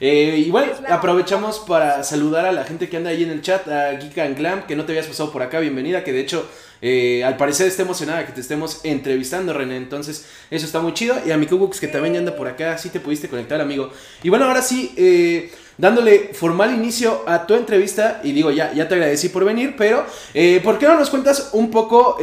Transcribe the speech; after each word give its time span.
Eh, 0.00 0.44
y 0.46 0.50
bueno, 0.50 0.72
aprovechamos 0.88 1.58
para 1.58 2.02
saludar 2.02 2.46
a 2.46 2.52
la 2.52 2.64
gente 2.64 2.88
que 2.88 2.96
anda 2.96 3.10
ahí 3.10 3.22
en 3.22 3.30
el 3.30 3.42
chat, 3.42 3.68
a 3.68 3.98
Geeka 3.98 4.24
and 4.24 4.38
Glam, 4.38 4.66
que 4.66 4.74
no 4.74 4.84
te 4.86 4.92
habías 4.92 5.06
pasado 5.06 5.30
por 5.30 5.42
acá, 5.42 5.60
bienvenida, 5.60 6.02
que 6.02 6.12
de 6.12 6.20
hecho 6.20 6.48
eh, 6.82 7.22
al 7.24 7.36
parecer 7.36 7.66
está 7.66 7.82
emocionada 7.82 8.24
que 8.26 8.32
te 8.32 8.40
estemos 8.40 8.80
entrevistando, 8.84 9.52
René. 9.52 9.76
Entonces, 9.76 10.26
eso 10.50 10.66
está 10.66 10.80
muy 10.80 10.94
chido. 10.94 11.16
Y 11.26 11.30
a 11.30 11.36
mi 11.36 11.46
Kubux, 11.46 11.80
que 11.80 11.88
también 11.88 12.16
anda 12.16 12.34
por 12.34 12.48
acá, 12.48 12.78
sí 12.78 12.88
te 12.88 13.00
pudiste 13.00 13.28
conectar, 13.28 13.60
amigo. 13.60 13.90
Y 14.22 14.30
bueno, 14.30 14.46
ahora 14.46 14.62
sí, 14.62 14.92
eh, 14.96 15.52
dándole 15.76 16.30
formal 16.32 16.74
inicio 16.74 17.22
a 17.26 17.46
tu 17.46 17.54
entrevista. 17.54 18.20
Y 18.24 18.32
digo, 18.32 18.50
ya, 18.50 18.72
ya 18.72 18.88
te 18.88 18.94
agradecí 18.94 19.28
por 19.28 19.44
venir, 19.44 19.74
pero 19.76 20.06
eh, 20.34 20.60
¿por 20.64 20.78
qué 20.78 20.86
no 20.86 20.98
nos 20.98 21.10
cuentas 21.10 21.50
un 21.52 21.70
poco 21.70 22.16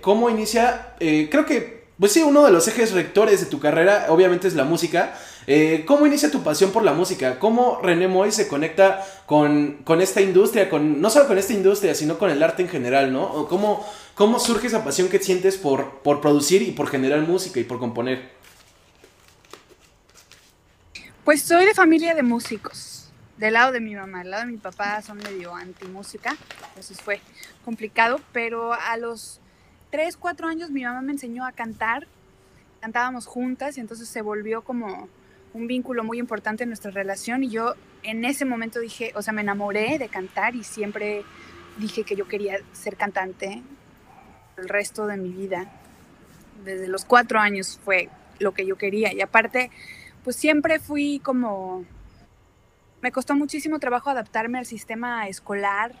cómo 0.00 0.30
inicia? 0.30 0.94
creo 0.98 1.44
que, 1.44 1.82
pues 1.98 2.12
sí, 2.12 2.22
uno 2.22 2.44
de 2.44 2.52
los 2.52 2.66
ejes 2.68 2.92
rectores 2.92 3.40
de 3.40 3.46
tu 3.46 3.60
carrera, 3.60 4.06
obviamente, 4.08 4.48
es 4.48 4.54
la 4.54 4.64
música. 4.64 5.14
Eh, 5.46 5.84
¿Cómo 5.86 6.06
inicia 6.06 6.30
tu 6.30 6.42
pasión 6.42 6.70
por 6.70 6.84
la 6.84 6.92
música? 6.92 7.38
¿Cómo 7.38 7.80
René 7.82 8.06
Moy 8.06 8.30
se 8.30 8.46
conecta 8.46 9.04
con, 9.26 9.82
esta 10.00 10.20
industria, 10.20 10.70
con, 10.70 11.00
no 11.00 11.10
solo 11.10 11.26
con 11.26 11.36
esta 11.36 11.52
industria, 11.52 11.94
sino 11.94 12.18
con 12.18 12.30
el 12.30 12.42
arte 12.42 12.62
en 12.62 12.68
general, 12.68 13.12
¿no? 13.12 13.46
¿Cómo, 13.48 13.84
cómo 14.14 14.38
surge 14.38 14.68
esa 14.68 14.84
pasión 14.84 15.08
que 15.08 15.18
sientes 15.18 15.56
por, 15.56 15.98
por 16.00 16.20
producir 16.20 16.62
y 16.62 16.70
por 16.70 16.88
generar 16.88 17.20
música 17.22 17.58
y 17.58 17.64
por 17.64 17.78
componer? 17.78 18.30
Pues 21.24 21.42
soy 21.42 21.66
de 21.66 21.74
familia 21.74 22.14
de 22.14 22.22
músicos, 22.22 23.10
del 23.36 23.54
lado 23.54 23.72
de 23.72 23.80
mi 23.80 23.94
mamá, 23.94 24.18
del 24.20 24.30
lado 24.30 24.46
de 24.46 24.52
mi 24.52 24.58
papá 24.58 25.02
son 25.02 25.18
medio 25.18 25.54
anti-música, 25.54 26.36
entonces 26.68 27.00
fue 27.00 27.20
complicado, 27.64 28.20
pero 28.32 28.72
a 28.72 28.96
los 28.96 29.40
3, 29.90 30.16
4 30.16 30.48
años 30.48 30.70
mi 30.70 30.84
mamá 30.84 31.00
me 31.00 31.12
enseñó 31.12 31.44
a 31.44 31.52
cantar, 31.52 32.06
cantábamos 32.80 33.26
juntas 33.26 33.76
y 33.76 33.80
entonces 33.80 34.08
se 34.08 34.22
volvió 34.22 34.62
como 34.62 35.08
un 35.54 35.66
vínculo 35.66 36.04
muy 36.04 36.18
importante 36.18 36.62
en 36.62 36.70
nuestra 36.70 36.90
relación 36.90 37.44
y 37.44 37.50
yo 37.50 37.74
en 38.02 38.24
ese 38.24 38.44
momento 38.44 38.80
dije, 38.80 39.12
o 39.14 39.22
sea, 39.22 39.32
me 39.32 39.42
enamoré 39.42 39.98
de 39.98 40.08
cantar 40.08 40.54
y 40.54 40.64
siempre 40.64 41.24
dije 41.78 42.04
que 42.04 42.16
yo 42.16 42.26
quería 42.26 42.58
ser 42.72 42.96
cantante 42.96 43.62
el 44.56 44.68
resto 44.68 45.06
de 45.06 45.16
mi 45.16 45.30
vida. 45.30 45.70
Desde 46.64 46.88
los 46.88 47.04
cuatro 47.04 47.38
años 47.38 47.78
fue 47.84 48.08
lo 48.38 48.52
que 48.52 48.66
yo 48.66 48.76
quería 48.76 49.12
y 49.12 49.20
aparte, 49.20 49.70
pues 50.24 50.36
siempre 50.36 50.78
fui 50.78 51.20
como, 51.20 51.84
me 53.02 53.12
costó 53.12 53.34
muchísimo 53.34 53.78
trabajo 53.78 54.10
adaptarme 54.10 54.58
al 54.58 54.66
sistema 54.66 55.28
escolar. 55.28 55.92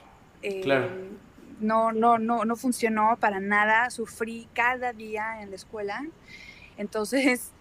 Eh, 0.42 0.60
claro. 0.62 0.88
No, 1.60 1.92
no, 1.92 2.18
no, 2.18 2.44
no 2.44 2.56
funcionó 2.56 3.16
para 3.20 3.38
nada, 3.38 3.90
sufrí 3.90 4.48
cada 4.54 4.92
día 4.92 5.42
en 5.42 5.50
la 5.50 5.56
escuela. 5.56 6.04
Entonces, 6.76 7.51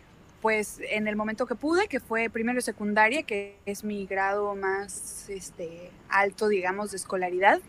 pues 0.41 0.79
en 0.89 1.07
el 1.07 1.15
momento 1.15 1.45
que 1.45 1.55
pude, 1.55 1.87
que 1.87 1.99
fue 1.99 2.29
primero 2.29 2.59
y 2.59 2.61
secundaria, 2.61 3.23
que 3.23 3.57
es 3.65 3.83
mi 3.83 4.05
grado 4.05 4.55
más 4.55 5.29
este, 5.29 5.91
alto, 6.09 6.47
digamos, 6.47 6.91
de 6.91 6.97
escolaridad, 6.97 7.59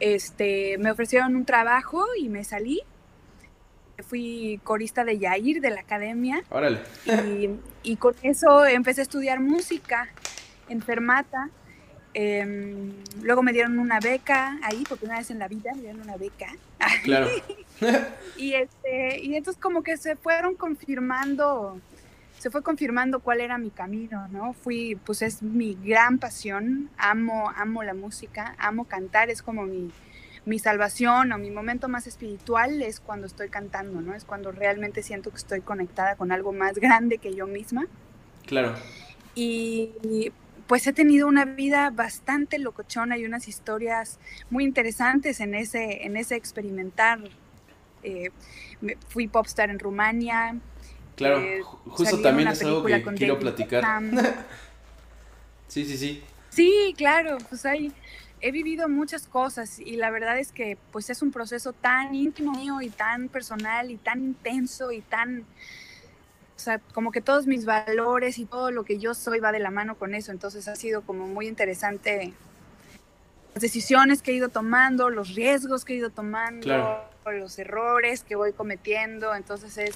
este, 0.00 0.78
me 0.78 0.90
ofrecieron 0.90 1.36
un 1.36 1.44
trabajo 1.44 2.04
y 2.18 2.28
me 2.28 2.44
salí. 2.44 2.80
Fui 4.08 4.60
corista 4.64 5.04
de 5.04 5.18
Yair, 5.18 5.60
de 5.60 5.70
la 5.70 5.80
academia. 5.80 6.42
Órale. 6.50 6.80
Y, 7.06 7.50
y 7.82 7.96
con 7.96 8.14
eso 8.22 8.66
empecé 8.66 9.02
a 9.02 9.04
estudiar 9.04 9.40
música 9.40 10.08
en 10.68 10.82
Fermata. 10.82 11.50
Em, 12.12 12.92
luego 13.22 13.42
me 13.42 13.52
dieron 13.52 13.78
una 13.78 13.98
beca 13.98 14.58
ahí, 14.62 14.84
por 14.88 14.98
primera 14.98 15.18
vez 15.18 15.30
en 15.30 15.40
la 15.40 15.48
vida 15.48 15.72
me 15.74 15.82
dieron 15.82 16.00
una 16.00 16.16
beca. 16.16 16.46
Claro. 17.02 17.28
y, 18.36 18.54
este, 18.54 19.20
y 19.20 19.34
entonces 19.34 19.60
como 19.60 19.82
que 19.82 19.96
se 19.96 20.16
fueron 20.16 20.54
confirmando, 20.54 21.80
se 22.38 22.50
fue 22.50 22.62
confirmando 22.62 23.20
cuál 23.20 23.40
era 23.40 23.58
mi 23.58 23.70
camino, 23.70 24.28
¿no? 24.28 24.52
Fui, 24.52 24.98
pues 25.04 25.22
es 25.22 25.42
mi 25.42 25.74
gran 25.74 26.18
pasión, 26.18 26.90
amo, 26.96 27.50
amo 27.56 27.82
la 27.82 27.94
música, 27.94 28.54
amo 28.58 28.84
cantar, 28.84 29.30
es 29.30 29.42
como 29.42 29.64
mi, 29.64 29.90
mi 30.46 30.58
salvación 30.58 31.32
o 31.32 31.38
mi 31.38 31.50
momento 31.50 31.88
más 31.88 32.06
espiritual 32.06 32.82
es 32.82 33.00
cuando 33.00 33.26
estoy 33.26 33.48
cantando, 33.48 34.00
¿no? 34.00 34.14
Es 34.14 34.24
cuando 34.24 34.52
realmente 34.52 35.02
siento 35.02 35.30
que 35.30 35.36
estoy 35.36 35.60
conectada 35.60 36.16
con 36.16 36.32
algo 36.32 36.52
más 36.52 36.74
grande 36.78 37.18
que 37.18 37.34
yo 37.34 37.46
misma. 37.46 37.86
Claro. 38.46 38.74
Y, 39.34 40.32
pues 40.66 40.86
he 40.86 40.94
tenido 40.94 41.28
una 41.28 41.44
vida 41.44 41.90
bastante 41.90 42.58
locochona 42.58 43.18
y 43.18 43.26
unas 43.26 43.48
historias 43.48 44.18
muy 44.48 44.64
interesantes 44.64 45.40
en 45.40 45.54
ese, 45.54 46.06
en 46.06 46.16
ese 46.16 46.36
experimentar. 46.36 47.20
Eh, 48.04 48.30
fui 49.08 49.26
popstar 49.28 49.70
en 49.70 49.78
Rumania. 49.78 50.56
Claro, 51.16 51.40
eh, 51.40 51.62
justo 51.86 52.20
también 52.20 52.48
es 52.48 52.62
algo 52.62 52.84
que 52.84 53.02
quiero 53.16 53.38
platicar. 53.38 53.84
sí, 55.68 55.84
sí, 55.84 55.96
sí. 55.96 56.22
Sí, 56.50 56.94
claro, 56.96 57.38
pues 57.48 57.66
hay, 57.66 57.92
he 58.40 58.52
vivido 58.52 58.88
muchas 58.88 59.26
cosas 59.26 59.80
y 59.80 59.96
la 59.96 60.10
verdad 60.10 60.38
es 60.38 60.52
que 60.52 60.78
pues 60.92 61.10
es 61.10 61.22
un 61.22 61.32
proceso 61.32 61.72
tan 61.72 62.14
íntimo 62.14 62.52
mío 62.52 62.80
y 62.80 62.90
tan 62.90 63.28
personal 63.28 63.90
y 63.90 63.96
tan 63.96 64.22
intenso 64.22 64.92
y 64.92 65.00
tan 65.00 65.44
o 66.56 66.58
sea, 66.64 66.78
como 66.78 67.10
que 67.10 67.20
todos 67.20 67.46
mis 67.46 67.64
valores 67.64 68.38
y 68.38 68.44
todo 68.44 68.70
lo 68.70 68.84
que 68.84 68.98
yo 68.98 69.14
soy 69.14 69.40
va 69.40 69.50
de 69.50 69.58
la 69.58 69.70
mano 69.70 69.96
con 69.96 70.14
eso. 70.14 70.30
Entonces 70.30 70.68
ha 70.68 70.76
sido 70.76 71.02
como 71.02 71.26
muy 71.26 71.48
interesante 71.48 72.32
las 73.54 73.60
decisiones 73.60 74.22
que 74.22 74.30
he 74.30 74.34
ido 74.34 74.48
tomando, 74.48 75.10
los 75.10 75.34
riesgos 75.34 75.84
que 75.84 75.94
he 75.94 75.96
ido 75.96 76.10
tomando, 76.10 76.66
los 77.32 77.58
errores 77.58 78.22
que 78.22 78.36
voy 78.36 78.52
cometiendo. 78.52 79.34
Entonces 79.34 79.78
es, 79.78 79.94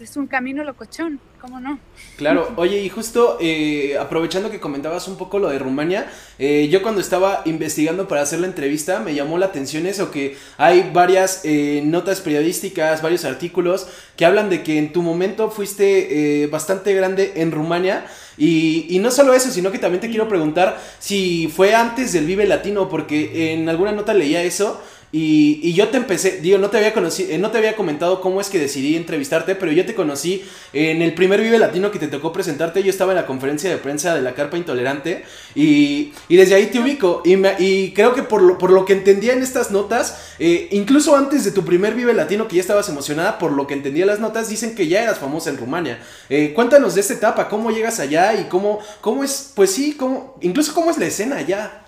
es 0.00 0.16
un 0.16 0.26
camino 0.26 0.64
locochón, 0.64 1.20
¿cómo 1.40 1.60
no? 1.60 1.78
Claro, 2.16 2.52
oye, 2.56 2.80
y 2.80 2.88
justo 2.88 3.38
eh, 3.40 3.96
aprovechando 3.98 4.50
que 4.50 4.58
comentabas 4.58 5.06
un 5.06 5.16
poco 5.16 5.38
lo 5.38 5.48
de 5.50 5.58
Rumania, 5.58 6.10
eh, 6.38 6.68
yo 6.68 6.82
cuando 6.82 7.00
estaba 7.00 7.42
investigando 7.44 8.08
para 8.08 8.22
hacer 8.22 8.40
la 8.40 8.48
entrevista 8.48 8.98
me 9.00 9.14
llamó 9.14 9.38
la 9.38 9.46
atención 9.46 9.86
eso, 9.86 10.10
que 10.10 10.36
hay 10.58 10.90
varias 10.92 11.42
eh, 11.44 11.80
notas 11.84 12.20
periodísticas, 12.20 13.02
varios 13.02 13.24
artículos 13.24 13.86
que 14.16 14.24
hablan 14.24 14.50
de 14.50 14.62
que 14.62 14.78
en 14.78 14.92
tu 14.92 15.02
momento 15.02 15.50
fuiste 15.50 16.48
bastante 16.50 16.94
grande 16.94 17.32
en 17.36 17.52
Rumania. 17.52 18.06
Y, 18.36 18.86
y, 18.88 18.98
no 18.98 19.12
solo 19.12 19.32
eso, 19.32 19.52
sino 19.52 19.70
que 19.70 19.78
también 19.78 20.00
te 20.00 20.08
quiero 20.08 20.28
preguntar 20.28 20.80
si 20.98 21.46
fue 21.46 21.72
antes 21.72 22.12
del 22.12 22.26
Vive 22.26 22.46
Latino, 22.46 22.88
porque 22.88 23.52
en 23.52 23.68
alguna 23.68 23.92
nota 23.92 24.12
leía 24.12 24.42
eso 24.42 24.82
y, 25.16 25.72
yo 25.74 25.90
te 25.90 25.96
empecé, 25.96 26.40
digo, 26.40 26.58
no 26.58 26.70
te 26.70 26.78
había 26.78 26.92
conocido, 26.92 27.30
eh, 27.30 27.38
no 27.38 27.52
te 27.52 27.58
había 27.58 27.76
comentado 27.76 28.20
cómo 28.20 28.40
es 28.40 28.50
que 28.50 28.58
decidí 28.58 28.96
entrevistarte, 28.96 29.54
pero 29.54 29.70
yo 29.70 29.86
te 29.86 29.94
conocí 29.94 30.44
en 30.72 31.02
el 31.02 31.14
primer 31.14 31.40
Vive 31.40 31.56
Latino 31.60 31.92
que 31.92 32.00
te 32.00 32.08
tocó 32.08 32.32
presentarte. 32.32 32.82
Yo 32.82 32.90
estaba 32.90 33.12
en 33.12 33.16
la 33.18 33.24
conferencia 33.24 33.70
de 33.70 33.76
prensa 33.76 34.12
de 34.12 34.22
la 34.22 34.34
Carpa 34.34 34.56
Intolerante 34.56 35.24
y, 35.54 36.12
desde 36.28 36.56
ahí 36.56 36.66
te 36.66 36.80
ubico. 36.80 37.22
Y, 37.24 37.36
y 37.62 37.92
creo 37.94 38.12
que 38.12 38.24
por 38.24 38.42
lo, 38.42 38.58
por 38.58 38.72
lo 38.72 38.84
que 38.84 38.94
entendía 38.94 39.34
en 39.34 39.44
estas 39.44 39.70
notas, 39.70 40.34
eh, 40.40 40.66
incluso 40.72 41.14
antes 41.14 41.44
de 41.44 41.52
tu 41.52 41.64
primer 41.64 41.94
Vive 41.94 42.12
Latino, 42.12 42.48
que 42.48 42.56
ya 42.56 42.62
estabas 42.62 42.88
emocionada, 42.88 43.38
por 43.38 43.52
lo 43.52 43.68
que 43.68 43.74
entendía 43.74 44.06
las 44.06 44.18
notas, 44.18 44.48
dicen 44.48 44.74
que 44.74 44.88
ya 44.88 45.04
eras 45.04 45.20
famosa 45.20 45.48
en 45.48 45.58
Rumania. 45.58 46.02
Eh, 46.28 46.52
cuéntanos 46.54 46.96
de 46.96 47.02
esta 47.02 47.14
etapa, 47.14 47.48
cómo 47.48 47.70
llegas 47.70 48.00
allá 48.00 48.34
y 48.34 48.48
cómo, 48.48 48.80
cómo 49.00 49.22
es, 49.22 49.52
pues 49.54 49.70
sí, 49.70 49.94
cómo, 49.96 50.36
incluso 50.40 50.74
cómo 50.74 50.90
es 50.90 50.98
la 50.98 51.06
escena 51.06 51.36
allá. 51.36 51.84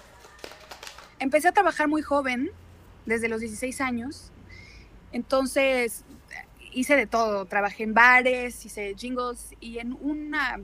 Empecé 1.19 1.49
a 1.49 1.53
trabajar 1.53 1.89
muy 1.89 2.03
joven 2.03 2.53
desde 3.07 3.29
los 3.29 3.41
16 3.41 3.81
años. 3.81 4.33
Entonces 5.13 6.05
hice 6.73 6.95
de 6.95 7.07
todo, 7.07 7.47
trabajé 7.47 7.85
en 7.85 7.95
bares, 7.95 8.67
hice 8.67 8.95
jingles 8.97 9.55
y 9.61 9.79
en 9.79 9.97
una, 9.99 10.61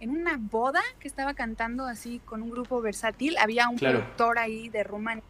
en 0.00 0.10
una 0.10 0.38
boda 0.38 0.80
que 0.98 1.06
estaba 1.06 1.34
cantando 1.34 1.84
así 1.84 2.20
con 2.24 2.42
un 2.42 2.50
grupo 2.50 2.80
versátil, 2.80 3.36
había 3.36 3.68
un 3.68 3.76
productor 3.76 4.38
ahí 4.38 4.70
de 4.70 4.82
Rumania 4.84 5.22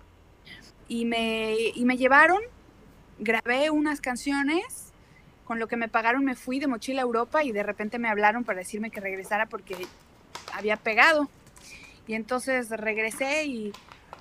y 0.87 1.05
me, 1.05 1.57
y 1.75 1.85
me 1.85 1.97
llevaron, 1.97 2.41
grabé 3.19 3.71
unas 3.71 4.01
canciones, 4.01 4.93
con 5.45 5.59
lo 5.59 5.67
que 5.67 5.77
me 5.77 5.89
pagaron 5.89 6.25
me 6.25 6.37
fui 6.37 6.61
de 6.61 6.69
mochila 6.69 7.03
a 7.03 7.05
Europa 7.05 7.43
y 7.43 7.51
de 7.51 7.65
repente 7.65 7.99
me 7.99 8.09
hablaron 8.09 8.45
para 8.45 8.61
decirme 8.61 8.91
que 8.91 9.01
regresara 9.01 9.47
porque 9.47 9.87
había 10.53 10.77
pegado. 10.77 11.29
Y 12.07 12.15
entonces 12.15 12.71
regresé 12.71 13.47
y 13.47 13.73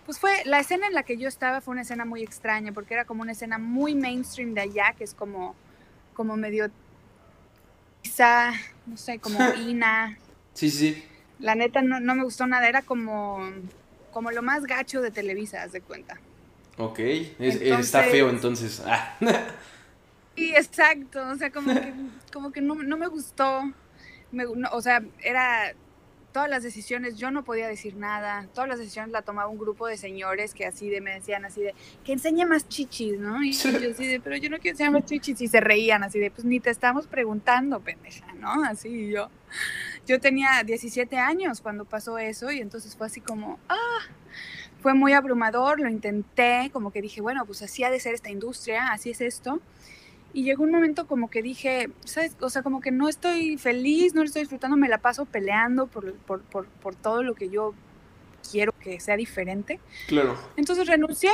pues 0.09 0.17
fue, 0.17 0.41
la 0.45 0.59
escena 0.59 0.87
en 0.87 0.95
la 0.95 1.03
que 1.03 1.17
yo 1.17 1.27
estaba 1.27 1.61
fue 1.61 1.73
una 1.73 1.83
escena 1.83 2.03
muy 2.03 2.23
extraña, 2.23 2.71
porque 2.71 2.95
era 2.95 3.05
como 3.05 3.21
una 3.21 3.33
escena 3.33 3.59
muy 3.59 3.93
mainstream 3.93 4.55
de 4.55 4.61
allá, 4.61 4.95
que 4.97 5.03
es 5.03 5.13
como, 5.13 5.53
como 6.15 6.35
medio, 6.35 6.71
quizá, 8.01 8.53
no 8.87 8.97
sé, 8.97 9.19
como 9.19 9.37
Ina. 9.67 10.17
Sí, 10.55 10.71
sí. 10.71 11.05
La 11.37 11.53
neta 11.53 11.83
no, 11.83 12.15
me 12.15 12.23
gustó 12.23 12.47
nada, 12.47 12.67
era 12.67 12.81
como, 12.81 13.37
como 14.11 14.31
lo 14.31 14.41
más 14.41 14.63
gacho 14.63 14.99
de 14.99 15.11
Televisa, 15.11 15.61
haz 15.61 15.73
de 15.73 15.81
cuenta. 15.81 16.19
Ok, 16.79 16.97
está 17.37 18.01
feo 18.05 18.31
entonces. 18.31 18.81
Ah. 18.83 19.15
Sí, 20.35 20.55
exacto, 20.55 21.21
o 21.27 21.35
sea, 21.35 21.51
como 21.51 21.71
que, 21.71 21.93
como 22.33 22.51
que 22.51 22.61
no, 22.61 22.73
me 22.73 23.05
gustó. 23.05 23.61
o 24.71 24.81
sea, 24.81 25.03
era 25.21 25.75
todas 26.39 26.49
las 26.49 26.63
decisiones, 26.63 27.17
yo 27.17 27.31
no 27.31 27.43
podía 27.43 27.67
decir 27.67 27.97
nada, 27.97 28.47
todas 28.53 28.69
las 28.69 28.79
decisiones 28.79 29.11
la 29.11 29.23
tomaba 29.23 29.49
un 29.49 29.57
grupo 29.57 29.87
de 29.87 29.97
señores 29.97 30.53
que 30.53 30.65
así 30.65 30.89
de, 30.89 31.01
me 31.01 31.15
decían 31.15 31.43
así 31.43 31.59
de, 31.59 31.75
que 32.05 32.13
enseñe 32.13 32.45
más 32.45 32.69
chichis, 32.69 33.19
¿no? 33.19 33.43
Y 33.43 33.51
yo 33.51 33.91
así 33.91 34.07
de, 34.07 34.21
pero 34.21 34.37
yo 34.37 34.49
no 34.49 34.57
quiero 34.57 34.75
enseñar 34.75 34.93
más 34.93 35.03
chichis, 35.03 35.41
y 35.41 35.49
se 35.49 35.59
reían 35.59 36.01
así 36.01 36.17
de, 36.17 36.31
pues 36.31 36.45
ni 36.45 36.61
te 36.61 36.69
estamos 36.69 37.07
preguntando, 37.07 37.81
pendeja, 37.81 38.31
¿no? 38.35 38.63
Así 38.63 39.09
yo, 39.11 39.29
yo 40.07 40.21
tenía 40.21 40.63
17 40.63 41.17
años 41.17 41.59
cuando 41.59 41.83
pasó 41.83 42.17
eso 42.17 42.49
y 42.53 42.61
entonces 42.61 42.95
fue 42.95 43.07
así 43.07 43.19
como, 43.19 43.59
ah, 43.67 43.99
fue 44.81 44.93
muy 44.93 45.11
abrumador, 45.11 45.81
lo 45.81 45.89
intenté, 45.89 46.69
como 46.71 46.93
que 46.93 47.01
dije, 47.01 47.19
bueno, 47.19 47.45
pues 47.45 47.61
así 47.63 47.83
ha 47.83 47.89
de 47.89 47.99
ser 47.99 48.13
esta 48.13 48.29
industria, 48.29 48.93
así 48.93 49.09
es 49.09 49.19
esto. 49.19 49.59
Y 50.33 50.43
llegó 50.43 50.63
un 50.63 50.71
momento 50.71 51.07
como 51.07 51.29
que 51.29 51.41
dije, 51.41 51.89
¿sabes? 52.05 52.35
O 52.39 52.49
sea, 52.49 52.61
como 52.61 52.81
que 52.81 52.91
no 52.91 53.09
estoy 53.09 53.57
feliz, 53.57 54.13
no 54.13 54.21
lo 54.21 54.27
estoy 54.27 54.43
disfrutando, 54.43 54.77
me 54.77 54.87
la 54.87 54.99
paso 54.99 55.25
peleando 55.25 55.87
por, 55.87 56.13
por, 56.13 56.41
por, 56.41 56.67
por 56.67 56.95
todo 56.95 57.23
lo 57.23 57.33
que 57.33 57.49
yo 57.49 57.73
quiero 58.51 58.71
que 58.73 58.99
sea 58.99 59.17
diferente. 59.17 59.79
Claro. 60.07 60.37
Entonces 60.55 60.87
renuncié 60.87 61.31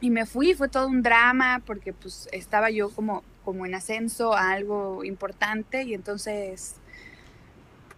y 0.00 0.10
me 0.10 0.26
fui, 0.26 0.54
fue 0.54 0.68
todo 0.68 0.86
un 0.88 1.02
drama 1.02 1.62
porque 1.64 1.92
pues 1.92 2.28
estaba 2.32 2.70
yo 2.70 2.90
como, 2.90 3.22
como 3.44 3.66
en 3.66 3.74
ascenso 3.74 4.34
a 4.34 4.52
algo 4.52 5.04
importante 5.04 5.82
y 5.82 5.94
entonces 5.94 6.76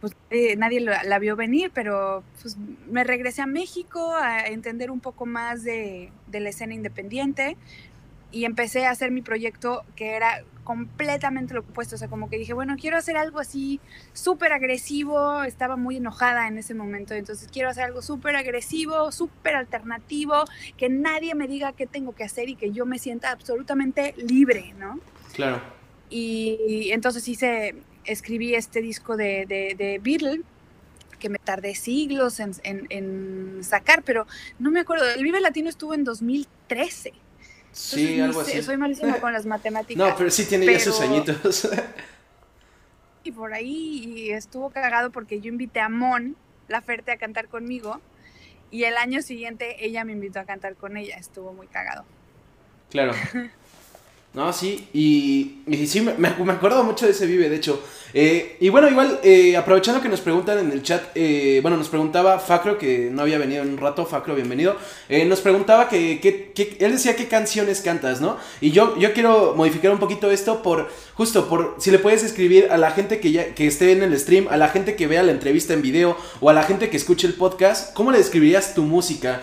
pues 0.01 0.17
eh, 0.31 0.57
nadie 0.57 0.81
la, 0.81 1.05
la, 1.05 1.19
vio 1.19 1.37
venir, 1.37 1.71
pero 1.75 2.25
pues 2.41 2.57
me 2.89 3.05
regresé 3.05 3.43
a 3.43 3.47
México 3.47 4.15
a 4.15 4.47
entender 4.47 4.91
un 4.91 5.01
poco 5.01 5.27
más 5.27 5.63
de, 5.63 6.11
de 6.27 6.41
la 6.41 6.49
escena 6.49 6.73
independiente 6.73 7.59
y 8.33 8.45
empecé 8.45 8.87
a 8.87 8.91
hacer 8.91 9.11
mi 9.11 9.23
proyecto 9.23 9.85
que 9.97 10.15
era 10.15 10.45
completamente 10.65 11.53
lo 11.55 11.61
opuesto, 11.61 11.97
o 11.97 11.99
sea, 11.99 12.09
como 12.09 12.31
que 12.31 12.39
dije, 12.39 12.53
bueno, 12.53 12.77
quiero 12.81 12.97
hacer 12.97 13.17
algo 13.17 13.41
así 13.41 13.81
súper 14.13 14.53
agresivo, 14.53 15.43
estaba 15.43 15.77
muy 15.77 15.97
enojada 15.97 16.47
en 16.47 16.59
ese 16.59 16.75
momento, 16.75 17.15
entonces 17.15 17.49
quiero 17.53 17.71
hacer 17.71 17.85
algo 17.85 18.03
súper 18.03 18.37
agresivo, 18.37 19.11
súper 19.11 19.57
alternativo, 19.57 20.45
que 20.77 20.89
nadie 20.89 21.35
me 21.35 21.49
diga 21.49 21.73
qué 21.73 21.87
tengo 21.87 22.15
que 22.15 22.23
hacer 22.23 22.49
y 22.49 22.55
que 22.55 22.71
yo 22.71 22.87
me 22.87 23.01
sienta 23.01 23.33
absolutamente 23.33 24.15
libre, 24.17 24.75
¿no? 24.79 25.01
Claro. 25.33 25.61
Y, 26.09 26.91
entonces 26.93 27.27
hice, 27.27 27.75
escribí 28.05 28.55
este 28.55 28.81
disco 28.81 29.17
de, 29.17 29.47
de, 29.47 29.75
de 29.77 29.99
Beatle, 30.01 30.43
que 31.19 31.29
me 31.29 31.39
tardé 31.39 31.75
siglos 31.75 32.39
en, 32.39 32.53
en, 32.63 32.87
en, 32.91 33.65
sacar, 33.65 34.03
pero 34.05 34.27
no 34.59 34.71
me 34.71 34.81
acuerdo, 34.81 35.05
el 35.09 35.23
Vive 35.23 35.41
Latino 35.41 35.69
estuvo 35.69 35.95
en 35.95 36.05
2013. 36.05 37.13
Sí, 37.73 38.17
no 38.19 38.25
algo 38.25 38.45
sé, 38.45 38.53
así. 38.53 38.63
Soy 38.63 38.77
malísima 38.77 39.21
con 39.21 39.33
las 39.33 39.47
matemáticas. 39.47 39.97
No, 39.97 40.17
pero 40.17 40.31
sí 40.31 40.47
tiene 40.47 40.67
pero... 40.67 40.79
ya 40.79 40.85
sus 40.85 41.01
añitos. 41.01 41.69
y 43.25 43.33
por 43.33 43.53
ahí 43.53 44.31
estuvo 44.31 44.71
cagado 44.71 45.11
porque 45.11 45.41
yo 45.41 45.49
invité 45.49 45.81
a 45.81 45.89
Mon 45.89 46.37
Laferte 46.69 47.13
a 47.13 47.17
cantar 47.17 47.49
conmigo 47.49 48.01
y 48.71 48.85
el 48.85 48.97
año 48.97 49.23
siguiente 49.23 49.85
ella 49.85 50.05
me 50.05 50.13
invitó 50.13 50.41
a 50.41 50.45
cantar 50.45 50.77
con 50.77 50.97
ella. 50.97 51.17
Estuvo 51.17 51.53
muy 51.53 51.67
cagado. 51.67 52.05
Claro. 52.91 53.13
No, 54.33 54.53
sí, 54.53 54.87
y, 54.93 55.87
sí, 55.87 56.03
me, 56.03 56.13
me, 56.15 56.53
acuerdo 56.53 56.85
mucho 56.85 57.05
de 57.05 57.11
ese 57.11 57.27
Vive, 57.27 57.49
de 57.49 57.57
hecho. 57.57 57.83
Eh, 58.15 58.57
y 58.61 58.69
bueno, 58.69 58.89
igual, 58.89 59.19
eh, 59.25 59.57
aprovechando 59.57 60.01
que 60.01 60.09
nos 60.09 60.21
preguntan 60.21 60.59
en 60.59 60.71
el 60.71 60.85
chat, 60.85 61.03
eh, 61.17 61.59
bueno, 61.63 61.77
nos 61.77 61.89
preguntaba 61.89 62.39
Facro, 62.39 62.79
que 62.79 63.09
no 63.11 63.23
había 63.23 63.39
venido 63.39 63.65
en 63.65 63.71
un 63.71 63.79
rato, 63.79 64.07
Facro, 64.07 64.37
bienvenido, 64.37 64.77
eh, 65.09 65.25
nos 65.25 65.41
preguntaba 65.41 65.89
que, 65.89 66.21
que, 66.21 66.77
él 66.79 66.93
decía 66.93 67.17
qué 67.17 67.27
canciones 67.27 67.81
cantas, 67.81 68.21
¿no? 68.21 68.37
Y 68.61 68.71
yo, 68.71 68.97
yo 68.99 69.13
quiero 69.15 69.55
modificar 69.57 69.91
un 69.91 69.99
poquito 69.99 70.31
esto 70.31 70.63
por, 70.63 70.89
justo, 71.15 71.49
por 71.49 71.75
si 71.81 71.91
le 71.91 71.99
puedes 71.99 72.23
escribir 72.23 72.69
a 72.71 72.79
la 72.79 72.93
gente 72.93 73.19
que, 73.19 73.33
ya, 73.33 73.53
que 73.55 73.67
esté 73.67 73.91
en 73.91 74.05
el 74.05 74.17
stream, 74.17 74.47
a 74.49 74.57
la 74.57 74.69
gente 74.69 74.95
que 74.95 75.09
vea 75.09 75.25
la 75.25 75.33
entrevista 75.33 75.75
en 75.75 75.83
video, 75.83 76.17
o 76.41 76.51
a 76.51 76.53
la 76.53 76.63
gente 76.63 76.89
que 76.89 76.97
escuche 76.97 77.27
el 77.27 77.35
podcast, 77.35 77.95
¿cómo 77.95 78.13
le 78.13 78.19
describirías 78.19 78.75
tu 78.75 78.85
música? 78.85 79.43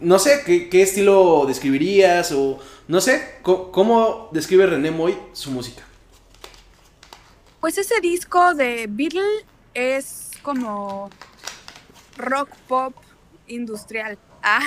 no 0.00 0.18
sé, 0.18 0.42
¿qué, 0.44 0.68
¿qué 0.68 0.82
estilo 0.82 1.44
describirías 1.46 2.30
o... 2.32 2.58
No 2.88 3.02
sé, 3.02 3.22
¿cómo, 3.42 3.70
¿cómo, 3.70 4.30
describe 4.32 4.64
René 4.64 4.90
Moy 4.90 5.14
su 5.34 5.50
música? 5.50 5.82
Pues 7.60 7.76
ese 7.76 8.00
disco 8.00 8.54
de 8.54 8.86
Beatle 8.88 9.44
es 9.74 10.30
como 10.42 11.10
rock 12.16 12.48
pop 12.66 12.94
industrial. 13.46 14.16
Ah. 14.42 14.62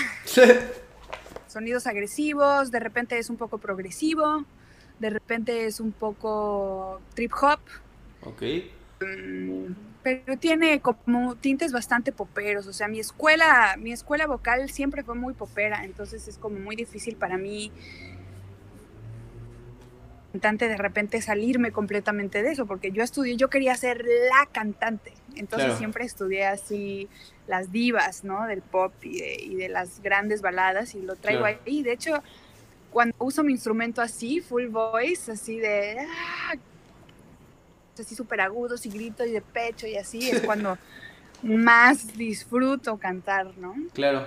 Sonidos 1.48 1.88
agresivos, 1.88 2.70
de 2.70 2.80
repente 2.80 3.18
es 3.18 3.32
un 3.32 3.38
poco 3.38 3.58
progresivo, 3.58 4.46
de 5.00 5.10
repente 5.10 5.66
es 5.66 5.80
un 5.80 5.92
poco 5.92 7.02
trip 7.16 7.34
hop. 7.42 7.60
Ok. 8.24 8.44
Mm, 9.00 9.74
pero 10.04 10.38
tiene 10.38 10.80
como 10.82 11.36
tintes 11.36 11.72
bastante 11.72 12.12
poperos, 12.12 12.68
o 12.68 12.74
sea, 12.74 12.88
mi 12.88 13.00
escuela, 13.00 13.76
mi 13.78 13.92
escuela 13.92 14.26
vocal 14.28 14.70
siempre 14.70 15.04
fue 15.04 15.16
muy 15.16 15.34
popera, 15.34 15.84
entonces 15.86 16.28
es 16.28 16.38
como 16.38 16.60
muy 16.60 16.76
difícil 16.76 17.16
para 17.16 17.38
mí 17.38 17.72
cantante 20.32 20.70
de 20.70 20.78
repente 20.78 21.22
salirme 21.22 21.72
completamente 21.72 22.42
de 22.42 22.52
eso, 22.52 22.66
porque 22.66 22.92
yo 22.92 23.04
estudié, 23.04 23.36
yo 23.36 23.50
quería 23.50 23.76
ser 23.76 24.06
la 24.06 24.48
cantante, 24.52 25.14
entonces 25.36 25.66
claro. 25.66 25.78
siempre 25.78 26.06
estudié 26.06 26.46
así 26.46 27.10
las 27.48 27.72
divas, 27.72 28.24
¿no? 28.24 28.48
Del 28.48 28.62
pop 28.62 28.94
y 29.02 29.20
de, 29.20 29.36
y 29.42 29.56
de 29.56 29.68
las 29.68 30.02
grandes 30.02 30.42
baladas 30.42 30.96
y 30.96 31.02
lo 31.02 31.16
traigo 31.18 31.42
claro. 31.42 31.60
ahí. 31.66 31.84
De 31.84 31.92
hecho, 31.92 32.24
cuando 32.92 33.14
uso 33.20 33.44
mi 33.44 33.52
instrumento 33.52 34.02
así, 34.02 34.40
full 34.40 34.68
voice, 34.68 35.34
así 35.34 35.60
de... 35.60 35.98
¡ah! 36.00 36.56
Así 38.02 38.16
súper 38.16 38.42
agudos 38.42 38.86
y 38.86 38.90
grito 38.90 39.26
y 39.26 39.32
de 39.32 39.42
pecho 39.42 39.88
y 39.88 39.96
así, 39.96 40.30
es 40.30 40.42
cuando 40.42 40.78
más 41.44 42.16
disfruto 42.18 42.98
cantar, 42.98 43.48
¿no? 43.58 43.76
Claro. 43.94 44.26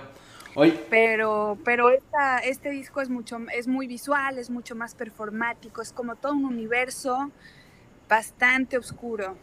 Hoy. 0.57 0.73
Pero, 0.89 1.57
pero 1.65 1.89
esta, 1.89 2.39
este 2.39 2.71
disco 2.71 3.01
es 3.01 3.09
mucho, 3.09 3.37
es 3.53 3.67
muy 3.67 3.87
visual, 3.87 4.37
es 4.37 4.49
mucho 4.49 4.73
más 4.73 4.95
performático, 4.95 5.81
es 5.81 5.91
como 5.91 6.15
todo 6.15 6.31
un 6.31 6.45
universo 6.45 7.29
bastante 8.07 8.77
oscuro. 8.77 9.35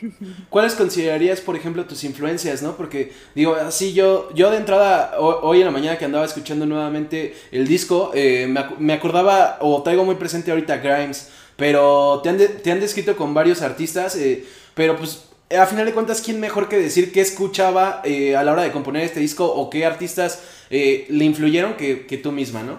¿Cuáles 0.50 0.74
considerarías, 0.74 1.40
por 1.40 1.54
ejemplo, 1.54 1.84
tus 1.84 2.02
influencias, 2.02 2.62
no? 2.62 2.76
Porque, 2.76 3.12
digo, 3.36 3.54
así 3.54 3.92
yo, 3.92 4.32
yo 4.34 4.50
de 4.50 4.56
entrada, 4.56 5.18
hoy 5.20 5.60
en 5.60 5.66
la 5.66 5.70
mañana 5.70 5.98
que 5.98 6.04
andaba 6.04 6.24
escuchando 6.24 6.66
nuevamente 6.66 7.34
el 7.52 7.68
disco, 7.68 8.10
eh, 8.14 8.46
me, 8.48 8.64
me, 8.78 8.92
acordaba, 8.94 9.58
o 9.60 9.82
traigo 9.82 10.04
muy 10.04 10.16
presente 10.16 10.50
ahorita 10.50 10.78
Grimes, 10.78 11.30
pero 11.58 12.20
te 12.22 12.30
han, 12.30 12.38
de, 12.38 12.48
te 12.48 12.70
han 12.70 12.80
descrito 12.80 13.16
con 13.16 13.34
varios 13.34 13.60
artistas, 13.60 14.16
eh, 14.16 14.46
pero 14.74 14.96
pues 14.96 15.28
a 15.56 15.66
final 15.66 15.86
de 15.86 15.92
cuentas, 15.92 16.20
¿quién 16.20 16.38
mejor 16.40 16.68
que 16.68 16.78
decir 16.78 17.10
qué 17.10 17.20
escuchaba 17.20 18.00
eh, 18.04 18.36
a 18.36 18.44
la 18.44 18.52
hora 18.52 18.62
de 18.62 18.70
componer 18.70 19.02
este 19.02 19.20
disco 19.20 19.44
o 19.44 19.68
qué 19.68 19.84
artistas 19.84 20.42
eh, 20.70 21.06
le 21.08 21.24
influyeron 21.24 21.74
que, 21.74 22.06
que, 22.06 22.16
tú 22.16 22.30
misma, 22.30 22.62
no? 22.62 22.78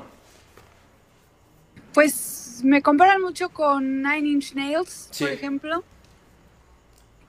Pues 1.93 2.61
me 2.63 2.81
comparan 2.81 3.21
mucho 3.21 3.49
con 3.49 4.01
Nine 4.01 4.29
Inch 4.29 4.53
Nails, 4.53 5.09
sí. 5.11 5.25
por 5.25 5.33
ejemplo. 5.33 5.83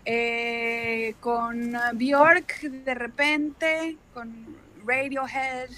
Eh, 0.05 1.15
con 1.21 1.75
Bjork 1.95 2.61
de 2.61 2.95
repente, 2.95 3.97
con 4.15 4.57
Radiohead. 4.87 5.71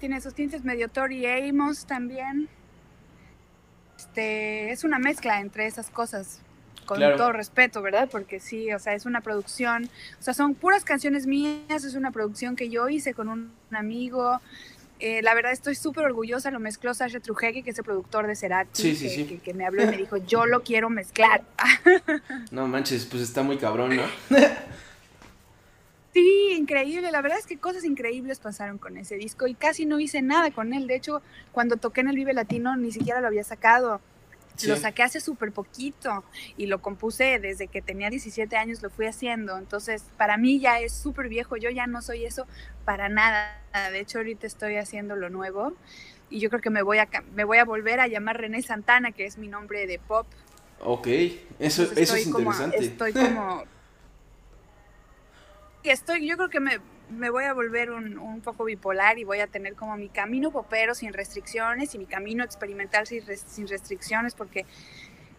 Tiene 0.00 0.16
esos 0.16 0.34
tintes 0.34 0.64
medio 0.64 0.88
Tori 0.88 1.26
Amos 1.26 1.84
también. 1.84 2.48
Este, 4.02 4.72
es 4.72 4.82
una 4.82 4.98
mezcla 4.98 5.40
entre 5.40 5.66
esas 5.66 5.88
cosas 5.88 6.40
con 6.86 6.96
claro. 6.96 7.16
todo 7.16 7.30
respeto, 7.30 7.80
¿verdad? 7.82 8.08
Porque 8.10 8.40
sí, 8.40 8.72
o 8.72 8.78
sea, 8.80 8.94
es 8.94 9.06
una 9.06 9.20
producción, 9.20 9.88
o 10.18 10.22
sea, 10.22 10.34
son 10.34 10.54
puras 10.54 10.84
canciones 10.84 11.28
mías, 11.28 11.84
es 11.84 11.94
una 11.94 12.10
producción 12.10 12.56
que 12.56 12.68
yo 12.68 12.88
hice 12.88 13.14
con 13.14 13.28
un 13.28 13.52
amigo. 13.70 14.40
Eh, 14.98 15.22
la 15.22 15.34
verdad 15.34 15.52
estoy 15.52 15.76
súper 15.76 16.04
orgullosa, 16.04 16.50
lo 16.50 16.58
mezcló 16.58 16.92
Sasha 16.94 17.20
Trujegi, 17.20 17.62
que 17.62 17.70
es 17.70 17.78
el 17.78 17.84
productor 17.84 18.26
de 18.26 18.34
Cerati, 18.34 18.82
sí, 18.82 18.96
sí, 18.96 19.04
que, 19.04 19.14
sí. 19.14 19.24
Que, 19.24 19.38
que, 19.38 19.54
me 19.54 19.66
habló 19.66 19.84
y 19.84 19.86
me 19.86 19.96
dijo, 19.96 20.16
yo 20.16 20.46
lo 20.46 20.64
quiero 20.64 20.90
mezclar. 20.90 21.42
no 22.50 22.66
manches, 22.66 23.06
pues 23.06 23.22
está 23.22 23.44
muy 23.44 23.56
cabrón, 23.56 23.96
¿no? 23.96 24.02
Sí, 26.12 26.54
increíble. 26.58 27.10
La 27.10 27.22
verdad 27.22 27.38
es 27.38 27.46
que 27.46 27.58
cosas 27.58 27.84
increíbles 27.84 28.38
pasaron 28.38 28.76
con 28.78 28.98
ese 28.98 29.16
disco 29.16 29.46
y 29.46 29.54
casi 29.54 29.86
no 29.86 29.98
hice 29.98 30.20
nada 30.20 30.50
con 30.50 30.74
él. 30.74 30.86
De 30.86 30.96
hecho, 30.96 31.22
cuando 31.52 31.76
toqué 31.76 32.02
en 32.02 32.08
el 32.08 32.16
Vive 32.16 32.34
Latino 32.34 32.76
ni 32.76 32.92
siquiera 32.92 33.20
lo 33.20 33.28
había 33.28 33.44
sacado. 33.44 34.00
Sí. 34.56 34.66
Lo 34.66 34.76
saqué 34.76 35.02
hace 35.02 35.20
súper 35.20 35.50
poquito 35.50 36.24
y 36.58 36.66
lo 36.66 36.82
compuse 36.82 37.38
desde 37.38 37.68
que 37.68 37.80
tenía 37.80 38.10
17 38.10 38.54
años, 38.58 38.82
lo 38.82 38.90
fui 38.90 39.06
haciendo. 39.06 39.56
Entonces, 39.56 40.04
para 40.18 40.36
mí 40.36 40.60
ya 40.60 40.78
es 40.80 40.92
súper 40.92 41.30
viejo, 41.30 41.56
yo 41.56 41.70
ya 41.70 41.86
no 41.86 42.02
soy 42.02 42.26
eso 42.26 42.46
para 42.84 43.08
nada. 43.08 43.58
De 43.90 44.00
hecho, 44.00 44.18
ahorita 44.18 44.46
estoy 44.46 44.76
haciendo 44.76 45.16
lo 45.16 45.30
nuevo 45.30 45.72
y 46.28 46.40
yo 46.40 46.50
creo 46.50 46.60
que 46.60 46.68
me 46.68 46.82
voy 46.82 46.98
a, 46.98 47.08
me 47.34 47.44
voy 47.44 47.56
a 47.56 47.64
volver 47.64 48.00
a 48.00 48.08
llamar 48.08 48.38
René 48.38 48.60
Santana, 48.60 49.12
que 49.12 49.24
es 49.24 49.38
mi 49.38 49.48
nombre 49.48 49.86
de 49.86 49.98
pop. 49.98 50.26
Ok, 50.80 51.06
eso, 51.58 51.84
eso 51.96 52.16
es 52.16 52.26
interesante. 52.26 52.76
Estoy 52.78 53.14
como... 53.14 53.64
estoy, 55.90 56.26
yo 56.26 56.36
creo 56.36 56.48
que 56.48 56.60
me, 56.60 56.80
me 57.10 57.30
voy 57.30 57.44
a 57.44 57.52
volver 57.52 57.90
un, 57.90 58.18
un, 58.18 58.40
poco 58.40 58.64
bipolar 58.64 59.18
y 59.18 59.24
voy 59.24 59.40
a 59.40 59.46
tener 59.46 59.74
como 59.74 59.96
mi 59.96 60.08
camino 60.08 60.50
popero 60.50 60.94
sin 60.94 61.12
restricciones 61.12 61.94
y 61.94 61.98
mi 61.98 62.06
camino 62.06 62.44
experimental 62.44 63.06
sin, 63.06 63.22
sin 63.36 63.68
restricciones 63.68 64.34
porque 64.34 64.66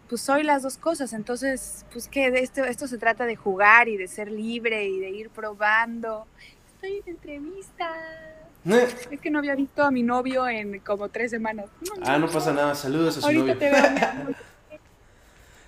pues 0.10 0.22
soy 0.22 0.44
las 0.44 0.62
dos 0.62 0.78
cosas, 0.78 1.14
entonces 1.14 1.86
pues 1.92 2.08
que 2.08 2.28
esto, 2.28 2.64
esto 2.64 2.88
se 2.88 2.98
trata 2.98 3.26
de 3.26 3.36
jugar 3.36 3.88
y 3.88 3.98
de 3.98 4.08
ser 4.08 4.32
libre 4.32 4.86
y 4.86 5.00
de 5.00 5.10
ir 5.10 5.30
probando. 5.30 6.28
Estoy 6.76 7.02
en 7.06 7.16
entrevista. 7.16 7.90
¿Eh? 8.66 8.88
Es 9.12 9.20
que 9.20 9.30
no 9.30 9.40
había 9.40 9.56
visto 9.56 9.84
a 9.84 9.92
mi 9.92 10.04
novio 10.04 10.48
en 10.48 10.80
como 10.80 11.10
tres 11.10 11.32
semanas. 11.32 11.66
No, 11.82 11.94
ah, 12.06 12.18
no 12.18 12.30
pasa 12.30 12.54
nada, 12.54 12.76
saludos 12.76 13.18
a 13.18 13.22
su 13.22 13.32
novio. 13.32 13.58
Te 13.58 13.72
veo, 13.72 13.82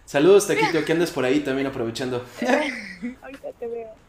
Saludos, 0.05 0.48
Taquito, 0.48 0.86
que 0.86 0.91
andes 0.91 1.10
por 1.10 1.25
ahí 1.25 1.39
también 1.39 1.67
aprovechando. 1.67 2.24
Ahorita 3.24 3.51
te 3.60 3.67
veo. 3.67 4.04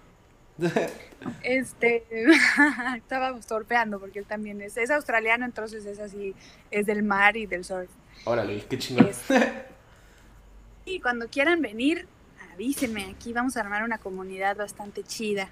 Este, 1.42 2.04
estaba 2.96 3.38
torpeando 3.40 3.98
porque 3.98 4.20
él 4.20 4.26
también 4.26 4.60
es, 4.60 4.76
es 4.76 4.90
australiano, 4.90 5.44
entonces 5.44 5.84
es 5.86 5.98
así, 5.98 6.34
es 6.70 6.86
del 6.86 7.02
mar 7.02 7.36
y 7.36 7.46
del 7.46 7.64
surf. 7.64 7.90
Órale, 8.24 8.64
qué 8.68 8.78
chingón. 8.78 9.06
Este, 9.06 9.64
y 10.84 11.00
cuando 11.00 11.28
quieran 11.28 11.60
venir, 11.60 12.06
avísenme, 12.52 13.06
aquí 13.06 13.32
vamos 13.32 13.56
a 13.56 13.60
armar 13.60 13.82
una 13.82 13.98
comunidad 13.98 14.56
bastante 14.56 15.02
chida. 15.02 15.50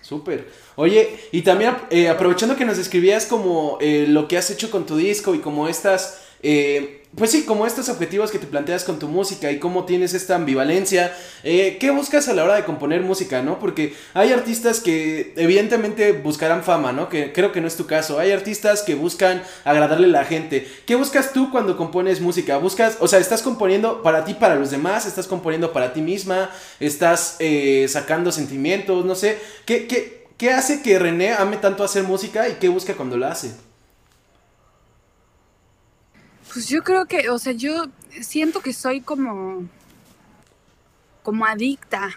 Súper. 0.00 0.48
Oye, 0.76 1.18
y 1.32 1.42
también 1.42 1.76
eh, 1.90 2.08
aprovechando 2.08 2.56
que 2.56 2.64
nos 2.64 2.78
escribías 2.78 3.26
como 3.26 3.78
eh, 3.80 4.06
lo 4.08 4.28
que 4.28 4.38
has 4.38 4.50
hecho 4.50 4.70
con 4.70 4.86
tu 4.86 4.96
disco 4.96 5.34
y 5.34 5.40
como 5.40 5.68
estas 5.68 6.24
eh, 6.42 6.97
pues 7.16 7.30
sí, 7.30 7.44
como 7.44 7.66
estos 7.66 7.88
objetivos 7.88 8.30
que 8.30 8.38
te 8.38 8.46
planteas 8.46 8.84
con 8.84 8.98
tu 8.98 9.08
música 9.08 9.50
y 9.50 9.58
cómo 9.58 9.86
tienes 9.86 10.12
esta 10.12 10.34
ambivalencia, 10.36 11.12
eh, 11.42 11.78
¿qué 11.80 11.90
buscas 11.90 12.28
a 12.28 12.34
la 12.34 12.44
hora 12.44 12.54
de 12.54 12.64
componer 12.64 13.00
música, 13.02 13.42
no? 13.42 13.58
Porque 13.58 13.94
hay 14.12 14.32
artistas 14.32 14.80
que 14.80 15.32
evidentemente 15.36 16.12
buscarán 16.12 16.62
fama, 16.62 16.92
¿no? 16.92 17.08
Que 17.08 17.32
creo 17.32 17.50
que 17.50 17.62
no 17.62 17.66
es 17.66 17.76
tu 17.76 17.86
caso. 17.86 18.18
Hay 18.18 18.30
artistas 18.30 18.82
que 18.82 18.94
buscan 18.94 19.42
agradarle 19.64 20.06
a 20.06 20.10
la 20.10 20.24
gente. 20.26 20.68
¿Qué 20.84 20.96
buscas 20.96 21.32
tú 21.32 21.50
cuando 21.50 21.76
compones 21.76 22.20
música? 22.20 22.58
¿Buscas, 22.58 22.98
o 23.00 23.08
sea, 23.08 23.18
estás 23.18 23.42
componiendo 23.42 24.02
para 24.02 24.24
ti, 24.24 24.34
para 24.34 24.56
los 24.56 24.70
demás? 24.70 25.06
¿Estás 25.06 25.26
componiendo 25.26 25.72
para 25.72 25.94
ti 25.94 26.02
misma? 26.02 26.50
¿Estás 26.78 27.36
eh, 27.38 27.86
sacando 27.88 28.30
sentimientos? 28.32 29.06
No 29.06 29.14
sé. 29.14 29.38
¿Qué, 29.64 29.86
qué, 29.86 30.26
¿Qué 30.36 30.52
hace 30.52 30.82
que 30.82 30.98
René 30.98 31.32
ame 31.32 31.56
tanto 31.56 31.82
hacer 31.82 32.04
música 32.04 32.48
y 32.48 32.54
qué 32.54 32.68
busca 32.68 32.94
cuando 32.94 33.16
la 33.16 33.32
hace? 33.32 33.67
Pues 36.52 36.68
yo 36.68 36.82
creo 36.82 37.06
que, 37.06 37.30
o 37.30 37.38
sea, 37.38 37.52
yo 37.52 37.86
siento 38.20 38.60
que 38.60 38.72
soy 38.72 39.00
como, 39.00 39.68
como 41.22 41.44
adicta 41.44 42.10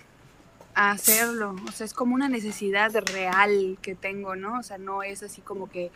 a 0.74 0.92
hacerlo. 0.92 1.56
O 1.68 1.72
sea, 1.72 1.86
es 1.86 1.94
como 1.94 2.16
una 2.16 2.30
necesidad 2.30 2.92
real 2.96 3.78
que 3.82 3.96
tengo, 3.96 4.36
¿no? 4.36 4.60
O 4.60 4.64
sea, 4.64 4.78
no 4.78 5.04
es 5.04 5.24
así 5.24 5.42
como 5.42 5.70
que 5.70 5.92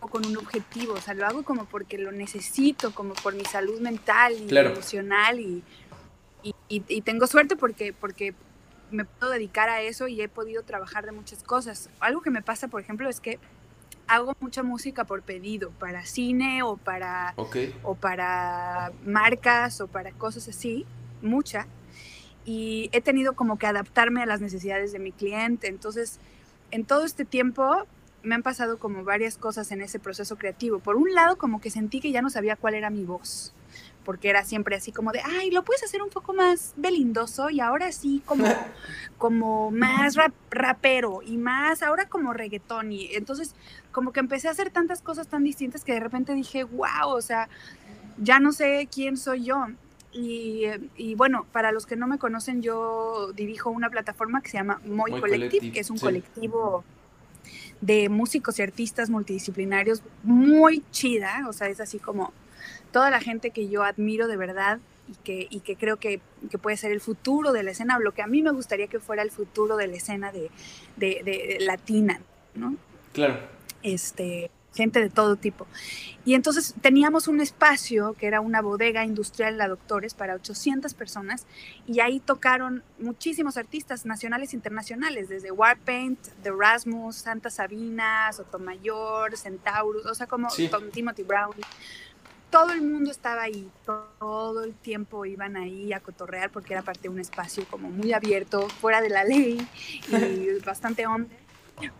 con 0.00 0.24
un 0.24 0.36
objetivo, 0.36 0.94
o 0.94 1.00
sea, 1.00 1.14
lo 1.14 1.26
hago 1.26 1.42
como 1.42 1.64
porque 1.64 1.98
lo 1.98 2.12
necesito, 2.12 2.94
como 2.94 3.14
por 3.14 3.34
mi 3.34 3.44
salud 3.44 3.80
mental 3.80 4.32
y 4.32 4.56
emocional 4.56 5.40
y, 5.40 5.62
y, 6.68 7.00
tengo 7.02 7.26
suerte 7.26 7.56
porque, 7.56 7.92
porque 7.92 8.32
me 8.90 9.04
puedo 9.04 9.32
dedicar 9.32 9.68
a 9.68 9.82
eso 9.82 10.06
y 10.06 10.20
he 10.22 10.28
podido 10.28 10.62
trabajar 10.62 11.04
de 11.04 11.12
muchas 11.12 11.42
cosas. 11.42 11.90
Algo 12.00 12.22
que 12.22 12.30
me 12.30 12.42
pasa, 12.42 12.68
por 12.68 12.80
ejemplo, 12.80 13.08
es 13.08 13.20
que 13.20 13.38
hago 14.08 14.34
mucha 14.40 14.62
música 14.62 15.04
por 15.04 15.22
pedido, 15.22 15.70
para 15.78 16.04
cine 16.04 16.62
o 16.62 16.76
para, 16.76 17.34
o 17.82 17.94
para 17.94 18.92
marcas 19.04 19.80
o 19.80 19.86
para 19.86 20.12
cosas 20.12 20.48
así, 20.48 20.86
mucha. 21.22 21.66
Y 22.44 22.88
he 22.92 23.00
tenido 23.00 23.34
como 23.34 23.58
que 23.58 23.66
adaptarme 23.66 24.22
a 24.22 24.26
las 24.26 24.40
necesidades 24.40 24.92
de 24.92 24.98
mi 24.98 25.12
cliente. 25.12 25.68
Entonces, 25.68 26.18
en 26.70 26.84
todo 26.84 27.04
este 27.04 27.24
tiempo 27.24 27.86
me 28.22 28.34
han 28.34 28.42
pasado 28.42 28.78
como 28.78 29.04
varias 29.04 29.36
cosas 29.36 29.70
en 29.70 29.82
ese 29.82 29.98
proceso 29.98 30.36
creativo. 30.36 30.78
Por 30.78 30.96
un 30.96 31.14
lado, 31.14 31.36
como 31.36 31.60
que 31.60 31.70
sentí 31.70 32.00
que 32.00 32.10
ya 32.10 32.22
no 32.22 32.30
sabía 32.30 32.56
cuál 32.56 32.74
era 32.74 32.90
mi 32.90 33.04
voz 33.04 33.52
porque 34.08 34.30
era 34.30 34.42
siempre 34.42 34.74
así 34.74 34.90
como 34.90 35.12
de, 35.12 35.20
ay, 35.22 35.50
lo 35.50 35.62
puedes 35.64 35.82
hacer 35.82 36.00
un 36.00 36.08
poco 36.08 36.32
más 36.32 36.72
belindoso 36.78 37.50
y 37.50 37.60
ahora 37.60 37.92
sí 37.92 38.22
como, 38.24 38.46
como 39.18 39.70
más 39.70 40.16
rapero 40.50 41.20
y 41.22 41.36
más, 41.36 41.82
ahora 41.82 42.08
como 42.08 42.32
reggaetón. 42.32 42.90
Y 42.90 43.14
entonces 43.14 43.54
como 43.92 44.14
que 44.14 44.20
empecé 44.20 44.48
a 44.48 44.52
hacer 44.52 44.70
tantas 44.70 45.02
cosas 45.02 45.28
tan 45.28 45.44
distintas 45.44 45.84
que 45.84 45.92
de 45.92 46.00
repente 46.00 46.32
dije, 46.32 46.64
wow, 46.64 47.10
o 47.10 47.20
sea, 47.20 47.50
ya 48.16 48.40
no 48.40 48.52
sé 48.52 48.88
quién 48.90 49.18
soy 49.18 49.44
yo. 49.44 49.66
Y, 50.10 50.62
y, 50.96 51.14
bueno, 51.14 51.44
para 51.52 51.70
los 51.70 51.84
que 51.84 51.96
no 51.96 52.06
me 52.06 52.16
conocen, 52.16 52.62
yo 52.62 53.32
dirijo 53.34 53.68
una 53.68 53.90
plataforma 53.90 54.40
que 54.40 54.48
se 54.48 54.56
llama 54.56 54.80
Moy, 54.86 55.20
Collective, 55.20 55.70
que 55.70 55.80
es 55.80 55.90
un 55.90 55.98
colectivo 55.98 56.82
de 57.80 58.08
músicos 58.08 58.58
y 58.58 58.62
artistas 58.62 59.10
multidisciplinarios 59.10 60.02
muy 60.22 60.82
chida, 60.90 61.44
o 61.48 61.52
sea, 61.52 61.68
es 61.68 61.80
así 61.80 61.98
como 61.98 62.32
toda 62.92 63.10
la 63.10 63.20
gente 63.20 63.50
que 63.50 63.68
yo 63.68 63.82
admiro 63.82 64.26
de 64.26 64.36
verdad 64.36 64.78
y 65.08 65.14
que, 65.24 65.46
y 65.50 65.60
que 65.60 65.76
creo 65.76 65.96
que, 65.96 66.20
que, 66.50 66.58
puede 66.58 66.76
ser 66.76 66.92
el 66.92 67.00
futuro 67.00 67.52
de 67.52 67.62
la 67.62 67.70
escena, 67.70 67.96
o 67.96 68.00
lo 68.00 68.12
que 68.12 68.22
a 68.22 68.26
mí 68.26 68.42
me 68.42 68.50
gustaría 68.50 68.88
que 68.88 69.00
fuera 69.00 69.22
el 69.22 69.30
futuro 69.30 69.76
de 69.76 69.86
la 69.86 69.96
escena 69.96 70.32
de, 70.32 70.50
de, 70.96 71.22
de 71.24 71.58
latina, 71.60 72.20
¿no? 72.54 72.76
Claro. 73.12 73.38
Este, 73.82 74.50
gente 74.78 75.00
de 75.00 75.10
todo 75.10 75.34
tipo. 75.34 75.66
Y 76.24 76.34
entonces 76.34 76.74
teníamos 76.80 77.26
un 77.26 77.40
espacio 77.40 78.14
que 78.14 78.26
era 78.26 78.40
una 78.40 78.62
bodega 78.62 79.04
industrial 79.04 79.58
La 79.58 79.66
Doctores 79.66 80.14
para 80.14 80.34
800 80.34 80.94
personas 80.94 81.46
y 81.86 82.00
ahí 82.00 82.20
tocaron 82.20 82.84
muchísimos 82.98 83.56
artistas 83.56 84.06
nacionales 84.06 84.52
e 84.52 84.56
internacionales, 84.56 85.28
desde 85.28 85.50
Warpaint, 85.50 86.20
The 86.42 86.52
Rasmus, 86.52 87.16
Santa 87.16 87.50
Sabina, 87.50 88.32
Sotomayor, 88.32 89.36
Centaurus, 89.36 90.06
o 90.06 90.14
sea, 90.14 90.26
como 90.26 90.48
Timothy 90.92 91.24
Brown. 91.24 91.56
Todo 92.50 92.72
el 92.72 92.82
mundo 92.82 93.10
estaba 93.10 93.42
ahí, 93.42 93.68
todo 93.84 94.62
el 94.62 94.74
tiempo 94.74 95.26
iban 95.26 95.56
ahí 95.56 95.92
a 95.92 96.00
cotorrear 96.00 96.50
porque 96.50 96.72
era 96.72 96.82
parte 96.82 97.02
de 97.02 97.08
un 97.08 97.18
espacio 97.20 97.66
como 97.68 97.90
muy 97.90 98.12
abierto, 98.12 98.68
fuera 98.68 99.02
de 99.02 99.10
la 99.10 99.24
ley 99.24 99.66
y 100.08 100.58
bastante 100.64 101.06
hombre, 101.06 101.36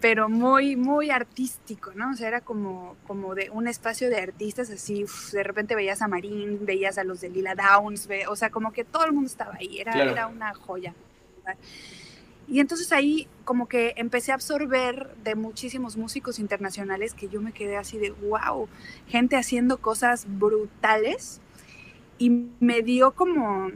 pero 0.00 0.28
muy, 0.28 0.76
muy 0.76 1.10
artístico, 1.10 1.92
¿no? 1.94 2.10
O 2.10 2.14
sea, 2.14 2.28
era 2.28 2.40
como, 2.40 2.96
como 3.06 3.34
de 3.34 3.50
un 3.50 3.68
espacio 3.68 4.10
de 4.10 4.20
artistas 4.20 4.70
así, 4.70 5.04
de 5.32 5.42
repente 5.42 5.74
veías 5.74 6.02
a 6.02 6.08
Marín, 6.08 6.64
veías 6.64 6.98
a 6.98 7.04
los 7.04 7.20
de 7.20 7.30
Lila 7.30 7.54
Downs, 7.54 8.08
o 8.28 8.36
sea, 8.36 8.50
como 8.50 8.72
que 8.72 8.84
todo 8.84 9.04
el 9.04 9.12
mundo 9.12 9.28
estaba 9.28 9.54
ahí, 9.54 9.78
era, 9.78 10.02
era 10.02 10.26
una 10.26 10.54
joya. 10.54 10.94
Y 12.46 12.60
entonces 12.60 12.92
ahí 12.92 13.28
como 13.44 13.68
que 13.68 13.92
empecé 13.96 14.32
a 14.32 14.34
absorber 14.34 15.14
de 15.22 15.34
muchísimos 15.34 15.96
músicos 15.98 16.38
internacionales 16.38 17.12
que 17.12 17.28
yo 17.28 17.42
me 17.42 17.52
quedé 17.52 17.76
así 17.76 17.98
de, 17.98 18.10
wow, 18.10 18.68
gente 19.06 19.36
haciendo 19.36 19.78
cosas 19.78 20.26
brutales. 20.26 21.40
Y 22.16 22.30
me 22.58 22.82
dio 22.82 23.12
como 23.12 23.70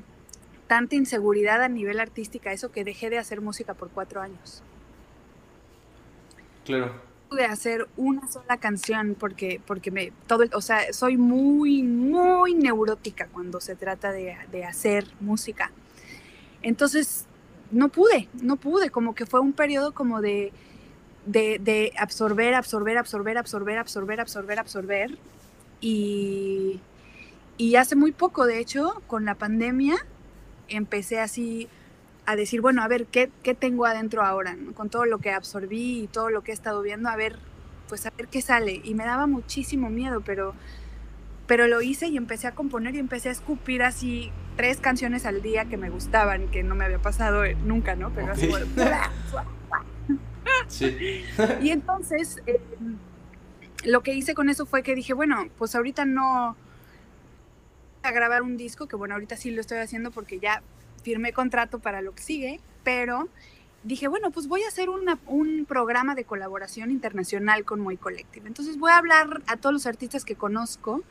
tanta 0.66 0.96
inseguridad 0.96 1.62
a 1.62 1.68
nivel 1.68 2.00
artística 2.00 2.50
eso 2.50 2.72
que 2.72 2.82
dejé 2.82 3.10
de 3.10 3.18
hacer 3.18 3.42
música 3.42 3.74
por 3.74 3.90
cuatro 3.90 4.22
años. 4.22 4.62
Claro. 6.64 6.92
De 7.30 7.44
hacer 7.44 7.88
una 7.96 8.28
sola 8.28 8.58
canción 8.58 9.16
porque, 9.18 9.60
porque 9.66 9.90
me, 9.90 10.12
todo, 10.26 10.44
o 10.52 10.60
sea, 10.60 10.92
soy 10.92 11.16
muy, 11.16 11.82
muy 11.82 12.54
neurótica 12.54 13.28
cuando 13.32 13.60
se 13.60 13.74
trata 13.74 14.12
de, 14.12 14.36
de 14.50 14.64
hacer 14.64 15.06
música. 15.20 15.70
Entonces 16.62 17.26
no 17.72 17.88
pude, 17.88 18.28
no 18.40 18.56
pude, 18.56 18.90
como 18.90 19.14
que 19.14 19.26
fue 19.26 19.40
un 19.40 19.54
periodo 19.54 19.92
como 19.92 20.20
de, 20.20 20.52
de, 21.26 21.92
absorber, 21.98 22.54
absorber, 22.54 22.98
absorber, 22.98 23.38
absorber, 23.38 23.78
absorber, 23.78 24.20
absorber, 24.20 24.58
absorber. 24.58 25.18
Y, 25.80 26.80
y 27.56 27.76
hace 27.76 27.96
muy 27.96 28.12
poco, 28.12 28.46
de 28.46 28.60
hecho, 28.60 29.02
con 29.06 29.24
la 29.24 29.34
pandemia, 29.34 29.96
empecé 30.68 31.18
así 31.18 31.68
a 32.32 32.36
decir, 32.36 32.60
bueno, 32.60 32.82
a 32.82 32.88
ver, 32.88 33.06
¿qué, 33.06 33.30
qué 33.42 33.54
tengo 33.54 33.86
adentro 33.86 34.22
ahora? 34.22 34.56
Con 34.74 34.90
todo 34.90 35.06
lo 35.06 35.18
que 35.18 35.30
absorbí 35.30 36.02
y 36.02 36.06
todo 36.06 36.30
lo 36.30 36.42
que 36.42 36.50
he 36.50 36.54
estado 36.54 36.82
viendo, 36.82 37.08
a 37.08 37.16
ver, 37.16 37.38
pues 37.88 38.06
a 38.06 38.10
ver 38.16 38.28
qué 38.28 38.42
sale. 38.42 38.80
Y 38.84 38.94
me 38.94 39.04
daba 39.04 39.26
muchísimo 39.26 39.90
miedo, 39.90 40.22
pero 40.24 40.54
pero 41.46 41.66
lo 41.66 41.82
hice 41.82 42.06
y 42.06 42.16
empecé 42.16 42.46
a 42.46 42.54
componer 42.54 42.94
y 42.94 42.98
empecé 42.98 43.28
a 43.28 43.32
escupir 43.32 43.82
así 43.82 44.32
tres 44.56 44.78
canciones 44.78 45.26
al 45.26 45.42
día 45.42 45.66
que 45.66 45.76
me 45.76 45.90
gustaban, 45.90 46.48
que 46.48 46.62
no 46.62 46.74
me 46.74 46.84
había 46.84 46.98
pasado 46.98 47.42
nunca, 47.64 47.94
¿no? 47.94 48.10
Pero 48.14 48.32
así 48.32 48.50
sí. 50.68 51.24
y 51.60 51.70
entonces 51.70 52.42
em, 52.46 52.96
lo 53.84 54.02
que 54.02 54.14
hice 54.14 54.34
con 54.34 54.48
eso 54.48 54.66
fue 54.66 54.82
que 54.82 54.94
dije, 54.94 55.12
bueno, 55.14 55.46
pues 55.58 55.74
ahorita 55.74 56.04
no 56.04 56.56
a 58.02 58.10
grabar 58.10 58.42
un 58.42 58.56
disco, 58.56 58.86
que 58.86 58.96
bueno, 58.96 59.14
ahorita 59.14 59.36
sí 59.36 59.50
lo 59.50 59.60
estoy 59.60 59.78
haciendo 59.78 60.10
porque 60.10 60.38
ya 60.38 60.62
firmé 61.02 61.32
contrato 61.32 61.78
para 61.78 62.02
lo 62.02 62.14
que 62.14 62.22
sigue, 62.22 62.60
pero 62.84 63.28
dije, 63.84 64.08
bueno, 64.08 64.30
pues 64.30 64.46
voy 64.48 64.62
a 64.62 64.68
hacer 64.68 64.88
un 64.88 65.66
programa 65.66 66.14
de 66.14 66.24
colaboración 66.24 66.90
internacional 66.90 67.64
con 67.64 67.80
Moy 67.80 67.96
Collective. 67.96 68.46
Entonces 68.46 68.78
voy 68.78 68.90
a 68.90 68.98
hablar 68.98 69.42
a 69.46 69.56
todos 69.56 69.72
los 69.72 69.86
artistas 69.86 70.24
que 70.24 70.36
conozco 70.36 71.02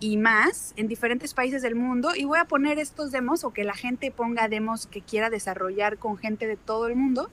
y 0.00 0.16
más 0.16 0.72
en 0.76 0.88
diferentes 0.88 1.34
países 1.34 1.62
del 1.62 1.74
mundo 1.74 2.10
y 2.16 2.24
voy 2.24 2.38
a 2.38 2.46
poner 2.46 2.78
estos 2.78 3.10
demos 3.10 3.44
o 3.44 3.52
que 3.52 3.64
la 3.64 3.74
gente 3.74 4.10
ponga 4.10 4.48
demos 4.48 4.86
que 4.86 5.02
quiera 5.02 5.28
desarrollar 5.28 5.98
con 5.98 6.16
gente 6.16 6.46
de 6.46 6.56
todo 6.56 6.86
el 6.88 6.96
mundo 6.96 7.30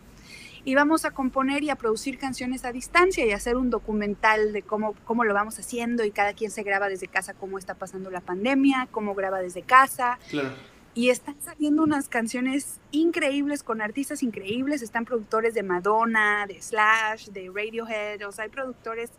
y 0.66 0.76
vamos 0.76 1.06
a 1.06 1.12
componer 1.12 1.64
y 1.64 1.70
a 1.70 1.78
producir 1.78 2.18
canciones 2.18 2.66
a 2.66 2.74
distancia 2.74 3.26
y 3.26 3.32
hacer 3.32 3.56
un 3.56 3.70
documental 3.70 4.52
de 4.52 4.64
cómo, 4.64 4.96
cómo 5.06 5.24
lo 5.24 5.34
vamos 5.34 5.58
haciendo 5.60 6.04
y 6.04 6.12
cada 6.12 6.34
quien 6.34 6.52
se 6.52 6.64
graba 6.64 6.90
desde 6.90 7.08
casa, 7.08 7.34
cómo 7.34 7.58
está 7.58 7.74
pasando 7.74 8.12
la 8.12 8.20
pandemia, 8.20 8.90
cómo 8.92 9.16
graba 9.16 9.40
desde 9.40 9.62
casa. 9.62 10.20
Claro 10.30 10.77
y 10.98 11.12
están 11.12 11.36
saliendo 11.40 11.84
unas 11.84 12.10
canciones 12.10 12.80
increíbles 12.90 13.62
con 13.62 13.82
artistas 13.82 14.24
increíbles. 14.24 14.82
Están 14.82 15.06
productores 15.06 15.54
de 15.54 15.62
Madonna, 15.62 16.48
de 16.48 16.60
Slash, 16.60 17.28
de 17.28 17.52
Radiohead. 17.54 18.28
O 18.28 18.32
sea, 18.32 18.46
hay 18.46 18.50
productores 18.50 19.12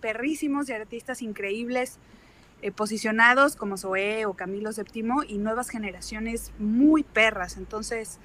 perrísimos 0.00 0.70
y 0.70 0.72
artistas 0.72 1.20
increíbles. 1.20 1.98
eh, 2.62 2.72
posicionados 2.72 3.56
como 3.56 3.76
Zoé 3.76 4.26
o 4.26 4.32
Camilo 4.34 4.70
VII 4.72 5.28
y 5.28 5.36
nuevas 5.38 5.68
generaciones 5.68 6.50
muy 6.58 7.04
perras. 7.04 7.58
Entonces, 7.58 8.18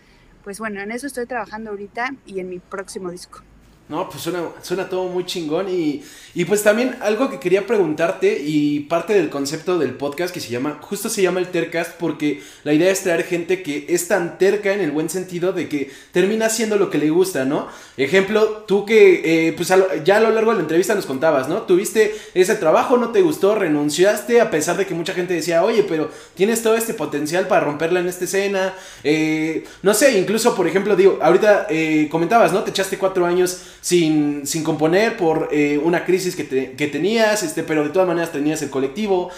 pues 0.44 0.58
bueno, 0.60 0.80
en 0.82 0.92
eso 0.92 1.06
estoy 1.06 1.26
trabajando 1.26 1.72
ahorita 1.72 2.16
y 2.26 2.40
en 2.40 2.50
mi 2.50 2.60
próximo 2.60 3.12
disco. 3.12 3.42
No, 3.90 4.10
pues 4.10 4.24
suena, 4.24 4.42
suena 4.62 4.88
todo 4.88 5.10
muy 5.10 5.26
chingón 5.26 5.68
y, 5.68 6.02
y, 6.34 6.46
pues 6.46 6.64
también 6.64 6.96
algo 7.02 7.30
que 7.30 7.40
quería 7.40 7.68
preguntarte 7.68 8.40
y 8.42 8.80
parte 8.82 9.14
del 9.14 9.30
concepto 9.30 9.78
del 9.78 9.96
podcast 9.96 10.34
que 10.34 10.40
se 10.40 10.50
llama, 10.50 10.80
justo 10.80 11.10
se 11.10 11.22
llama 11.22 11.42
el 11.42 11.50
Tercast 11.50 11.92
porque 12.00 12.42
la 12.64 12.72
idea 12.72 12.90
es 12.90 13.04
traer 13.04 13.26
gente 13.26 13.62
que 13.62 13.86
es 13.90 14.08
tan 14.08 14.38
terca 14.38 14.74
en 14.74 14.80
el 14.80 14.92
buen 14.92 15.10
sentido 15.10 15.52
de 15.52 15.68
que 15.68 15.92
termina 16.14 16.46
haciendo 16.46 16.78
lo 16.78 16.90
que 16.90 16.98
le 16.98 17.10
gusta, 17.10 17.44
¿no? 17.44 17.68
Ejemplo, 17.98 18.64
tú 18.66 18.86
que 18.86 19.50
eh, 19.50 19.54
pues 19.54 19.68
ya 20.06 20.18
a 20.18 20.22
lo 20.22 20.32
largo 20.32 20.52
de 20.52 20.58
la 20.58 20.64
entrevista 20.64 20.96
nos 20.96 21.06
contabas, 21.06 21.50
¿no? 21.50 21.64
Tuviste 21.64 22.16
ese 22.34 22.56
trabajo, 22.56 22.96
no 22.96 23.10
te 23.10 23.22
gustó, 23.22 23.54
renunciaste 23.54 24.40
a 24.40 24.50
pesar 24.50 24.78
de 24.78 24.86
que 24.86 24.96
mucha 24.96 25.14
gente 25.14 25.34
decía, 25.34 25.62
oye, 25.62 25.84
pero 25.84 26.10
tienes 26.36 26.64
todo 26.64 26.76
este 26.76 26.94
potencial 26.94 27.50
para 27.50 27.66
romperla 27.66 28.00
en 28.00 28.08
esta 28.08 28.24
escena, 28.24 28.74
eh, 29.04 29.66
no 29.82 29.94
sé, 29.94 30.18
incluso 30.18 30.56
por 30.56 30.68
ejemplo, 30.68 30.96
digo, 30.96 31.20
ahorita 31.22 31.68
eh, 31.70 32.08
comentabas, 32.10 32.54
¿no? 32.54 32.64
Te 32.64 32.70
echaste 32.70 32.98
cuatro 32.98 33.26
años 33.26 33.60
sin, 33.84 34.48
sin 34.48 34.64
componer 34.64 35.18
por 35.18 35.50
eh, 35.52 35.78
una 35.78 36.06
crisis 36.06 36.38
que, 36.38 36.46
tenías, 36.88 37.44
este, 37.44 37.64
pero 37.64 37.84
de 37.84 37.90
todas 37.90 38.08
maneras 38.08 38.32
tenías 38.32 38.62
el 38.62 38.70
colectivo. 38.70 39.30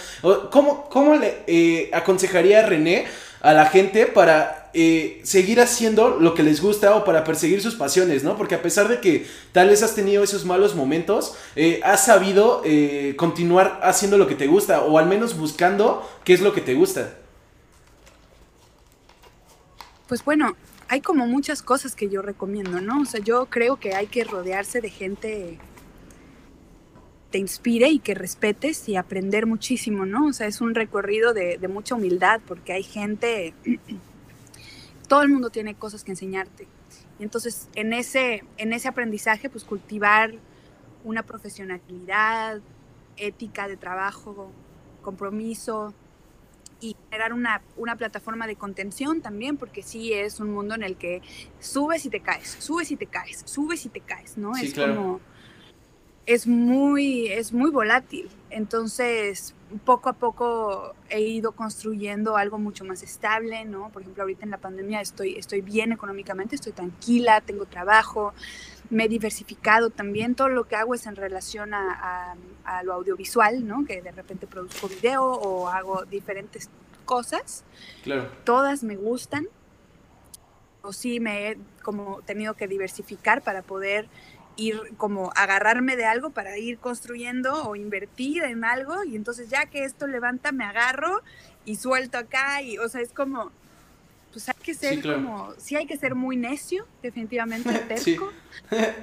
¿Cómo, 0.52 0.88
cómo 0.88 1.16
le 1.16 1.40
eh, 1.48 1.90
aconsejaría 1.92 2.64
René 2.64 3.08
a 3.42 3.54
la 3.54 3.66
gente 3.66 4.06
para 4.06 4.70
eh, 4.76 5.20
seguir 5.24 5.60
haciendo 5.60 6.20
lo 6.20 6.36
que 6.36 6.44
les 6.44 6.62
gusta 6.62 6.96
o 6.96 7.04
para 7.04 7.24
perseguir 7.24 7.60
sus 7.64 7.74
pasiones, 7.74 8.24
¿no? 8.24 8.38
Porque 8.38 8.54
a 8.54 8.62
pesar 8.62 8.88
de 8.88 9.00
que 9.00 9.26
tal 9.52 9.70
vez 9.70 9.82
has 9.82 9.96
tenido 9.96 10.24
esos 10.24 10.46
malos 10.46 10.76
momentos, 10.76 11.36
has 11.82 12.06
sabido 12.06 12.62
continuar 13.18 13.80
haciendo 13.82 14.20
lo 14.20 14.28
que 14.28 14.36
te 14.36 14.46
gusta 14.46 14.82
o 14.82 15.00
al 15.00 15.08
menos 15.08 15.36
buscando 15.36 16.08
qué 16.24 16.34
es 16.34 16.42
lo 16.42 16.54
que 16.54 16.62
te 16.62 16.76
gusta. 16.76 17.16
Pues 20.08 20.24
bueno, 20.24 20.56
hay 20.88 21.02
como 21.02 21.28
muchas 21.28 21.62
cosas 21.62 21.96
que 21.96 22.10
yo 22.10 22.22
recomiendo, 22.22 22.82
¿no? 22.82 23.02
O 23.02 23.06
sea, 23.06 23.20
yo 23.20 23.48
creo 23.48 23.78
que 23.78 23.96
hay 23.96 24.08
que 24.08 24.24
rodearse 24.24 24.82
de 24.82 24.90
gente 24.90 25.60
te 27.36 27.40
inspire 27.40 27.90
y 27.90 28.00
que 28.00 28.14
respetes 28.14 28.88
y 28.88 28.96
aprender 28.96 29.46
muchísimo, 29.46 30.06
¿no? 30.06 30.28
O 30.28 30.32
sea, 30.32 30.48
es 30.48 30.62
un 30.62 30.74
recorrido 30.74 31.34
de, 31.34 31.60
mucha 31.68 31.96
humildad 31.96 32.40
porque 32.48 32.72
hay 32.72 32.84
gente, 32.84 33.54
todo 35.10 35.22
el 35.22 35.28
mundo 35.28 35.50
tiene 35.50 35.76
cosas 35.76 36.06
que 36.06 36.12
enseñarte. 36.12 36.66
Entonces, 37.20 37.68
en 37.76 37.92
ese, 37.92 38.46
en 38.56 38.72
ese 38.72 38.88
aprendizaje, 38.88 39.50
pues 39.50 39.66
cultivar 39.66 40.34
una 41.04 41.24
profesionalidad, 41.24 42.62
ética 43.18 43.68
de 43.68 43.76
trabajo, 43.76 44.52
compromiso, 45.02 45.94
y 46.82 46.96
generar 47.10 47.34
una, 47.34 47.62
una, 47.78 47.96
plataforma 47.96 48.48
de 48.48 48.56
contención 48.56 49.22
también, 49.22 49.58
porque 49.58 49.82
sí 49.82 50.14
es 50.14 50.40
un 50.40 50.52
mundo 50.52 50.76
en 50.76 50.84
el 50.84 50.98
que 50.98 51.22
subes 51.60 52.06
y 52.06 52.10
te 52.10 52.20
caes, 52.20 52.58
subes 52.60 52.92
y 52.92 52.96
te 52.96 53.06
caes, 53.08 53.44
subes 53.46 53.86
y 53.86 53.90
te 53.90 54.02
caes, 54.02 54.38
¿no? 54.38 54.56
es 54.56 54.74
como 54.74 55.20
es 56.26 56.48
muy 56.48 57.28
es 57.28 57.54
muy 57.54 57.70
volátil. 57.70 58.30
Entonces, 58.50 59.54
poco 59.84 60.10
a 60.10 60.14
poco 60.14 60.96
he 61.10 61.22
ido 61.22 61.52
construyendo 61.52 62.38
algo 62.38 62.58
mucho 62.58 62.86
más 62.86 63.04
estable, 63.04 63.66
¿no? 63.66 63.90
Por 63.90 64.02
ejemplo, 64.02 64.24
ahorita 64.24 64.46
en 64.46 64.52
la 64.52 64.58
pandemia 64.58 65.02
estoy 65.02 65.36
estoy 65.36 65.62
bien 65.62 65.92
económicamente, 65.92 66.56
estoy 66.56 66.72
tranquila, 66.72 67.42
tengo 67.42 67.66
trabajo, 67.66 68.34
me 68.90 69.06
he 69.06 69.08
diversificado 69.08 69.90
también. 69.90 70.36
Todo 70.36 70.50
lo 70.50 70.68
que 70.68 70.76
hago 70.76 70.94
es 70.94 71.06
en 71.06 71.16
relación 71.16 71.74
a, 71.74 72.36
lo 72.84 72.94
audiovisual, 72.94 73.66
¿no? 73.68 73.86
Que 73.86 74.02
de 74.02 74.12
repente 74.12 74.48
produzco 74.48 74.88
video 74.88 75.24
o 75.24 75.68
hago 75.68 76.06
diferentes 76.06 76.70
cosas. 77.06 77.64
Claro. 78.04 78.30
Todas 78.44 78.84
me 78.84 78.96
gustan. 78.96 79.48
O 80.82 80.94
sí 80.94 81.20
me 81.20 81.50
he 81.50 81.58
como 81.82 82.22
tenido 82.26 82.54
que 82.54 82.68
diversificar 82.68 83.42
para 83.42 83.62
poder 83.62 84.08
ir 84.58 84.80
como 84.98 85.32
agarrarme 85.36 85.96
de 85.96 86.06
algo 86.06 86.30
para 86.30 86.58
ir 86.58 86.78
construyendo 86.78 87.68
o 87.68 87.76
invertir 87.76 88.44
en 88.44 88.64
algo 88.64 89.04
y 89.04 89.16
entonces 89.16 89.50
ya 89.50 89.66
que 89.66 89.84
esto 89.84 90.08
levanta 90.08 90.52
me 90.52 90.64
agarro 90.64 91.22
y 91.66 91.76
suelto 91.76 92.18
acá 92.18 92.62
y 92.62 92.78
o 92.78 92.88
sea 92.88 93.02
es 93.02 93.12
como 93.12 93.52
pues 94.36 94.50
hay 94.50 94.56
que 94.62 94.74
ser 94.74 95.02
como, 95.02 95.54
sí 95.58 95.78
hay 95.78 95.86
que 95.86 95.96
ser 95.96 96.14
muy 96.14 96.36
necio, 96.36 96.86
definitivamente 97.02 97.72
terco. 97.88 98.34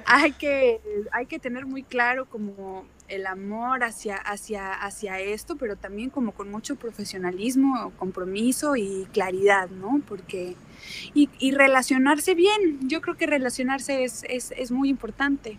hay, 0.05 0.31
que, 0.33 0.79
hay 1.11 1.25
que 1.25 1.39
tener 1.39 1.65
muy 1.65 1.81
claro 1.81 2.27
como 2.27 2.85
el 3.07 3.25
amor 3.25 3.83
hacia, 3.83 4.17
hacia, 4.17 4.73
hacia 4.73 5.19
esto, 5.19 5.55
pero 5.55 5.75
también 5.75 6.11
como 6.11 6.33
con 6.33 6.51
mucho 6.51 6.75
profesionalismo, 6.75 7.91
compromiso 7.97 8.75
y 8.75 9.07
claridad, 9.11 9.71
¿no? 9.71 10.03
Porque, 10.07 10.55
y, 11.15 11.31
y 11.39 11.51
relacionarse 11.51 12.35
bien, 12.35 12.87
yo 12.87 13.01
creo 13.01 13.17
que 13.17 13.25
relacionarse 13.25 14.03
es, 14.03 14.23
es, 14.29 14.53
es 14.55 14.69
muy 14.69 14.87
importante. 14.87 15.57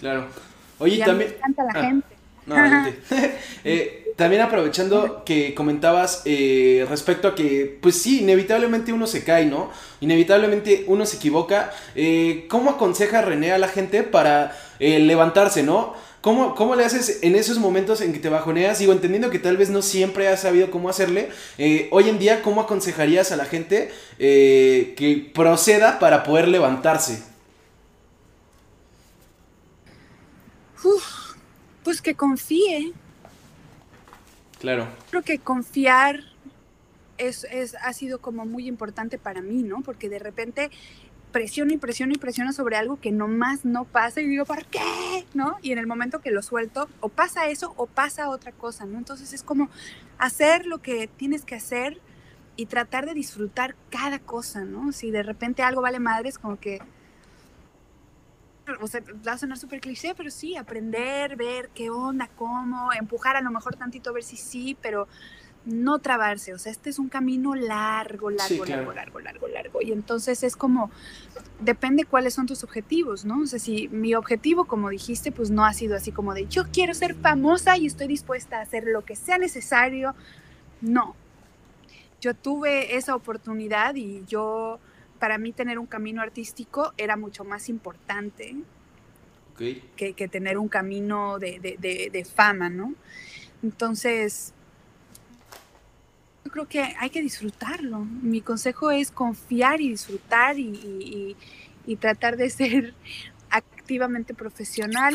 Claro. 0.00 0.26
Oye, 0.80 0.98
también... 1.04 1.30
Me 1.30 1.36
encanta 1.36 1.62
la 1.62 1.72
ah, 1.72 1.82
gente. 1.84 2.13
No, 2.46 2.56
eh, 3.64 4.04
también 4.16 4.42
aprovechando 4.42 5.24
que 5.24 5.54
comentabas 5.54 6.22
eh, 6.24 6.86
respecto 6.88 7.26
a 7.26 7.34
que, 7.34 7.78
pues 7.80 8.00
sí, 8.00 8.20
inevitablemente 8.20 8.92
uno 8.92 9.06
se 9.08 9.24
cae, 9.24 9.44
¿no? 9.46 9.70
Inevitablemente 10.00 10.84
uno 10.86 11.04
se 11.04 11.16
equivoca. 11.16 11.72
Eh, 11.96 12.46
¿Cómo 12.48 12.70
aconseja 12.70 13.22
René 13.22 13.52
a 13.52 13.58
la 13.58 13.66
gente 13.66 14.04
para 14.04 14.56
eh, 14.78 15.00
levantarse, 15.00 15.64
¿no? 15.64 15.94
¿Cómo, 16.20 16.54
¿Cómo, 16.54 16.76
le 16.76 16.84
haces 16.84 17.18
en 17.22 17.34
esos 17.34 17.58
momentos 17.58 18.00
en 18.00 18.12
que 18.12 18.20
te 18.20 18.28
bajoneas? 18.28 18.78
Digo, 18.78 18.92
entendiendo 18.92 19.30
que 19.30 19.40
tal 19.40 19.56
vez 19.56 19.68
no 19.68 19.82
siempre 19.82 20.28
has 20.28 20.42
sabido 20.42 20.70
cómo 20.70 20.88
hacerle. 20.88 21.30
hoy 21.90 22.08
en 22.08 22.18
día, 22.18 22.40
¿cómo 22.40 22.62
aconsejarías 22.62 23.30
a 23.30 23.36
la 23.36 23.44
gente 23.44 23.90
que 24.16 25.30
proceda 25.34 25.98
para 25.98 26.22
poder 26.22 26.48
levantarse? 26.48 27.24
Pues 31.84 32.02
que 32.02 32.14
confíe, 32.14 32.92
Claro. 34.64 34.88
Creo 35.10 35.20
que 35.20 35.38
confiar 35.40 36.20
es, 37.18 37.44
es, 37.44 37.74
ha 37.82 37.92
sido 37.92 38.18
como 38.22 38.46
muy 38.46 38.66
importante 38.66 39.18
para 39.18 39.42
mí, 39.42 39.62
¿no? 39.62 39.82
Porque 39.82 40.08
de 40.08 40.18
repente 40.18 40.70
presiono 41.32 41.74
y 41.74 41.76
presiono 41.76 42.14
y 42.14 42.16
presiono 42.16 42.50
sobre 42.54 42.76
algo 42.76 42.98
que 42.98 43.12
nomás 43.12 43.66
no 43.66 43.84
pasa 43.84 44.22
y 44.22 44.26
digo, 44.26 44.46
¿por 44.46 44.64
qué? 44.64 45.26
¿No? 45.34 45.58
Y 45.60 45.72
en 45.72 45.78
el 45.78 45.86
momento 45.86 46.20
que 46.20 46.30
lo 46.30 46.40
suelto, 46.40 46.88
o 47.00 47.10
pasa 47.10 47.48
eso 47.48 47.74
o 47.76 47.84
pasa 47.84 48.30
otra 48.30 48.52
cosa, 48.52 48.86
¿no? 48.86 48.96
Entonces 48.96 49.34
es 49.34 49.42
como 49.42 49.68
hacer 50.16 50.64
lo 50.64 50.78
que 50.78 51.08
tienes 51.08 51.44
que 51.44 51.56
hacer 51.56 52.00
y 52.56 52.64
tratar 52.64 53.04
de 53.04 53.12
disfrutar 53.12 53.76
cada 53.90 54.18
cosa, 54.18 54.64
¿no? 54.64 54.92
Si 54.92 55.10
de 55.10 55.22
repente 55.22 55.62
algo 55.62 55.82
vale 55.82 56.00
madre, 56.00 56.30
es 56.30 56.38
como 56.38 56.58
que 56.58 56.80
o 58.80 58.86
sea, 58.86 59.02
va 59.26 59.32
a 59.32 59.38
sonar 59.38 59.58
súper 59.58 59.80
cliché, 59.80 60.14
pero 60.14 60.30
sí, 60.30 60.56
aprender, 60.56 61.36
ver 61.36 61.70
qué 61.74 61.90
onda, 61.90 62.28
cómo, 62.36 62.92
empujar 62.92 63.36
a 63.36 63.40
lo 63.40 63.50
mejor 63.50 63.76
tantito 63.76 64.10
a 64.10 64.12
ver 64.12 64.22
si 64.22 64.36
sí, 64.36 64.76
pero 64.80 65.06
no 65.66 65.98
trabarse, 65.98 66.52
o 66.52 66.58
sea, 66.58 66.70
este 66.70 66.90
es 66.90 66.98
un 66.98 67.08
camino 67.08 67.54
largo, 67.54 68.28
largo, 68.30 68.64
largo, 68.66 68.92
largo, 68.92 69.20
largo, 69.20 69.48
largo. 69.48 69.82
Y 69.82 69.92
entonces 69.92 70.42
es 70.42 70.56
como, 70.56 70.90
depende 71.60 72.04
cuáles 72.04 72.34
son 72.34 72.46
tus 72.46 72.64
objetivos, 72.64 73.24
¿no? 73.24 73.40
O 73.40 73.46
sea, 73.46 73.58
si 73.58 73.88
mi 73.88 74.14
objetivo, 74.14 74.66
como 74.66 74.90
dijiste, 74.90 75.32
pues 75.32 75.50
no 75.50 75.64
ha 75.64 75.72
sido 75.72 75.96
así 75.96 76.12
como 76.12 76.34
de 76.34 76.46
yo 76.46 76.64
quiero 76.70 76.92
ser 76.92 77.14
famosa 77.14 77.78
y 77.78 77.86
estoy 77.86 78.08
dispuesta 78.08 78.58
a 78.58 78.62
hacer 78.62 78.84
lo 78.84 79.04
que 79.04 79.16
sea 79.16 79.38
necesario, 79.38 80.14
no. 80.80 81.16
Yo 82.20 82.34
tuve 82.34 82.96
esa 82.96 83.14
oportunidad 83.14 83.94
y 83.94 84.24
yo 84.26 84.80
para 85.18 85.38
mí 85.38 85.52
tener 85.52 85.78
un 85.78 85.86
camino 85.86 86.22
artístico 86.22 86.92
era 86.96 87.16
mucho 87.16 87.44
más 87.44 87.68
importante 87.68 88.56
que, 89.56 90.28
tener 90.28 90.58
un 90.58 90.68
camino 90.68 91.38
de, 91.38 92.26
fama, 92.34 92.68
¿no? 92.68 92.94
Entonces, 93.62 94.52
yo 96.44 96.50
creo 96.50 96.68
que 96.68 96.82
hay 96.98 97.10
que 97.10 97.22
disfrutarlo. 97.22 98.00
Mi 98.00 98.40
consejo 98.40 98.90
es 98.90 99.10
confiar 99.10 99.80
y 99.80 99.90
disfrutar 99.90 100.58
y, 100.58 101.36
y 101.86 101.96
tratar 101.96 102.36
de 102.36 102.50
ser 102.50 102.94
activamente 103.50 104.34
profesional, 104.34 105.14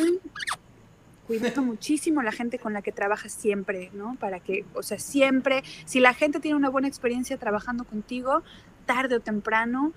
cuidando 1.28 1.62
muchísimo 1.64 2.22
la 2.22 2.32
gente 2.32 2.60
con 2.60 2.74
la 2.74 2.82
que 2.82 2.92
trabajas 2.92 3.32
siempre, 3.32 3.92
¿no? 3.94 4.16
Para 4.20 4.40
que, 4.40 4.66
o 4.74 4.84
sea, 4.84 5.00
siempre, 5.00 5.64
si 5.86 6.00
la 6.00 6.14
gente 6.14 6.40
tiene 6.40 6.58
una 6.58 6.70
buena 6.70 6.88
experiencia 6.88 7.38
trabajando 7.38 7.84
contigo, 7.84 8.44
tarde 8.90 9.18
o 9.18 9.20
temprano 9.20 9.94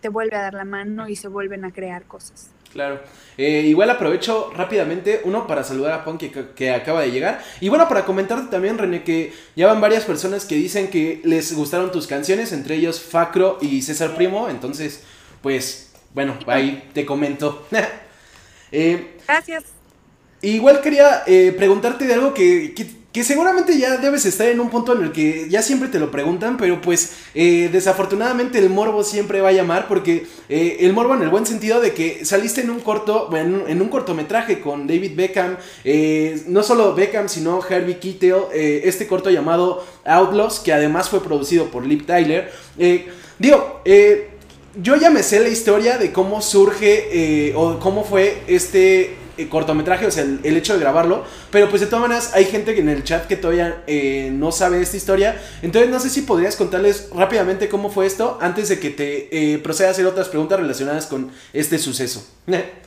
te 0.00 0.08
vuelve 0.08 0.36
a 0.36 0.42
dar 0.42 0.54
la 0.54 0.64
mano 0.64 1.08
y 1.08 1.16
se 1.16 1.26
vuelven 1.26 1.64
a 1.64 1.72
crear 1.72 2.04
cosas. 2.04 2.50
Claro. 2.72 3.00
Eh, 3.36 3.64
igual 3.66 3.90
aprovecho 3.90 4.52
rápidamente, 4.54 5.22
uno, 5.24 5.48
para 5.48 5.64
saludar 5.64 5.92
a 5.92 6.04
Pon 6.04 6.18
que, 6.18 6.70
acaba 6.70 7.00
de 7.02 7.10
llegar. 7.10 7.42
Y 7.60 7.68
bueno, 7.68 7.88
para 7.88 8.04
comentarte 8.04 8.48
también, 8.48 8.78
René, 8.78 9.02
que 9.02 9.32
ya 9.56 9.66
van 9.66 9.80
varias 9.80 10.04
personas 10.04 10.44
que 10.44 10.54
dicen 10.54 10.88
que 10.88 11.20
les 11.24 11.52
gustaron 11.52 11.90
tus 11.90 12.06
canciones, 12.06 12.52
entre 12.52 12.76
ellos 12.76 13.00
Facro 13.00 13.58
y 13.60 13.82
César 13.82 14.14
Primo. 14.14 14.48
Entonces, 14.48 15.02
pues, 15.42 15.92
bueno, 16.14 16.38
ahí 16.46 16.88
te 16.92 17.04
comento. 17.04 17.66
Eh, 18.74 19.18
Gracias. 19.28 19.64
Igual 20.40 20.80
quería 20.80 21.24
eh, 21.26 21.52
preguntarte 21.54 22.06
de 22.06 22.14
algo 22.14 22.32
que, 22.32 22.72
que 22.74 23.01
seguramente 23.22 23.78
ya 23.78 23.98
debes 23.98 24.24
estar 24.24 24.48
en 24.48 24.58
un 24.58 24.70
punto 24.70 24.96
en 24.96 25.02
el 25.04 25.12
que 25.12 25.46
ya 25.50 25.60
siempre 25.60 25.90
te 25.90 25.98
lo 25.98 26.10
preguntan, 26.10 26.56
pero 26.56 26.80
pues 26.80 27.12
eh, 27.34 27.68
desafortunadamente 27.70 28.58
el 28.58 28.70
morbo 28.70 29.04
siempre 29.04 29.42
va 29.42 29.50
a 29.50 29.52
llamar 29.52 29.86
porque 29.86 30.26
eh, 30.48 30.78
el 30.80 30.94
morbo 30.94 31.14
en 31.14 31.20
el 31.20 31.28
buen 31.28 31.44
sentido 31.44 31.82
de 31.82 31.92
que 31.92 32.24
saliste 32.24 32.62
en 32.62 32.70
un 32.70 32.80
corto, 32.80 33.28
bueno, 33.30 33.68
en 33.68 33.82
un 33.82 33.88
cortometraje 33.88 34.60
con 34.60 34.86
David 34.86 35.12
Beckham, 35.14 35.58
eh, 35.84 36.42
no 36.46 36.62
solo 36.62 36.94
Beckham, 36.94 37.28
sino 37.28 37.60
Harvey 37.60 38.00
Keitel, 38.00 38.44
este 38.52 39.06
corto 39.06 39.28
llamado 39.28 39.84
Outlaws, 40.06 40.60
que 40.60 40.72
además 40.72 41.10
fue 41.10 41.22
producido 41.22 41.66
por 41.66 41.84
Lip 41.84 42.06
Tyler. 42.06 42.50
digo, 43.38 43.82
yo 44.82 44.96
ya 44.96 45.10
me 45.10 45.22
sé 45.22 45.40
la 45.40 45.50
historia 45.50 45.98
de 45.98 46.12
cómo 46.12 46.40
surge 46.40 47.52
o 47.54 47.78
cómo 47.78 48.04
fue 48.04 48.42
este 48.46 49.21
eh, 49.36 49.48
cortometraje, 49.48 50.06
o 50.06 50.10
sea, 50.10 50.24
el, 50.24 50.56
hecho 50.56 50.74
de 50.74 50.80
grabarlo. 50.80 51.24
Pero 51.50 51.68
pues 51.68 51.80
de 51.80 51.86
todas 51.86 52.02
maneras 52.02 52.32
hay 52.34 52.44
gente 52.44 52.78
en 52.78 52.88
el 52.88 53.04
chat 53.04 53.26
que 53.26 53.36
todavía 53.36 53.82
eh, 53.86 54.30
no 54.32 54.52
sabe 54.52 54.80
esta 54.80 54.96
historia. 54.96 55.40
Entonces 55.62 55.90
no 55.90 56.00
sé 56.00 56.10
si 56.10 56.22
podrías 56.22 56.56
contarles 56.56 57.10
rápidamente 57.14 57.68
cómo 57.68 57.90
fue 57.90 58.06
esto 58.06 58.38
antes 58.40 58.68
de 58.68 58.78
que 58.78 58.90
te 58.90 59.54
eh, 59.54 59.58
proceda 59.58 59.88
a 59.88 59.90
hacer 59.92 60.06
otras 60.06 60.28
preguntas 60.28 60.60
relacionadas 60.60 61.06
con 61.06 61.30
este 61.52 61.78
suceso. 61.78 62.26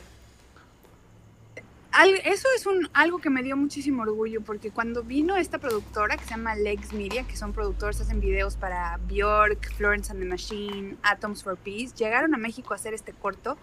Eso 2.24 2.48
es 2.54 2.66
un, 2.66 2.90
algo 2.92 3.18
que 3.18 3.30
me 3.30 3.42
dio 3.42 3.56
muchísimo 3.56 4.02
orgullo 4.02 4.42
porque 4.42 4.70
cuando 4.70 5.02
vino 5.02 5.34
esta 5.36 5.58
productora 5.58 6.18
que 6.18 6.24
se 6.24 6.30
llama 6.30 6.54
Legs 6.54 6.92
Media, 6.92 7.26
que 7.26 7.36
son 7.36 7.54
productores, 7.54 7.98
hacen 8.00 8.20
videos 8.20 8.54
para 8.54 8.98
Bjork, 9.08 9.72
Florence 9.76 10.12
and 10.12 10.20
the 10.20 10.26
Machine, 10.26 10.98
Atoms 11.02 11.42
for 11.42 11.56
Peace, 11.56 11.94
llegaron 11.96 12.34
a 12.34 12.38
México 12.38 12.74
a 12.74 12.76
hacer 12.76 12.92
este 12.92 13.14
corto 13.14 13.56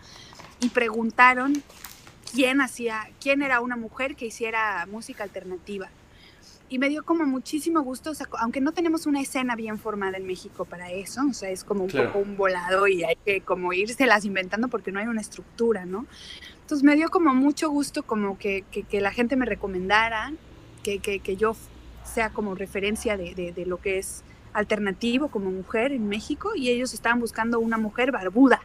y 0.59 0.69
preguntaron 0.69 1.61
quién 2.33 2.61
hacía, 2.61 3.09
quién 3.21 3.41
era 3.41 3.61
una 3.61 3.77
mujer 3.77 4.15
que 4.15 4.25
hiciera 4.25 4.85
música 4.87 5.23
alternativa. 5.23 5.89
Y 6.69 6.79
me 6.79 6.89
dio 6.89 7.03
como 7.03 7.25
muchísimo 7.25 7.81
gusto, 7.81 8.13
aunque 8.39 8.59
no 8.59 8.71
tenemos 8.71 9.05
una 9.05 9.21
escena 9.21 9.55
bien 9.55 9.77
formada 9.77 10.17
en 10.17 10.25
México 10.25 10.65
para 10.65 10.91
eso, 10.91 11.21
o 11.29 11.33
sea, 11.33 11.51
es 11.51 11.63
como 11.63 11.83
un 11.83 11.91
poco 11.91 12.19
un 12.19 12.35
volado 12.35 12.87
y 12.87 13.03
hay 13.03 13.15
que 13.23 13.41
como 13.41 13.71
las 13.73 14.25
inventando 14.25 14.69
porque 14.69 14.91
no 14.91 14.99
hay 14.99 15.05
una 15.05 15.21
estructura, 15.21 15.85
¿no? 15.85 16.07
Entonces 16.61 16.83
me 16.83 16.95
dio 16.95 17.09
como 17.09 17.33
mucho 17.35 17.69
gusto 17.69 18.01
como 18.01 18.39
que, 18.39 18.63
que, 18.71 19.01
la 19.01 19.11
gente 19.11 19.35
me 19.35 19.45
recomendara, 19.45 20.33
que, 20.81 20.97
que, 20.99 21.35
yo 21.35 21.55
sea 22.03 22.31
como 22.31 22.55
referencia 22.55 23.17
de, 23.17 23.35
de, 23.35 23.51
de 23.51 23.65
lo 23.67 23.79
que 23.79 23.99
es 23.99 24.23
alternativo 24.53 25.27
como 25.27 25.51
mujer 25.51 25.91
en 25.91 26.07
México 26.07 26.51
y 26.55 26.69
ellos 26.69 26.93
estaban 26.93 27.19
buscando 27.19 27.59
una 27.59 27.77
mujer 27.77 28.11
barbuda. 28.11 28.61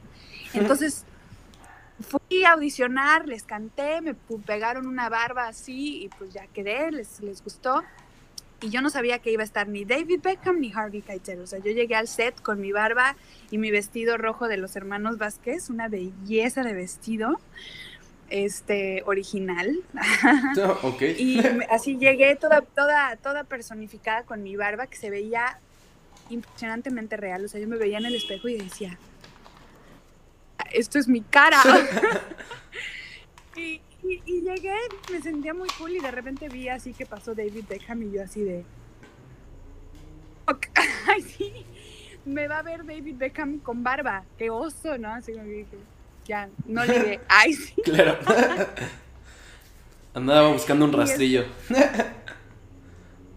Entonces 0.54 1.04
fui 2.00 2.44
a 2.44 2.52
audicionar, 2.52 3.26
les 3.26 3.42
canté, 3.42 4.00
me 4.00 4.14
pegaron 4.14 4.86
una 4.86 5.08
barba 5.08 5.48
así 5.48 6.04
y 6.04 6.08
pues 6.08 6.32
ya 6.32 6.46
quedé, 6.48 6.90
les, 6.90 7.20
les 7.20 7.42
gustó. 7.42 7.82
Y 8.60 8.70
yo 8.70 8.82
no 8.82 8.90
sabía 8.90 9.20
que 9.20 9.30
iba 9.30 9.42
a 9.42 9.44
estar 9.44 9.68
ni 9.68 9.84
David 9.84 10.20
Beckham 10.20 10.58
ni 10.60 10.72
Harvey 10.72 11.00
Keitel. 11.00 11.40
O 11.40 11.46
sea, 11.46 11.60
yo 11.60 11.70
llegué 11.70 11.94
al 11.94 12.08
set 12.08 12.40
con 12.42 12.60
mi 12.60 12.72
barba 12.72 13.14
y 13.52 13.58
mi 13.58 13.70
vestido 13.70 14.16
rojo 14.16 14.48
de 14.48 14.56
los 14.56 14.74
hermanos 14.74 15.16
Vázquez, 15.16 15.70
una 15.70 15.88
belleza 15.88 16.62
de 16.62 16.74
vestido 16.74 17.38
este 18.30 19.02
original. 19.06 19.78
y 21.18 21.40
así 21.70 21.98
llegué 21.98 22.34
toda, 22.34 22.62
toda, 22.62 23.16
toda 23.16 23.44
personificada 23.44 24.24
con 24.24 24.42
mi 24.42 24.56
barba 24.56 24.88
que 24.88 24.96
se 24.96 25.10
veía 25.10 25.60
impresionantemente 26.28 27.16
real. 27.16 27.44
O 27.44 27.48
sea, 27.48 27.60
yo 27.60 27.68
me 27.68 27.76
veía 27.76 27.98
en 27.98 28.06
el 28.06 28.16
espejo 28.16 28.48
y 28.48 28.56
decía, 28.56 28.98
esto 30.72 30.98
es 30.98 31.08
mi 31.08 31.22
cara. 31.22 31.58
y, 33.56 33.80
llegué, 34.26 34.74
me 35.10 35.20
sentía 35.20 35.54
muy 35.54 35.68
cool 35.78 35.92
y 35.92 36.00
de 36.00 36.10
repente 36.10 36.48
vi 36.48 36.68
así 36.68 36.92
que 36.92 37.06
pasó 37.06 37.34
David 37.34 37.64
Beckham 37.68 38.02
y 38.02 38.12
yo 38.12 38.22
así 38.22 38.42
de... 38.42 38.64
Ay, 41.06 41.22
sí, 41.22 41.52
me 42.24 42.48
va 42.48 42.58
a 42.58 42.62
ver 42.62 42.84
David 42.84 43.16
Beckham 43.16 43.58
con 43.58 43.82
barba, 43.82 44.24
qué 44.38 44.50
oso, 44.50 44.96
¿no? 44.98 45.12
Así 45.12 45.32
como 45.32 45.44
dije, 45.44 45.78
ya, 46.24 46.48
no 46.66 46.84
le 46.84 46.92
dije, 46.92 47.20
ay, 47.28 47.54
sí. 47.54 47.74
Claro. 47.82 48.18
Andaba 50.14 50.52
buscando 50.52 50.84
un 50.84 50.92
rastrillo. 50.92 51.46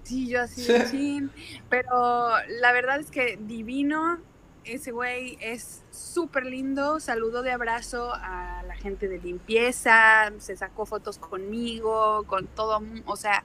Sí, 0.03 0.27
yo 0.27 0.41
así, 0.41 0.65
sí. 0.89 1.29
Pero 1.69 2.31
la 2.59 2.71
verdad 2.73 2.99
es 2.99 3.11
que 3.11 3.37
divino, 3.39 4.19
ese 4.65 4.91
güey 4.91 5.37
es 5.41 5.81
súper 5.91 6.45
lindo, 6.45 6.99
saludó 6.99 7.41
de 7.41 7.51
abrazo 7.51 8.13
a 8.13 8.63
la 8.67 8.75
gente 8.75 9.07
de 9.07 9.19
limpieza, 9.19 10.31
se 10.37 10.55
sacó 10.55 10.85
fotos 10.85 11.17
conmigo, 11.17 12.23
con 12.27 12.47
todo, 12.47 12.81
o 13.05 13.15
sea, 13.15 13.43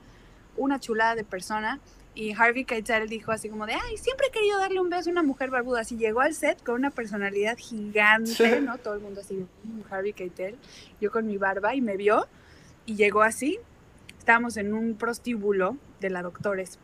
una 0.55 0.79
chulada 0.79 1.15
de 1.15 1.23
persona. 1.23 1.79
Y 2.13 2.33
Harvey 2.33 2.65
Keitel 2.65 3.07
dijo 3.09 3.31
así 3.31 3.47
como 3.47 3.67
de, 3.67 3.73
ay, 3.73 3.97
siempre 3.97 4.27
he 4.27 4.31
querido 4.31 4.57
darle 4.57 4.79
un 4.79 4.89
beso 4.89 5.09
a 5.09 5.11
una 5.11 5.21
mujer 5.21 5.51
barbuda. 5.51 5.81
Así 5.81 5.97
llegó 5.97 6.21
al 6.21 6.33
set 6.33 6.63
con 6.63 6.75
una 6.75 6.89
personalidad 6.89 7.57
gigante, 7.57 8.59
¿no? 8.61 8.77
Todo 8.79 8.95
el 8.95 9.01
mundo 9.01 9.21
así, 9.21 9.45
mm, 9.63 9.81
Harvey 9.91 10.13
Keitel, 10.13 10.57
yo 10.99 11.11
con 11.11 11.27
mi 11.27 11.37
barba 11.37 11.75
y 11.75 11.81
me 11.81 11.95
vio 11.95 12.27
y 12.87 12.95
llegó 12.95 13.21
así. 13.21 13.59
Estábamos 14.17 14.57
en 14.57 14.73
un 14.73 14.95
prostíbulo 14.95 15.77
de 15.99 16.09
la 16.09 16.23
Doctores 16.23 16.79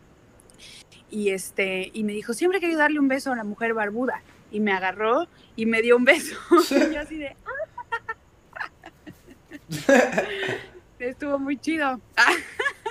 y 1.13 1.29
este 1.29 1.91
y 1.93 2.03
me 2.03 2.13
dijo 2.13 2.33
siempre 2.33 2.57
he 2.57 2.61
querido 2.61 2.79
darle 2.79 2.99
un 2.99 3.07
beso 3.07 3.31
a 3.31 3.35
la 3.35 3.43
mujer 3.43 3.75
barbuda 3.75 4.23
y 4.51 4.59
me 4.59 4.71
agarró 4.71 5.27
y 5.55 5.65
me 5.67 5.81
dio 5.81 5.95
un 5.95 6.05
beso. 6.05 6.35
Y 6.71 6.93
yo 6.93 6.99
así 6.99 7.17
de 7.17 7.35
estuvo 10.99 11.37
muy 11.37 11.57
chido. 11.57 11.99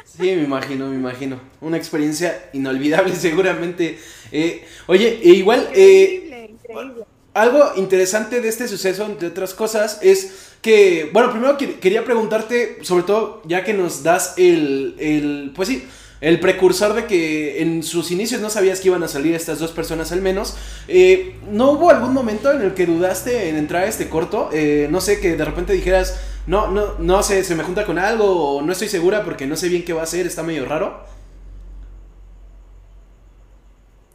Sí 0.05 0.23
me 0.23 0.43
imagino 0.43 0.89
me 0.89 0.97
imagino. 0.97 1.41
Una 1.61 1.77
experiencia 1.77 2.49
inolvidable 2.53 3.15
seguramente. 3.17 3.99
Eh, 4.31 4.65
oye 4.87 5.21
e 5.23 5.31
igual 5.31 5.69
eh, 5.75 6.49
increíble, 6.51 7.05
algo 7.35 7.73
interesante 7.77 8.41
de 8.41 8.49
este 8.49 8.69
suceso 8.69 9.05
entre 9.07 9.29
otras 9.29 9.55
cosas 9.55 9.99
es 10.03 10.53
que 10.61 11.11
bueno 11.13 11.31
primero 11.33 11.57
quería 11.57 12.05
preguntarte 12.05 12.79
sobre 12.83 13.05
todo 13.05 13.43
ya 13.47 13.65
que 13.65 13.73
nos 13.75 14.03
das 14.03 14.35
el, 14.37 14.95
el 14.99 15.53
pues 15.55 15.69
sí 15.69 15.89
el 16.23 16.39
precursor 16.39 16.95
de 16.95 17.07
que 17.07 17.63
en 17.63 17.83
sus 17.83 18.13
inicios 18.13 18.41
no 18.41 18.49
sabías 18.49 18.81
que 18.81 18.89
iban 18.89 19.03
a 19.03 19.09
salir 19.09 19.35
estas 19.35 19.59
dos 19.59 19.73
personas 19.73 20.13
al 20.13 20.23
menos. 20.23 20.57
Eh, 20.87 21.35
¿No 21.51 21.73
hubo 21.73 21.91
algún 21.91 22.15
momento 22.15 22.53
en 22.53 22.63
el 22.63 22.75
que 22.75 22.87
dudaste 22.87 23.49
en 23.49 23.57
entrar 23.57 23.83
a 23.83 23.89
este 23.89 24.09
corto? 24.09 24.49
Eh, 24.53 24.87
no 24.89 25.01
sé, 25.01 25.21
que 25.21 25.37
de 25.37 25.45
repente 25.45 25.73
dijeras, 25.73 26.23
no, 26.47 26.69
no, 26.71 26.97
no 27.01 27.25
sé, 27.25 27.43
se 27.43 27.57
me 27.57 27.65
junta 27.65 27.85
con 27.85 27.99
algo 27.99 28.57
o 28.57 28.63
no 28.63 28.71
estoy 28.71 28.87
segura 28.87 29.25
porque 29.25 29.49
no 29.49 29.57
sé 29.57 29.69
bien 29.69 29.85
qué 29.85 29.93
va 29.93 30.05
a 30.05 30.07
ser, 30.07 30.27
está 30.27 30.45
medio 30.45 30.65
raro. 30.65 31.05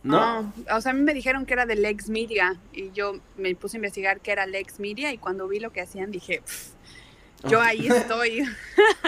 ¿No? 0.03 0.53
o 0.71 0.79
sea, 0.79 0.91
a 0.93 0.95
mí 0.95 1.01
me 1.01 1.13
dijeron 1.13 1.45
que 1.45 1.51
era 1.51 1.65
de 1.65 1.75
Lex 1.75 2.07
Media 2.07 2.55
y 2.71 2.91
yo 2.93 3.17
me 3.35 3.53
puse 3.55 3.75
a 3.75 3.79
investigar 3.79 4.21
qué 4.21 4.31
era 4.31 4.45
Lex 4.45 4.79
Media 4.79 5.11
y 5.11 5.17
cuando 5.17 5.49
vi 5.49 5.59
lo 5.59 5.73
que 5.73 5.81
hacían 5.81 6.11
dije, 6.11 6.41
yo 7.43 7.61
ahí 7.61 7.87
estoy. 7.87 8.43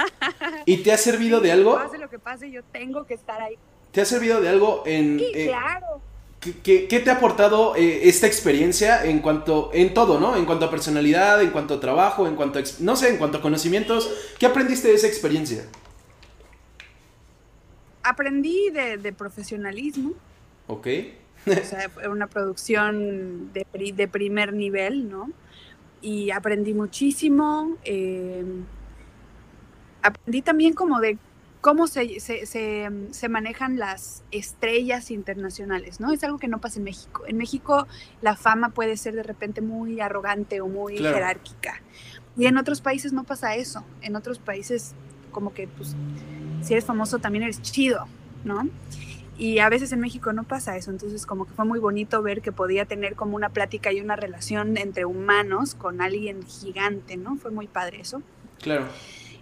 ¿Y 0.65 0.77
te 0.77 0.91
ha 0.91 0.97
servido 0.97 1.39
de 1.41 1.51
algo? 1.51 1.75
Pase 1.75 1.97
lo 1.97 2.09
que 2.09 2.19
pase, 2.19 2.51
yo 2.51 2.63
tengo 2.63 3.05
que 3.05 3.13
estar 3.15 3.41
ahí. 3.41 3.55
¿Te 3.91 4.01
ha 4.01 4.05
servido 4.05 4.41
de 4.41 4.49
algo 4.49 4.83
en... 4.85 5.19
Sí, 5.19 5.31
eh, 5.33 5.47
claro. 5.47 6.01
¿qué, 6.39 7.01
te 7.03 7.09
ha 7.09 7.15
aportado 7.15 7.75
eh, 7.75 8.07
esta 8.07 8.27
experiencia 8.27 9.03
en 9.03 9.19
cuanto, 9.19 9.71
en 9.73 9.93
todo, 9.93 10.19
¿no? 10.19 10.35
En 10.35 10.45
cuanto 10.45 10.65
a 10.65 10.71
personalidad, 10.71 11.41
en 11.41 11.49
cuanto 11.49 11.75
a 11.75 11.79
trabajo, 11.79 12.27
en 12.27 12.35
cuanto 12.35 12.59
a, 12.59 12.63
no 12.79 12.95
sé, 12.95 13.09
en 13.09 13.17
cuanto 13.17 13.39
a 13.39 13.41
conocimientos. 13.41 14.09
¿Qué 14.37 14.45
aprendiste 14.45 14.87
de 14.87 14.95
esa 14.95 15.07
experiencia? 15.07 15.65
Aprendí 18.03 18.69
de, 18.69 19.13
profesionalismo. 19.13 20.13
Ok. 20.67 20.87
o 21.47 21.65
sea, 21.65 21.89
una 22.09 22.27
producción 22.27 23.51
de, 23.53 23.65
de 23.93 24.07
primer 24.07 24.53
nivel, 24.53 25.09
¿no? 25.09 25.29
Y 26.01 26.31
aprendí 26.31 26.73
muchísimo. 26.73 27.77
Eh, 27.83 28.43
aprendí 30.01 30.41
también 30.41 30.73
como 30.73 30.99
de 30.99 31.17
cómo 31.61 31.87
se, 31.87 32.19
se, 32.19 32.45
se, 32.45 33.29
manejan 33.29 33.77
las 33.77 34.23
estrellas 34.31 35.11
internacionales, 35.11 35.99
¿no? 35.99 36.13
Es 36.13 36.23
algo 36.23 36.37
que 36.37 36.47
no 36.47 36.61
pasa 36.61 36.79
en 36.79 36.85
México. 36.85 37.23
En 37.27 37.37
México 37.37 37.87
la 38.21 38.35
fama 38.35 38.69
puede 38.69 38.95
ser 38.95 39.15
de 39.15 39.23
repente 39.23 39.61
muy 39.61 39.99
arrogante 39.99 40.61
o 40.61 40.67
muy 40.67 40.97
jerárquica. 40.97 41.81
Y 42.37 42.45
en 42.45 42.57
otros 42.57 42.79
países 42.79 43.11
no 43.11 43.25
pasa 43.25 43.55
eso. 43.55 43.83
En 44.01 44.15
otros 44.15 44.39
países 44.39 44.95
como 45.31 45.53
que, 45.53 45.67
pues, 45.67 45.95
si 46.61 46.73
eres 46.73 46.85
famoso 46.85 47.19
también 47.19 47.43
eres 47.43 47.61
chido, 47.61 48.07
¿no? 48.45 48.67
Y 49.39 49.59
a 49.59 49.69
veces 49.69 49.93
en 49.93 50.01
México 50.01 50.33
no 50.33 50.43
pasa 50.43 50.75
eso, 50.75 50.91
entonces 50.91 51.25
como 51.25 51.45
que 51.45 51.53
fue 51.53 51.63
muy 51.63 51.79
bonito 51.79 52.21
ver 52.21 52.41
que 52.41 52.51
podía 52.51 52.83
tener 52.83 53.15
como 53.15 53.37
una 53.37 53.47
plática 53.47 53.89
y 53.93 54.01
una 54.01 54.17
relación 54.17 54.75
entre 54.75 55.05
humanos 55.05 55.75
con 55.75 56.01
alguien 56.01 56.45
gigante, 56.45 57.15
¿no? 57.15 57.37
Fue 57.37 57.49
muy 57.49 57.65
padre 57.67 58.01
eso. 58.01 58.21
Claro. 58.61 58.85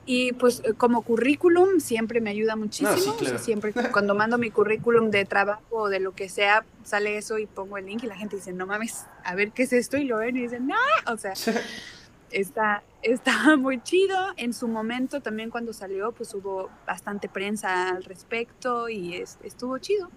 Y 0.05 0.33
pues 0.33 0.61
eh, 0.63 0.73
como 0.73 1.01
currículum 1.01 1.79
siempre 1.79 2.21
me 2.21 2.29
ayuda 2.29 2.55
muchísimo. 2.55 3.17
siempre 3.39 3.73
cuando 3.91 4.13
mando 4.13 4.37
mi 4.37 4.51
currículum 4.51 5.09
de 5.09 5.25
trabajo 5.25 5.63
o 5.71 5.89
de 5.89 5.99
lo 5.99 6.13
que 6.13 6.29
sea, 6.29 6.63
sale 6.83 7.17
eso 7.17 7.39
y 7.39 7.47
pongo 7.47 7.79
el 7.79 7.87
link 7.87 8.03
y 8.03 8.07
la 8.07 8.15
gente 8.15 8.35
dice, 8.35 8.53
no 8.53 8.67
mames, 8.67 9.07
a 9.23 9.33
ver 9.33 9.51
qué 9.51 9.63
es 9.63 9.73
esto 9.73 9.97
y 9.97 10.03
lo 10.03 10.17
ven 10.17 10.37
y 10.37 10.43
dicen, 10.43 10.67
no, 10.67 10.75
o 11.11 11.17
sea, 11.17 11.33
está, 12.31 12.83
está 13.01 13.55
muy 13.57 13.81
chido. 13.81 14.17
En 14.37 14.53
su 14.53 14.67
momento 14.67 15.21
también 15.21 15.49
cuando 15.49 15.73
salió, 15.73 16.11
pues 16.11 16.33
hubo 16.33 16.69
bastante 16.85 17.29
prensa 17.29 17.89
al 17.89 18.03
respecto 18.03 18.89
y 18.89 19.15
estuvo 19.43 19.77
chido. 19.79 20.09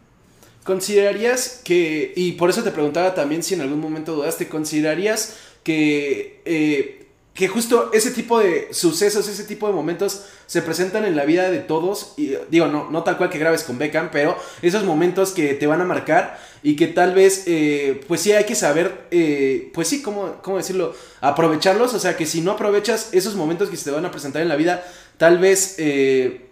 ¿Considerarías 0.65 1.63
que, 1.65 2.13
y 2.15 2.33
por 2.33 2.51
eso 2.51 2.63
te 2.63 2.71
preguntaba 2.71 3.15
también 3.15 3.43
si 3.43 3.55
en 3.55 3.63
algún 3.63 3.81
momento 3.81 4.15
dudaste, 4.15 4.49
¿considerarías 4.49 5.39
que, 5.65 6.43
eh, 6.45 7.09
que 7.33 7.49
justo 7.49 7.91
ese 7.95 8.11
tipo 8.11 8.39
de 8.39 8.69
sucesos, 8.73 9.27
ese 9.27 9.45
tipo 9.45 9.67
de 9.67 9.73
momentos 9.73 10.27
se 10.47 10.61
presentan 10.61 11.07
en 11.07 11.17
la 11.17 11.25
vida 11.25 11.51
de 11.51 11.61
todos? 11.61 12.13
Y, 12.19 12.35
digo, 12.51 12.67
no, 12.67 12.91
no 12.91 13.03
tal 13.05 13.17
cual 13.17 13.31
que 13.31 13.39
grabes 13.39 13.65
con 13.65 13.79
Beckham, 13.79 14.11
pero 14.13 14.37
esos 14.61 14.85
momentos 14.85 15.33
que 15.33 15.55
te 15.55 15.67
van 15.67 15.81
a 15.81 15.85
marcar 15.87 16.39
y 16.63 16.77
que 16.77 16.87
tal 16.87 17.15
vez, 17.15 17.45
eh, 17.47 18.05
pues 18.07 18.21
sí 18.21 18.33
hay 18.33 18.45
que 18.45 18.55
saber, 18.55 19.07
eh, 19.11 19.71
pues 19.75 19.89
sí, 19.89 20.03
¿cómo, 20.03 20.41
¿cómo 20.43 20.59
decirlo? 20.59 20.95
Aprovecharlos, 21.21 21.95
o 21.95 21.99
sea, 21.99 22.17
que 22.17 22.27
si 22.27 22.41
no 22.41 22.53
aprovechas 22.53 23.11
esos 23.13 23.35
momentos 23.35 23.71
que 23.71 23.77
se 23.77 23.85
te 23.85 23.91
van 23.91 24.05
a 24.05 24.11
presentar 24.11 24.43
en 24.43 24.49
la 24.49 24.57
vida, 24.57 24.85
tal 25.17 25.39
vez, 25.39 25.77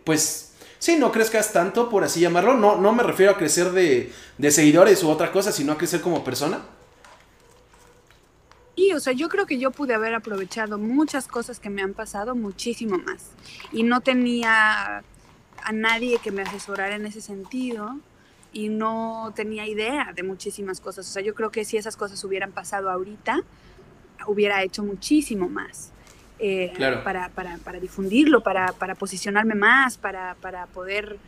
pues 0.04 0.52
sí, 0.78 0.96
no 0.96 1.12
crezcas 1.12 1.52
tanto, 1.52 1.88
por 1.88 2.04
así 2.04 2.20
llamarlo. 2.20 2.54
No, 2.54 2.76
no 2.76 2.92
me 2.92 3.02
refiero 3.02 3.32
a 3.32 3.36
crecer 3.36 3.72
de, 3.72 4.12
de 4.38 4.50
seguidores 4.50 5.02
u 5.02 5.10
otra 5.10 5.32
cosa, 5.32 5.52
sino 5.52 5.72
a 5.72 5.78
crecer 5.78 6.00
como 6.00 6.24
persona. 6.24 6.60
Y, 8.78 8.92
o 8.92 9.00
sea, 9.00 9.12
yo 9.12 9.28
creo 9.28 9.44
que 9.44 9.58
yo 9.58 9.72
pude 9.72 9.92
haber 9.92 10.14
aprovechado 10.14 10.78
muchas 10.78 11.26
cosas 11.26 11.58
que 11.58 11.68
me 11.68 11.82
han 11.82 11.94
pasado 11.94 12.36
muchísimo 12.36 12.96
más. 12.98 13.24
Y 13.72 13.82
no 13.82 14.00
tenía 14.02 14.98
a 14.98 15.72
nadie 15.72 16.20
que 16.22 16.30
me 16.30 16.42
asesorara 16.42 16.94
en 16.94 17.04
ese 17.04 17.20
sentido 17.20 17.96
y 18.52 18.68
no 18.68 19.32
tenía 19.34 19.66
idea 19.66 20.12
de 20.14 20.22
muchísimas 20.22 20.80
cosas. 20.80 21.08
O 21.08 21.12
sea, 21.12 21.22
yo 21.22 21.34
creo 21.34 21.50
que 21.50 21.64
si 21.64 21.76
esas 21.76 21.96
cosas 21.96 22.22
hubieran 22.24 22.52
pasado 22.52 22.90
ahorita, 22.90 23.40
hubiera 24.26 24.62
hecho 24.62 24.82
muchísimo 24.82 25.48
más. 25.48 25.92
Eh, 26.40 26.72
para, 27.02 27.30
para, 27.30 27.58
para, 27.58 27.80
difundirlo, 27.80 28.44
para, 28.44 28.72
para 28.72 28.94
posicionarme 28.94 29.56
más, 29.56 29.98
para, 29.98 30.36
para 30.36 30.66
poder 30.66 31.18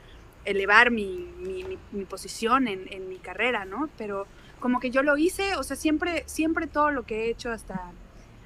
elevar 0.45 0.93
mi, 0.93 1.29
mi, 1.39 1.65
mi, 1.91 2.05
posición 2.05 2.69
en, 2.69 2.87
en, 2.93 3.09
mi 3.09 3.17
carrera, 3.17 3.65
¿no? 3.65 3.89
Pero 3.99 4.29
como 4.61 4.79
que 4.79 4.93
yo 4.93 5.03
lo 5.03 5.17
hice, 5.17 5.57
o 5.57 5.65
sea, 5.65 5.75
siempre, 5.75 6.23
siempre 6.27 6.69
todo 6.69 6.93
lo 6.93 7.03
que 7.03 7.25
he 7.25 7.31
hecho 7.31 7.51
hasta, 7.51 7.91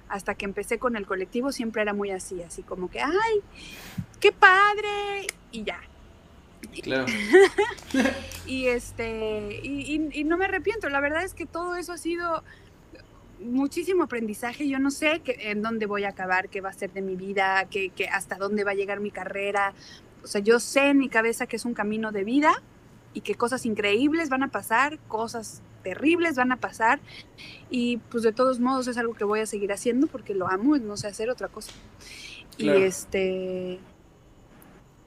hasta 0.08 0.34
que 0.36 0.46
empecé 0.46 0.78
con 0.78 0.96
el 0.96 1.04
colectivo 1.04 1.52
siempre 1.52 1.82
era 1.82 1.92
muy 1.92 2.10
así, 2.10 2.42
así 2.42 2.62
como 2.62 2.90
que, 2.90 3.00
ay, 3.00 3.40
qué 4.18 4.32
padre, 4.32 5.26
y 5.52 5.64
ya. 5.64 5.80
Claro. 6.82 7.06
y 8.46 8.66
este, 8.66 9.60
y, 9.62 10.10
y, 10.12 10.24
no 10.24 10.36
me 10.36 10.46
arrepiento, 10.46 10.88
la 10.88 11.00
verdad 11.00 11.24
es 11.24 11.34
que 11.34 11.46
todo 11.46 11.76
eso 11.76 11.92
ha 11.92 11.98
sido 11.98 12.42
muchísimo 13.40 14.04
aprendizaje. 14.04 14.68
Yo 14.68 14.78
no 14.78 14.90
sé 14.90 15.22
en 15.24 15.62
dónde 15.62 15.86
voy 15.86 16.04
a 16.04 16.10
acabar, 16.10 16.48
qué 16.48 16.60
va 16.60 16.70
a 16.70 16.72
ser 16.72 16.92
de 16.92 17.02
mi 17.02 17.16
vida, 17.16 17.66
qué, 17.70 17.92
hasta 18.10 18.36
dónde 18.36 18.64
va 18.64 18.72
a 18.72 18.74
llegar 18.74 19.00
mi 19.00 19.10
carrera. 19.10 19.74
O 20.22 20.26
sea, 20.26 20.40
yo 20.40 20.60
sé 20.60 20.88
en 20.88 20.98
mi 20.98 21.08
cabeza 21.08 21.46
que 21.46 21.56
es 21.56 21.64
un 21.64 21.74
camino 21.74 22.12
de 22.12 22.24
vida 22.24 22.62
y 23.12 23.20
que 23.20 23.34
cosas 23.34 23.66
increíbles 23.66 24.28
van 24.28 24.42
a 24.42 24.48
pasar, 24.48 24.98
cosas 25.08 25.62
terribles 25.82 26.34
van 26.34 26.50
a 26.50 26.56
pasar 26.56 26.98
y 27.70 27.98
pues 27.98 28.22
de 28.22 28.32
todos 28.32 28.58
modos 28.58 28.88
es 28.88 28.96
algo 28.96 29.12
que 29.12 29.24
voy 29.24 29.40
a 29.40 29.46
seguir 29.46 29.70
haciendo 29.70 30.06
porque 30.06 30.34
lo 30.34 30.48
amo 30.48 30.76
y 30.76 30.80
no 30.80 30.96
sé 30.96 31.08
hacer 31.08 31.28
otra 31.28 31.48
cosa. 31.48 31.72
Y 32.56 32.70
este 32.70 33.80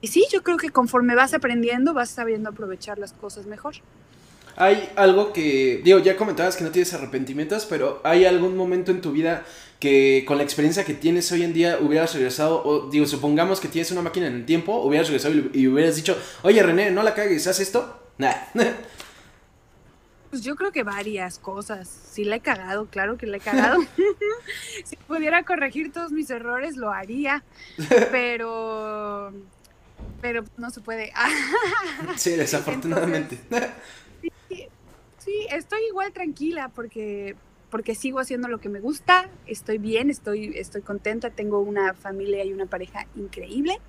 y 0.02 0.08
sí, 0.08 0.26
yo 0.32 0.44
creo 0.44 0.58
que 0.58 0.70
conforme 0.70 1.16
vas 1.16 1.34
aprendiendo 1.34 1.94
vas 1.94 2.10
sabiendo 2.10 2.50
aprovechar 2.50 3.00
las 3.00 3.14
cosas 3.14 3.46
mejor. 3.46 3.76
Hay 4.56 4.90
algo 4.96 5.34
que, 5.34 5.82
digo, 5.84 6.00
ya 6.00 6.18
comentabas 6.18 6.56
que 6.58 6.64
no 6.64 6.72
tienes 6.72 6.92
arrepentimientos, 6.94 7.66
pero 7.66 8.02
¿hay 8.04 8.26
algún 8.26 8.58
momento 8.58 8.92
en 8.92 9.02
tu 9.02 9.12
vida 9.12 9.46
que 9.80 10.24
con 10.28 10.38
la 10.38 10.44
experiencia 10.44 10.84
que 10.84 10.96
tienes 10.96 11.32
hoy 11.32 11.44
en 11.44 11.54
día 11.54 11.78
hubieras 11.80 12.16
regresado, 12.16 12.64
o 12.66 12.90
digo, 12.90 13.06
supongamos 13.06 13.60
que 13.60 13.68
tienes 13.68 13.92
una 13.92 14.02
máquina 14.02 14.26
en 14.28 14.34
el 14.34 14.46
tiempo, 14.46 14.82
hubieras 14.82 15.08
regresado 15.08 15.36
y, 15.54 15.68
hubieras 15.68 15.96
dicho, 15.96 16.18
oye 16.42 16.64
René, 16.64 16.90
no 16.90 17.04
la 17.04 17.14
cagues, 17.14 17.46
¿haz 17.46 17.60
esto? 17.60 18.00
Nah. 18.18 18.34
Pues 20.30 20.42
yo 20.42 20.56
creo 20.56 20.72
que 20.72 20.84
varias 20.84 21.40
cosas. 21.40 21.88
Sí 21.88 22.26
la 22.26 22.38
he 22.38 22.40
cagado, 22.42 22.88
claro 22.88 23.18
que 23.18 23.28
la 23.28 23.38
he 23.38 23.40
cagado. 23.40 23.80
si 24.84 24.96
pudiera 24.96 25.44
corregir 25.44 25.94
todos 25.94 26.12
mis 26.12 26.30
errores, 26.30 26.76
lo 26.76 26.92
haría. 26.92 27.44
Pero 28.12 29.32
pero 30.22 30.44
no 30.58 30.70
se 30.70 30.82
puede. 30.82 31.12
sí, 32.16 32.32
desafortunadamente. 32.32 33.40
Sí, 35.28 35.46
estoy 35.52 35.80
igual 35.90 36.14
tranquila 36.14 36.70
porque, 36.74 37.36
porque 37.70 37.96
sigo 37.96 38.20
haciendo 38.20 38.48
lo 38.48 38.60
que 38.60 38.70
me 38.70 38.80
gusta, 38.80 39.30
estoy 39.46 39.78
bien, 39.78 40.10
estoy, 40.10 40.54
estoy 40.56 40.82
contenta, 40.82 41.32
tengo 41.32 41.60
una 41.60 41.94
familia 41.94 42.46
y 42.46 42.54
una 42.54 42.66
pareja 42.66 43.08
increíble. 43.16 43.80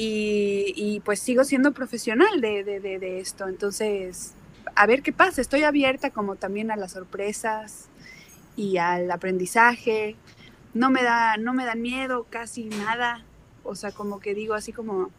Y, 0.00 1.02
pues 1.04 1.18
sigo 1.18 1.42
siendo 1.42 1.72
profesional 1.72 2.40
de, 2.40 2.62
de, 2.62 3.18
esto. 3.18 3.48
Entonces, 3.48 4.34
a 4.76 4.86
ver 4.86 5.02
qué 5.02 5.12
pasa. 5.12 5.40
Estoy 5.40 5.64
abierta 5.64 6.10
como 6.10 6.36
también 6.36 6.70
a 6.70 6.76
las 6.76 6.92
sorpresas 6.92 7.88
y 8.54 8.76
al 8.76 9.10
aprendizaje. 9.10 10.14
No 10.72 10.90
me 10.90 11.02
da, 11.02 11.36
no 11.36 11.52
me 11.52 11.64
da 11.64 11.74
miedo 11.74 12.28
casi 12.30 12.66
nada. 12.66 13.24
O 13.68 13.74
sea, 13.74 13.92
como 13.92 14.20
que 14.20 14.34
digo 14.34 14.54
así 14.54 14.72
como, 14.72 15.10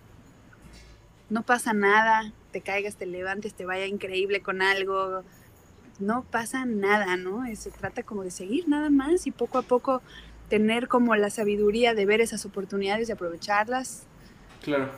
no 1.29 1.43
pasa 1.43 1.73
nada, 1.73 2.33
te 2.51 2.61
caigas, 2.61 2.95
te 2.95 3.05
levantes, 3.05 3.53
te 3.53 3.65
vaya 3.65 3.85
increíble 3.85 4.41
con 4.41 4.61
algo, 4.61 5.23
no 5.99 6.23
pasa 6.23 6.65
nada, 6.65 7.15
¿no? 7.15 7.43
Se 7.55 7.71
trata 7.71 8.03
como 8.03 8.23
de 8.23 8.31
seguir 8.31 8.67
nada 8.67 8.89
más 8.89 9.27
y 9.27 9.31
poco 9.31 9.59
a 9.59 9.61
poco 9.61 10.01
tener 10.49 10.87
como 10.87 11.15
la 11.15 11.29
sabiduría 11.29 11.93
de 11.93 12.05
ver 12.05 12.21
esas 12.21 12.45
oportunidades 12.45 13.09
y 13.09 13.11
aprovecharlas. 13.11 14.03
Claro. 14.63 14.89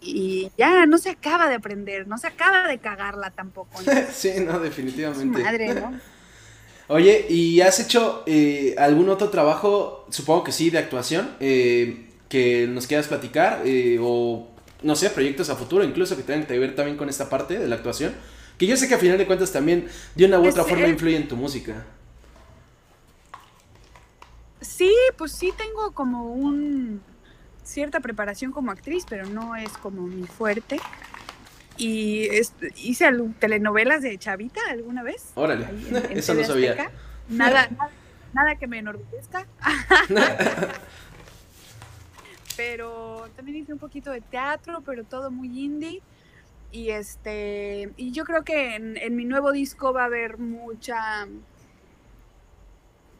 Y 0.00 0.52
ya 0.56 0.86
no 0.86 0.98
se 0.98 1.10
acaba 1.10 1.48
de 1.48 1.56
aprender, 1.56 2.06
no 2.06 2.18
se 2.18 2.26
acaba 2.26 2.68
de 2.68 2.78
cagarla 2.78 3.30
tampoco. 3.30 3.80
sí, 4.12 4.32
no, 4.44 4.60
definitivamente. 4.60 5.42
Madre, 5.42 5.74
¿no? 5.74 5.98
Oye, 6.90 7.26
¿y 7.28 7.60
has 7.60 7.80
hecho 7.80 8.22
eh, 8.26 8.74
algún 8.78 9.10
otro 9.10 9.28
trabajo, 9.28 10.06
supongo 10.08 10.44
que 10.44 10.52
sí, 10.52 10.70
de 10.70 10.78
actuación, 10.78 11.36
eh, 11.38 12.07
que 12.28 12.66
nos 12.66 12.86
quieras 12.86 13.06
platicar? 13.06 13.62
Eh, 13.64 13.98
o 14.00 14.48
no 14.82 14.96
sé, 14.96 15.10
proyectos 15.10 15.50
a 15.50 15.56
futuro, 15.56 15.84
incluso 15.84 16.16
que 16.16 16.22
tengan 16.22 16.46
que 16.46 16.58
ver 16.58 16.74
también 16.74 16.96
con 16.96 17.08
esta 17.08 17.28
parte 17.28 17.58
de 17.58 17.68
la 17.68 17.76
actuación. 17.76 18.14
Que 18.58 18.66
yo 18.66 18.76
sé 18.76 18.88
que 18.88 18.94
a 18.94 18.98
final 18.98 19.18
de 19.18 19.26
cuentas 19.26 19.52
también 19.52 19.88
de 20.14 20.24
una 20.26 20.40
u 20.40 20.48
otra 20.48 20.64
forma 20.64 20.88
influye 20.88 21.16
en 21.16 21.28
tu 21.28 21.36
música. 21.36 21.84
Sí, 24.60 24.92
pues 25.16 25.32
sí 25.32 25.52
tengo 25.56 25.92
como 25.92 26.32
un 26.32 27.00
cierta 27.62 28.00
preparación 28.00 28.50
como 28.50 28.72
actriz, 28.72 29.04
pero 29.08 29.26
no 29.26 29.54
es 29.54 29.70
como 29.78 30.06
mi 30.06 30.26
fuerte. 30.26 30.80
Y 31.76 32.28
hice 32.76 33.08
telenovelas 33.38 34.02
de 34.02 34.18
Chavita 34.18 34.60
alguna 34.68 35.04
vez. 35.04 35.30
Órale, 35.36 35.68
eso 36.10 36.34
no 36.34 36.44
sabía. 36.44 36.90
Nada, 37.28 37.68
nada, 37.70 37.90
nada 38.32 38.56
que 38.56 38.66
me 38.66 38.78
enorgullezca. 38.78 39.46
pero 42.58 43.30
también 43.36 43.58
hice 43.58 43.72
un 43.72 43.78
poquito 43.78 44.10
de 44.10 44.20
teatro, 44.20 44.82
pero 44.84 45.04
todo 45.04 45.30
muy 45.30 45.60
indie. 45.60 46.02
Y 46.72 46.90
este, 46.90 47.92
y 47.96 48.10
yo 48.10 48.24
creo 48.24 48.42
que 48.42 48.74
en, 48.74 49.14
mi 49.14 49.24
nuevo 49.24 49.52
disco 49.52 49.92
va 49.92 50.02
a 50.02 50.06
haber 50.06 50.38
mucha, 50.38 51.28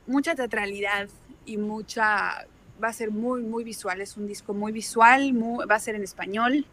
mucha 0.09 0.35
teatralidad 0.35 1.09
y 1.47 1.57
mucha, 1.57 2.49
va 2.83 2.89
a 2.89 2.93
ser 2.93 3.13
muy, 3.13 3.43
muy 3.43 3.63
visual. 3.63 4.01
Es 4.01 4.17
un 4.17 4.27
disco 4.27 4.55
muy 4.55 4.73
visual, 4.73 5.33
va 5.71 5.77
a 5.77 5.79
ser 5.79 5.95
en 5.95 6.03
español. 6.03 6.67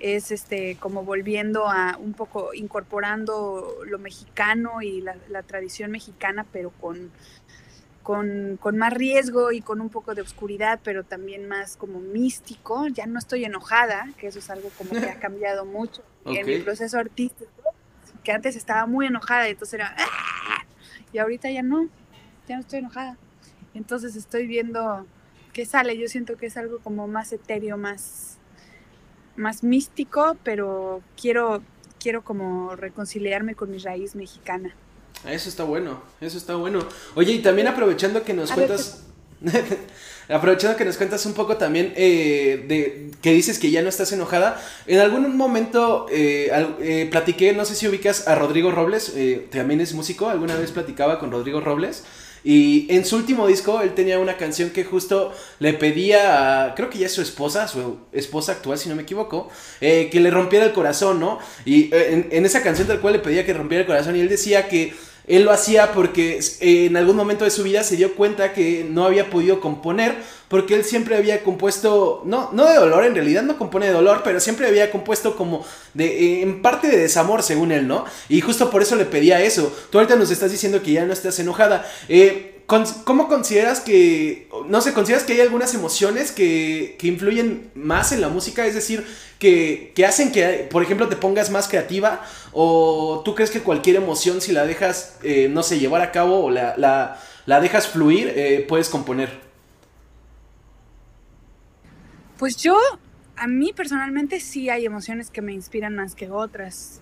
Es 0.00 0.30
este, 0.30 0.78
como 0.80 1.04
volviendo 1.04 1.68
a 1.68 1.98
un 1.98 2.14
poco 2.14 2.54
incorporando 2.54 3.76
lo 3.84 3.98
mexicano 3.98 4.80
y 4.80 5.02
la 5.02 5.42
tradición 5.42 5.90
mexicana, 5.90 6.46
pero 6.50 6.70
con 6.70 7.12
con, 8.02 8.58
más 8.76 8.92
riesgo 8.92 9.52
y 9.52 9.60
con 9.60 9.80
un 9.80 9.88
poco 9.88 10.14
de 10.14 10.22
oscuridad, 10.22 10.80
pero 10.82 11.04
también 11.04 11.48
más 11.48 11.76
como 11.76 12.00
místico. 12.00 12.88
Ya 12.88 13.06
no 13.06 13.18
estoy 13.18 13.44
enojada, 13.44 14.08
que 14.18 14.26
eso 14.26 14.38
es 14.38 14.50
algo 14.50 14.70
como 14.76 14.90
que 14.90 15.08
ha 15.08 15.14
cambiado 15.20 15.64
mucho 15.64 16.02
en 16.24 16.46
mi 16.46 16.58
proceso 16.58 16.98
artístico, 16.98 17.50
que 18.22 18.32
antes 18.32 18.56
estaba 18.56 18.86
muy 18.86 19.06
enojada 19.06 19.48
y 19.48 19.52
entonces 19.52 19.74
era, 19.74 19.94
¡ah! 19.98 20.64
y 21.12 21.18
ahorita 21.18 21.50
ya 21.50 21.62
no, 21.62 21.88
ya 22.48 22.56
no 22.56 22.60
estoy 22.60 22.80
enojada. 22.80 23.16
Entonces 23.74 24.16
estoy 24.16 24.46
viendo 24.46 25.06
qué 25.52 25.66
sale, 25.66 25.96
yo 25.96 26.08
siento 26.08 26.36
que 26.36 26.46
es 26.46 26.56
algo 26.56 26.78
como 26.80 27.08
más 27.08 27.32
etéreo, 27.32 27.76
más, 27.76 28.38
más 29.36 29.62
místico, 29.62 30.36
pero 30.42 31.02
quiero, 31.20 31.62
quiero 32.00 32.22
como 32.22 32.74
reconciliarme 32.76 33.54
con 33.54 33.70
mi 33.70 33.78
raíz 33.78 34.14
mexicana. 34.14 34.74
Eso 35.26 35.48
está 35.48 35.64
bueno, 35.64 36.02
eso 36.20 36.36
está 36.36 36.56
bueno. 36.56 36.80
Oye, 37.14 37.32
y 37.32 37.38
también 37.40 37.68
aprovechando 37.68 38.22
que 38.22 38.34
nos 38.34 38.50
cuentas... 38.52 39.02
aprovechando 40.28 40.76
que 40.76 40.84
nos 40.84 40.96
cuentas 40.96 41.26
un 41.26 41.34
poco 41.34 41.56
también 41.56 41.92
eh, 41.96 42.64
de 42.68 43.10
que 43.20 43.32
dices 43.32 43.58
que 43.58 43.70
ya 43.70 43.82
no 43.82 43.88
estás 43.88 44.12
enojada, 44.12 44.62
en 44.86 45.00
algún 45.00 45.36
momento 45.36 46.06
eh, 46.10 46.50
eh, 46.80 47.08
platiqué, 47.10 47.52
no 47.52 47.64
sé 47.64 47.74
si 47.74 47.88
ubicas 47.88 48.28
a 48.28 48.34
Rodrigo 48.34 48.70
Robles, 48.70 49.12
también 49.50 49.80
es 49.80 49.94
músico, 49.94 50.28
alguna 50.28 50.56
vez 50.56 50.70
platicaba 50.70 51.18
con 51.18 51.30
Rodrigo 51.30 51.60
Robles 51.60 52.04
Y 52.44 52.86
en 52.92 53.04
su 53.04 53.16
último 53.16 53.46
disco 53.46 53.82
él 53.82 53.94
tenía 53.94 54.18
una 54.18 54.36
canción 54.36 54.70
que 54.70 54.84
justo 54.84 55.32
le 55.58 55.72
pedía 55.74 56.66
a, 56.66 56.74
creo 56.74 56.90
que 56.90 56.98
ya 56.98 57.06
es 57.06 57.12
su 57.12 57.22
esposa, 57.22 57.68
su 57.68 57.98
esposa 58.12 58.52
actual 58.52 58.78
si 58.78 58.88
no 58.88 58.94
me 58.96 59.02
equivoco, 59.02 59.50
eh, 59.80 60.08
que 60.10 60.20
le 60.20 60.30
rompiera 60.30 60.66
el 60.66 60.72
corazón, 60.72 61.20
¿no? 61.20 61.38
Y 61.64 61.94
en, 61.94 62.28
en 62.30 62.46
esa 62.46 62.62
canción 62.62 62.88
tal 62.88 63.00
cual 63.00 63.14
le 63.14 63.18
pedía 63.18 63.44
que 63.44 63.54
rompiera 63.54 63.82
el 63.82 63.86
corazón 63.86 64.16
y 64.16 64.20
él 64.20 64.28
decía 64.28 64.68
que 64.68 64.94
él 65.26 65.44
lo 65.44 65.52
hacía 65.52 65.92
porque 65.92 66.40
eh, 66.60 66.86
en 66.86 66.96
algún 66.96 67.16
momento 67.16 67.44
de 67.44 67.50
su 67.50 67.62
vida 67.62 67.82
se 67.82 67.96
dio 67.96 68.14
cuenta 68.14 68.52
que 68.52 68.86
no 68.88 69.04
había 69.04 69.30
podido 69.30 69.60
componer 69.60 70.16
porque 70.48 70.74
él 70.74 70.84
siempre 70.84 71.16
había 71.16 71.42
compuesto, 71.42 72.20
no, 72.26 72.50
no 72.52 72.66
de 72.66 72.74
dolor, 72.74 73.06
en 73.06 73.14
realidad 73.14 73.42
no 73.42 73.56
compone 73.56 73.86
de 73.86 73.92
dolor, 73.92 74.20
pero 74.22 74.38
siempre 74.38 74.66
había 74.66 74.90
compuesto 74.90 75.34
como 75.34 75.64
de, 75.94 76.04
eh, 76.04 76.42
en 76.42 76.60
parte 76.60 76.88
de 76.88 76.98
desamor, 76.98 77.42
según 77.42 77.72
él, 77.72 77.88
¿no? 77.88 78.04
Y 78.28 78.42
justo 78.42 78.68
por 78.68 78.82
eso 78.82 78.94
le 78.96 79.06
pedía 79.06 79.40
eso. 79.40 79.74
Tú 79.88 79.96
ahorita 79.96 80.14
nos 80.14 80.30
estás 80.30 80.50
diciendo 80.50 80.82
que 80.82 80.92
ya 80.92 81.06
no 81.06 81.14
estás 81.14 81.38
enojada. 81.38 81.90
Eh, 82.06 82.51
¿Cómo 82.66 83.28
consideras 83.28 83.80
que, 83.80 84.48
no 84.66 84.80
sé, 84.80 84.94
consideras 84.94 85.24
que 85.24 85.34
hay 85.34 85.40
algunas 85.40 85.74
emociones 85.74 86.32
que, 86.32 86.96
que 86.98 87.06
influyen 87.06 87.70
más 87.74 88.12
en 88.12 88.20
la 88.20 88.28
música? 88.28 88.66
Es 88.66 88.74
decir, 88.74 89.06
que, 89.38 89.92
que, 89.94 90.06
hacen 90.06 90.32
que, 90.32 90.68
por 90.70 90.82
ejemplo, 90.82 91.08
te 91.08 91.16
pongas 91.16 91.50
más 91.50 91.68
creativa? 91.68 92.22
¿O 92.52 93.22
tú 93.24 93.34
crees 93.34 93.50
que 93.50 93.60
cualquier 93.60 93.96
emoción, 93.96 94.40
si 94.40 94.52
la 94.52 94.64
dejas, 94.64 95.18
eh, 95.22 95.48
no 95.50 95.62
sé, 95.62 95.78
llevar 95.78 96.00
a 96.00 96.12
cabo 96.12 96.44
o 96.44 96.50
la, 96.50 96.74
la, 96.76 97.20
la 97.46 97.60
dejas 97.60 97.88
fluir, 97.88 98.32
eh, 98.34 98.64
puedes 98.66 98.88
componer? 98.88 99.30
Pues 102.38 102.56
yo, 102.56 102.78
a 103.36 103.46
mí 103.46 103.72
personalmente 103.72 104.40
sí 104.40 104.70
hay 104.70 104.86
emociones 104.86 105.30
que 105.30 105.42
me 105.42 105.52
inspiran 105.52 105.94
más 105.94 106.14
que 106.14 106.30
otras. 106.30 107.00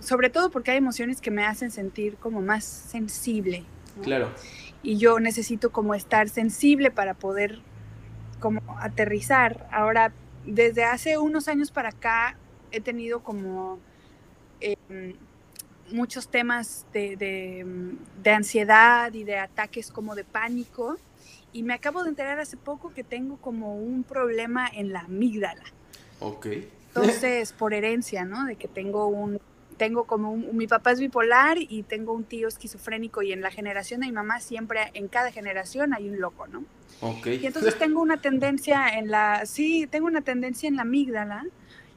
Sobre 0.00 0.30
todo 0.30 0.50
porque 0.50 0.72
hay 0.72 0.78
emociones 0.78 1.20
que 1.20 1.30
me 1.30 1.44
hacen 1.44 1.70
sentir 1.70 2.16
como 2.16 2.42
más 2.42 2.64
sensible. 2.64 3.64
¿no? 3.96 4.02
Claro 4.02 4.30
y 4.82 4.98
yo 4.98 5.20
necesito 5.20 5.70
como 5.70 5.94
estar 5.94 6.28
sensible 6.28 6.90
para 6.90 7.14
poder 7.14 7.60
como 8.40 8.60
aterrizar. 8.78 9.68
Ahora, 9.70 10.12
desde 10.44 10.84
hace 10.84 11.18
unos 11.18 11.48
años 11.48 11.70
para 11.70 11.90
acá 11.90 12.36
he 12.72 12.80
tenido 12.80 13.20
como 13.20 13.78
eh, 14.60 14.76
muchos 15.92 16.28
temas 16.28 16.86
de, 16.92 17.16
de, 17.16 17.94
de, 18.22 18.30
ansiedad 18.30 19.12
y 19.12 19.24
de 19.24 19.38
ataques 19.38 19.90
como 19.90 20.14
de 20.14 20.24
pánico 20.24 20.96
y 21.52 21.62
me 21.62 21.74
acabo 21.74 22.02
de 22.02 22.08
enterar 22.08 22.40
hace 22.40 22.56
poco 22.56 22.92
que 22.94 23.04
tengo 23.04 23.36
como 23.36 23.76
un 23.76 24.02
problema 24.02 24.68
en 24.72 24.92
la 24.92 25.00
amígdala. 25.00 25.64
Ok. 26.18 26.46
Entonces, 26.94 27.52
por 27.52 27.72
herencia, 27.74 28.24
¿no? 28.24 28.44
De 28.44 28.56
que 28.56 28.68
tengo 28.68 29.06
un 29.06 29.40
tengo 29.82 30.04
como 30.04 30.30
un, 30.30 30.56
mi 30.56 30.68
papá 30.68 30.92
es 30.92 31.00
bipolar 31.00 31.58
y 31.58 31.82
tengo 31.82 32.12
un 32.12 32.22
tío 32.22 32.46
esquizofrénico 32.46 33.20
y 33.22 33.32
en 33.32 33.40
la 33.40 33.50
generación 33.50 34.02
de 34.02 34.06
mi 34.06 34.12
mamá 34.12 34.38
siempre, 34.38 34.92
en 34.94 35.08
cada 35.08 35.32
generación 35.32 35.92
hay 35.92 36.08
un 36.08 36.20
loco, 36.20 36.46
¿no? 36.46 36.62
Ok. 37.00 37.26
Y 37.26 37.46
entonces 37.46 37.76
tengo 37.76 38.00
una 38.00 38.18
tendencia 38.18 38.90
en 38.90 39.10
la, 39.10 39.44
sí, 39.44 39.88
tengo 39.90 40.06
una 40.06 40.20
tendencia 40.20 40.68
en 40.68 40.76
la 40.76 40.82
amígdala 40.82 41.46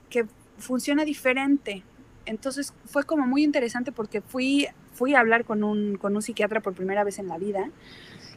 que 0.09 0.25
funciona 0.57 1.05
diferente. 1.05 1.83
Entonces 2.25 2.73
fue 2.85 3.03
como 3.03 3.27
muy 3.27 3.43
interesante 3.43 3.91
porque 3.91 4.21
fui, 4.21 4.67
fui 4.91 5.13
a 5.13 5.19
hablar 5.19 5.45
con 5.45 5.63
un, 5.63 5.97
con 5.97 6.15
un 6.15 6.23
psiquiatra 6.23 6.61
por 6.61 6.73
primera 6.73 7.03
vez 7.03 7.19
en 7.19 7.27
la 7.27 7.37
vida 7.37 7.69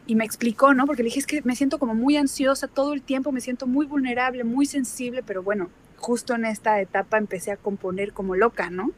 y 0.07 0.15
me 0.15 0.27
explicó, 0.27 0.75
¿no? 0.75 0.85
Porque 0.85 1.03
le 1.03 1.07
dije, 1.07 1.21
es 1.21 1.27
que 1.27 1.41
me 1.41 1.57
siento 1.57 1.79
como 1.79 1.95
muy 1.95 2.19
ansiosa 2.19 2.69
todo 2.69 2.93
el 2.93 3.01
tiempo, 3.01 3.33
me 3.33 3.41
siento 3.41 3.67
muy 3.67 3.87
vulnerable, 3.87 4.45
muy 4.45 4.67
sensible, 4.67 5.23
pero 5.23 5.43
bueno, 5.43 5.71
justo 5.97 6.35
en 6.35 6.45
esta 6.45 6.83
etapa 6.83 7.17
empecé 7.17 7.51
a 7.51 7.57
componer 7.57 8.13
como 8.13 8.35
loca, 8.35 8.69
¿no? 8.69 8.93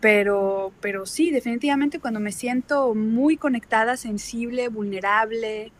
Pero, 0.00 0.72
pero 0.80 1.04
sí, 1.04 1.30
definitivamente 1.30 2.00
cuando 2.00 2.20
me 2.20 2.32
siento 2.32 2.94
muy 2.94 3.36
conectada, 3.36 3.96
sensible, 3.96 4.68
vulnerable, 4.68 5.72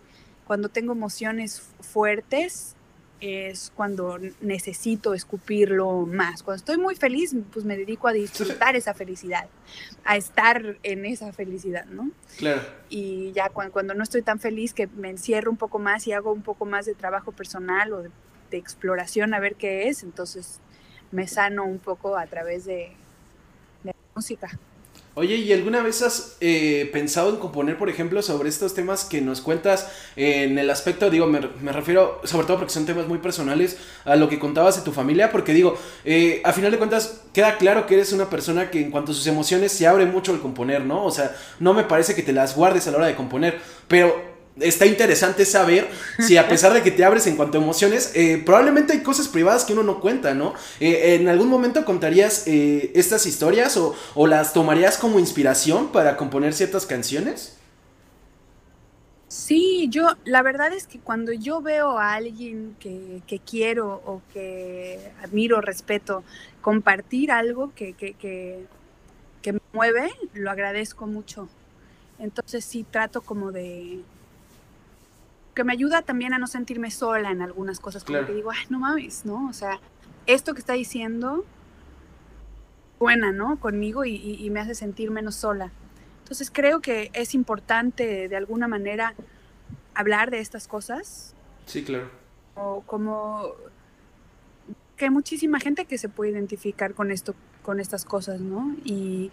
cuando 0.47 0.69
tengo 0.69 0.93
emociones 0.93 1.63
fuertes, 1.81 2.77
es 3.21 3.71
cuando 3.75 4.19
necesito 4.41 5.15
escupirlo 5.15 6.07
más. 6.07 6.43
Cuando 6.43 6.57
estoy 6.57 6.79
muy 6.79 6.97
feliz, 6.97 7.35
pues 7.53 7.65
me 7.65 7.77
dedico 7.77 8.09
a 8.09 8.13
disfrutar 8.13 8.77
esa 8.77 8.95
felicidad, 8.95 9.47
a 10.05 10.17
estar 10.17 10.79
en 10.83 11.05
esa 11.05 11.33
felicidad, 11.33 11.85
¿no? 11.87 12.11
Claro. 12.39 12.63
Y 12.89 13.33
ya 13.33 13.51
cuando, 13.51 13.73
cuando 13.73 13.95
no 13.95 14.03
estoy 14.03 14.23
tan 14.23 14.41
feliz, 14.41 14.73
que 14.73 14.87
me 14.87 15.11
encierro 15.11 15.51
un 15.51 15.57
poco 15.57 15.79
más 15.79 16.07
y 16.07 16.13
hago 16.13 16.33
un 16.33 16.43
poco 16.43 16.65
más 16.65 16.87
de 16.87 16.95
trabajo 16.95 17.33
personal 17.33 17.93
o 17.93 18.03
de, 18.03 18.11
de 18.51 18.57
exploración 18.57 19.35
a 19.35 19.41
ver 19.41 19.55
qué 19.55 19.89
es, 19.89 20.03
entonces 20.03 20.61
me 21.13 21.27
sano 21.27 21.65
un 21.65 21.79
poco 21.79 22.17
a 22.17 22.27
través 22.27 22.65
de, 22.65 22.93
Oye, 25.15 25.35
¿y 25.35 25.53
alguna 25.53 25.83
vez 25.83 26.03
has 26.03 26.37
eh, 26.41 26.89
pensado 26.93 27.31
en 27.31 27.37
componer, 27.37 27.77
por 27.77 27.91
ejemplo, 27.91 28.23
sobre 28.23 28.49
estos 28.49 28.75
temas 28.75 29.05
que 29.05 29.21
nos 29.21 29.41
cuentas 29.41 29.91
en 30.15 30.57
el 30.57 30.71
aspecto, 30.71 31.11
digo, 31.11 31.27
me, 31.27 31.41
me, 31.61 31.73
refiero 31.73 32.21
sobre 32.23 32.47
todo 32.47 32.59
porque 32.59 32.73
son 32.73 32.87
temas 32.87 33.09
muy 33.09 33.19
personales 33.19 33.77
a 34.05 34.15
lo 34.15 34.29
que 34.29 34.39
contabas 34.39 34.77
de 34.77 34.83
tu 34.83 34.93
familia? 34.93 35.33
Porque 35.33 35.53
digo, 35.53 35.77
eh, 36.05 36.41
a 36.45 36.53
final 36.53 36.71
de 36.71 36.79
cuentas 36.79 37.23
queda 37.35 37.59
claro 37.59 37.87
que 37.87 37.95
eres 37.95 38.13
una 38.13 38.31
persona 38.31 38.71
que 38.71 38.81
en 38.81 38.93
cuanto 38.93 39.11
a 39.11 39.15
sus 39.15 39.27
emociones 39.27 39.73
se 39.73 39.89
abre 39.89 40.07
mucho 40.07 40.31
al 40.31 40.41
componer, 40.41 40.85
¿no? 40.85 41.05
O 41.05 41.11
sea, 41.11 41.37
no 41.59 41.75
me 41.75 41.83
parece 41.83 42.15
que 42.15 42.23
te 42.23 42.33
las 42.33 42.55
guardes 42.55 42.87
a 42.87 42.93
la 42.93 42.99
hora 42.99 43.07
de 43.09 43.17
componer, 43.17 43.59
pero 43.89 44.30
está 44.59 44.87
interesante 44.87 45.45
saber 45.45 45.89
si 46.19 46.37
a 46.37 46.49
pesar 46.49 46.73
de 46.73 46.83
que 46.83 46.91
te 46.91 47.05
abres 47.05 47.27
en 47.27 47.37
cuanto 47.37 47.59
a 47.59 47.63
emociones, 47.63 48.13
eh, 48.15 48.43
probablemente 48.45 48.93
hay 48.93 49.03
cosas 49.03 49.29
privadas 49.29 49.65
que 49.65 49.73
uno 49.73 49.83
no 49.83 50.01
cuenta, 50.01 50.35
¿no? 50.35 50.55
Eh, 50.81 51.17
¿En 51.21 51.29
algún 51.29 51.49
momento 51.49 51.85
contarías 51.85 52.47
eh, 52.47 52.93
estas 52.95 53.27
historias 53.27 53.77
o, 53.77 53.95
o, 54.15 54.27
las 54.27 54.53
tomarías 54.53 54.99
como 54.99 55.19
inspiración 55.19 55.93
para 55.93 56.17
componer 56.17 56.53
ciertas 56.53 56.87
canciones? 56.87 57.57
Sí, 59.29 59.89
yo, 59.91 60.09
la 60.25 60.43
verdad 60.43 60.73
es 60.73 60.89
que 60.89 60.99
cuando 60.99 61.33
yo 61.33 61.63
veo 61.63 61.99
a 61.99 62.15
alguien 62.15 62.77
que, 62.81 63.23
que 63.29 63.39
quiero 63.39 64.03
o 64.05 64.23
que 64.33 64.99
admiro, 65.23 65.61
respeto, 65.61 66.25
compartir 66.61 67.31
algo 67.31 67.73
que, 67.75 67.93
que, 67.93 68.15
que, 68.15 68.67
que 69.41 69.53
me 69.53 69.61
mueve, 69.73 70.11
lo 70.35 70.51
agradezco 70.51 71.07
mucho. 71.07 71.49
Entonces 72.19 72.65
sí 72.65 72.85
trato 72.91 73.23
como 73.23 73.53
de, 73.53 74.01
que 75.55 75.65
me 75.65 75.73
ayuda 75.73 76.03
también 76.03 76.33
a 76.33 76.39
no 76.39 76.47
sentirme 76.47 76.91
sola 76.91 77.31
en 77.31 77.43
algunas 77.43 77.81
cosas, 77.81 78.05
como 78.05 78.19
claro. 78.19 78.27
que 78.27 78.35
digo, 78.35 78.51
ay, 78.51 78.67
no 78.69 78.79
mames, 78.79 79.25
¿no? 79.25 79.49
O 79.49 79.53
sea, 79.53 79.81
esto 80.27 80.55
que 80.55 80.61
está 80.61 80.75
diciendo, 80.75 81.45
buena, 82.99 83.33
¿no? 83.33 83.59
Conmigo 83.59 84.05
y, 84.05 84.15
y, 84.15 84.45
y, 84.45 84.51
me 84.51 84.61
hace 84.61 84.75
sentir 84.75 85.11
menos 85.11 85.35
sola. 85.35 85.73
Entonces 86.23 86.51
creo 86.53 86.81
que 86.81 87.11
es 87.13 87.35
importante 87.35 88.29
de 88.29 88.37
alguna 88.37 88.69
manera 88.69 89.15
hablar 89.95 90.31
de 90.31 90.41
estas 90.41 90.69
cosas. 90.69 91.35
Sí, 91.67 91.83
claro. 91.83 92.11
O 92.55 92.83
como 92.87 93.55
que 94.97 95.07
hay 95.07 95.11
muchísima 95.11 95.59
gente 95.59 95.87
que 95.87 95.99
se 95.99 96.09
puede 96.09 96.31
identificar 96.31 96.95
con 96.95 97.11
esto, 97.11 97.35
con 97.63 97.81
estas 97.81 98.05
cosas, 98.05 98.41
¿no? 98.41 98.77
Y, 98.85 99.31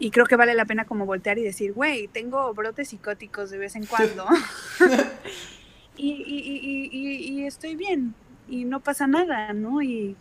y 0.00 0.10
creo 0.10 0.24
que 0.24 0.34
vale 0.34 0.54
la 0.54 0.64
pena 0.64 0.86
como 0.86 1.04
voltear 1.04 1.38
y 1.38 1.42
decir, 1.42 1.74
güey, 1.74 2.08
tengo 2.08 2.54
brotes 2.54 2.88
psicóticos 2.88 3.50
de 3.50 3.58
vez 3.58 3.76
en 3.76 3.84
cuando. 3.84 4.24
y, 5.98 6.10
y, 6.10 6.88
y, 6.90 7.40
y, 7.40 7.44
estoy 7.44 7.76
bien. 7.76 8.14
Y 8.48 8.64
no 8.64 8.80
pasa 8.80 9.06
nada, 9.06 9.52
¿no? 9.52 9.82
Y, 9.82 10.16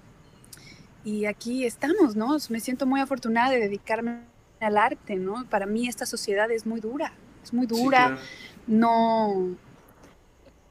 y 1.05 1.25
aquí 1.25 1.65
estamos, 1.65 2.17
¿no? 2.17 2.35
Me 2.49 2.59
siento 2.59 2.85
muy 2.85 2.99
afortunada 2.99 3.51
de 3.51 3.59
dedicarme 3.61 4.23
al 4.59 4.77
arte, 4.77 5.15
¿no? 5.15 5.45
Para 5.49 5.65
mí 5.65 5.87
esta 5.87 6.05
sociedad 6.05 6.51
es 6.51 6.65
muy 6.65 6.81
dura. 6.81 7.13
Es 7.41 7.53
muy 7.53 7.65
dura. 7.65 7.79
Sí, 7.81 8.13
claro. 8.15 8.21
No. 8.67 9.55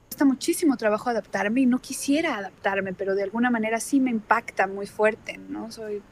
Cuesta 0.08 0.26
muchísimo 0.26 0.76
trabajo 0.76 1.08
adaptarme 1.08 1.62
y 1.62 1.66
no 1.66 1.78
quisiera 1.78 2.36
adaptarme, 2.36 2.92
pero 2.92 3.14
de 3.14 3.22
alguna 3.22 3.48
manera 3.48 3.80
sí 3.80 4.00
me 4.00 4.10
impacta 4.10 4.66
muy 4.66 4.86
fuerte, 4.86 5.38
¿no? 5.38 5.72
Soy 5.72 6.02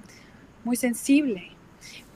muy 0.64 0.76
sensible 0.76 1.55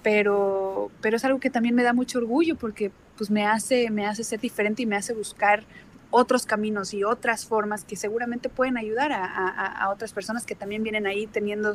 pero, 0.03 0.91
pero 1.01 1.17
es 1.17 1.25
algo 1.25 1.41
que 1.41 1.51
también 1.51 1.75
me 1.75 1.83
da 1.83 1.93
mucho 1.93 2.19
orgullo 2.19 2.57
porque 2.57 2.91
pues 3.17 3.31
me 3.31 3.47
hace, 3.47 3.91
me 3.91 4.07
hace 4.07 4.25
ser 4.25 4.41
diferente 4.41 4.83
y 4.83 4.87
me 4.87 4.97
hace 4.97 5.13
buscar 5.13 5.65
otros 6.11 6.47
caminos 6.47 6.93
y 6.95 7.05
otras 7.05 7.47
formas 7.47 7.85
que 7.85 7.97
seguramente 7.97 8.49
pueden 8.49 8.77
ayudar 8.77 9.13
a, 9.13 9.25
a, 9.25 9.67
a 9.67 9.91
otras 9.91 10.13
personas 10.13 10.45
que 10.45 10.55
también 10.55 10.83
vienen 10.83 11.07
ahí 11.07 11.27
teniendo 11.27 11.75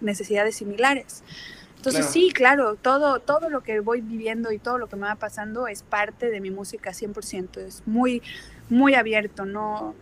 necesidades 0.00 0.56
similares. 0.56 1.22
Entonces 1.76 2.06
claro. 2.06 2.12
sí, 2.12 2.30
claro, 2.32 2.74
todo, 2.76 3.20
todo 3.20 3.50
lo 3.50 3.62
que 3.62 3.80
voy 3.80 4.00
viviendo 4.00 4.50
y 4.50 4.58
todo 4.58 4.78
lo 4.78 4.88
que 4.88 4.96
me 4.96 5.06
va 5.06 5.14
pasando 5.16 5.68
es 5.68 5.82
parte 5.82 6.30
de 6.30 6.40
mi 6.40 6.50
música 6.50 6.90
100%, 6.90 7.58
es 7.58 7.82
muy, 7.86 8.22
muy 8.68 8.94
abierto, 8.94 9.44
no, 9.44 9.94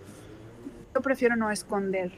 yo 0.95 1.03
prefiero 1.03 1.37
no 1.37 1.51
esconder 1.51 2.13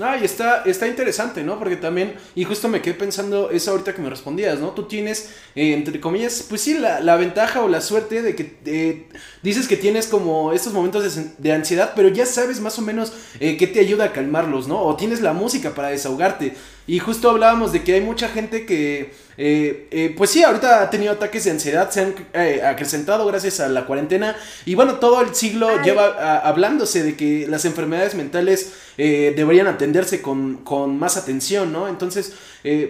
no, 0.00 0.16
y 0.16 0.24
está, 0.24 0.62
está 0.64 0.88
interesante, 0.88 1.42
¿no? 1.42 1.58
Porque 1.58 1.76
también, 1.76 2.14
y 2.34 2.44
justo 2.44 2.70
me 2.70 2.80
quedé 2.80 2.94
pensando 2.94 3.50
eso 3.50 3.72
ahorita 3.72 3.94
que 3.94 4.00
me 4.00 4.08
respondías, 4.08 4.58
¿no? 4.58 4.70
Tú 4.70 4.84
tienes, 4.84 5.28
eh, 5.54 5.74
entre 5.74 6.00
comillas, 6.00 6.46
pues 6.48 6.62
sí, 6.62 6.72
la, 6.72 7.00
la, 7.00 7.16
ventaja 7.16 7.60
o 7.60 7.68
la 7.68 7.82
suerte 7.82 8.22
de 8.22 8.34
que 8.34 8.56
eh, 8.64 9.08
dices 9.42 9.68
que 9.68 9.76
tienes 9.76 10.06
como 10.06 10.52
estos 10.52 10.72
momentos 10.72 11.36
de, 11.36 11.52
ansiedad, 11.52 11.92
pero 11.94 12.08
ya 12.08 12.24
sabes 12.24 12.62
más 12.62 12.78
o 12.78 12.82
menos 12.82 13.12
eh, 13.40 13.58
qué 13.58 13.66
te 13.66 13.78
ayuda 13.78 14.06
a 14.06 14.12
calmarlos, 14.12 14.68
¿no? 14.68 14.80
O 14.80 14.96
tienes 14.96 15.20
la 15.20 15.34
música 15.34 15.74
para 15.74 15.88
desahogarte. 15.88 16.54
Y 16.86 16.98
justo 16.98 17.28
hablábamos 17.28 17.70
de 17.72 17.84
que 17.84 17.92
hay 17.92 18.00
mucha 18.00 18.28
gente 18.28 18.64
que, 18.64 19.12
eh, 19.42 19.88
eh, 19.90 20.14
pues 20.18 20.28
sí, 20.28 20.44
ahorita 20.44 20.82
ha 20.82 20.90
tenido 20.90 21.14
ataques 21.14 21.44
de 21.44 21.52
ansiedad, 21.52 21.90
se 21.90 22.02
han 22.02 22.14
eh, 22.34 22.60
acrecentado 22.62 23.24
gracias 23.24 23.58
a 23.60 23.70
la 23.70 23.86
cuarentena. 23.86 24.36
Y 24.66 24.74
bueno, 24.74 24.96
todo 24.96 25.22
el 25.22 25.34
siglo 25.34 25.82
lleva 25.82 26.40
hablándose 26.40 27.02
de 27.02 27.16
que 27.16 27.46
las 27.48 27.64
enfermedades 27.64 28.14
mentales 28.14 28.74
deberían 28.98 29.66
atenderse 29.66 30.20
con, 30.20 30.58
con, 30.58 30.98
más 30.98 31.16
atención, 31.16 31.72
¿no? 31.72 31.88
Entonces, 31.88 32.34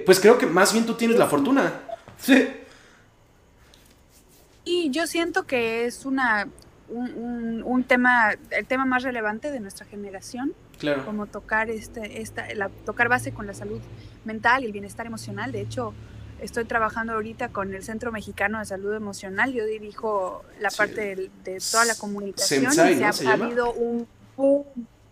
pues 0.05 0.19
creo 0.19 0.39
que 0.39 0.47
más 0.47 0.73
bien 0.73 0.87
tú 0.87 0.95
tienes 0.95 1.17
la 1.19 1.29
fortuna. 1.29 1.73
Sí. 2.19 2.49
Y 4.65 4.91
yo 4.91 5.07
siento 5.07 5.47
que 5.47 5.85
es 5.85 6.05
una 6.05 6.49
un, 6.89 7.63
un, 7.65 7.85
tema, 7.85 8.33
el 8.51 8.67
tema 8.67 8.85
más 8.87 9.05
relevante 9.05 9.53
de 9.53 9.61
nuestra 9.61 9.87
generación. 9.87 10.53
Claro. 10.81 11.05
Como 11.05 11.27
tocar 11.27 11.71
este, 11.71 12.23
esta, 12.23 12.53
la, 12.55 12.71
tocar 12.85 13.09
base 13.09 13.33
con 13.33 13.47
la 13.47 13.55
salud 13.55 13.81
mental 14.25 14.65
y 14.65 14.67
el 14.67 14.73
bienestar 14.73 15.07
emocional. 15.07 15.53
De 15.53 15.61
hecho, 15.61 15.95
estoy 16.43 16.65
trabajando 16.65 17.13
ahorita 17.15 17.51
con 17.51 17.75
el 17.75 17.83
Centro 17.83 18.13
Mexicano 18.13 18.59
de 18.59 18.65
Salud 18.65 18.95
Emocional. 18.95 19.53
Yo 19.53 19.65
dirijo 19.67 20.45
la 20.61 20.71
parte 20.71 21.31
de, 21.45 21.59
toda 21.71 21.85
la 21.85 21.95
comunicación 21.95 22.65
y 22.65 23.13
se 23.13 23.27
ha, 23.29 23.33
habido 23.33 23.73
un 23.73 24.07
boom. 24.37 24.65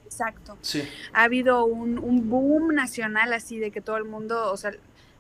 Exacto. 0.05 0.57
Sí. 0.63 0.89
Ha 1.13 1.25
habido 1.25 1.65
un, 1.65 1.99
un 1.99 2.31
boom 2.31 2.75
nacional 2.75 3.33
así 3.33 3.59
de 3.59 3.71
que 3.71 3.81
todo 3.81 3.99
el 3.99 4.05
mundo, 4.05 4.51
o 4.53 4.57
sea, 4.57 4.73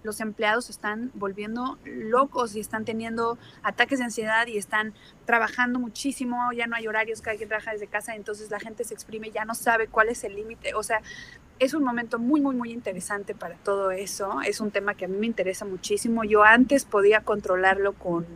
los 0.03 0.21
empleados 0.21 0.71
están 0.71 1.11
volviendo 1.15 1.79
locos 1.85 2.55
y 2.55 2.61
están 2.61 2.85
teniendo 2.85 3.39
ataques 3.63 3.99
de 3.99 4.07
ansiedad 4.07 4.47
y 4.47 4.57
están 4.57 4.95
trabajando 5.25 5.79
muchísimo, 5.79 6.53
ya 6.53 6.67
no 6.67 6.77
hay 6.77 6.87
horarios, 6.87 7.21
cada 7.21 7.37
quien 7.37 7.49
trabaja 7.49 7.73
desde 7.73 7.87
casa, 7.87 8.15
entonces 8.15 8.51
la 8.51 8.61
gente 8.61 8.85
se 8.85 8.95
exprime, 8.95 9.31
ya 9.31 9.45
no 9.45 9.55
sabe 9.55 9.89
cuál 9.89 10.09
es 10.09 10.25
el 10.25 10.35
límite, 10.35 10.75
o 10.75 10.83
sea, 10.83 11.01
es 11.59 11.75
un 11.75 11.83
momento 11.83 12.19
muy, 12.19 12.41
muy, 12.41 12.55
muy 12.55 12.73
interesante 12.73 13.35
para 13.35 13.57
todo 13.57 13.91
eso, 13.91 14.41
es 14.43 14.61
un 14.61 14.71
tema 14.71 14.95
que 14.95 15.07
a 15.07 15.09
mí 15.09 15.17
me 15.17 15.27
interesa 15.27 15.65
muchísimo, 15.65 16.25
yo 16.25 16.45
antes 16.45 16.85
podía 16.85 17.23
controlarlo 17.23 17.93
con... 17.93 18.27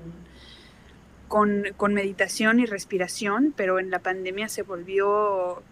Con, 1.29 1.65
con 1.79 1.95
meditación 1.95 2.61
y 2.61 2.67
respiración, 2.67 3.55
pero 3.57 3.79
en 3.79 3.91
la 3.91 4.01
pandemia 4.01 4.51
se 4.51 4.61
volvió 4.61 5.63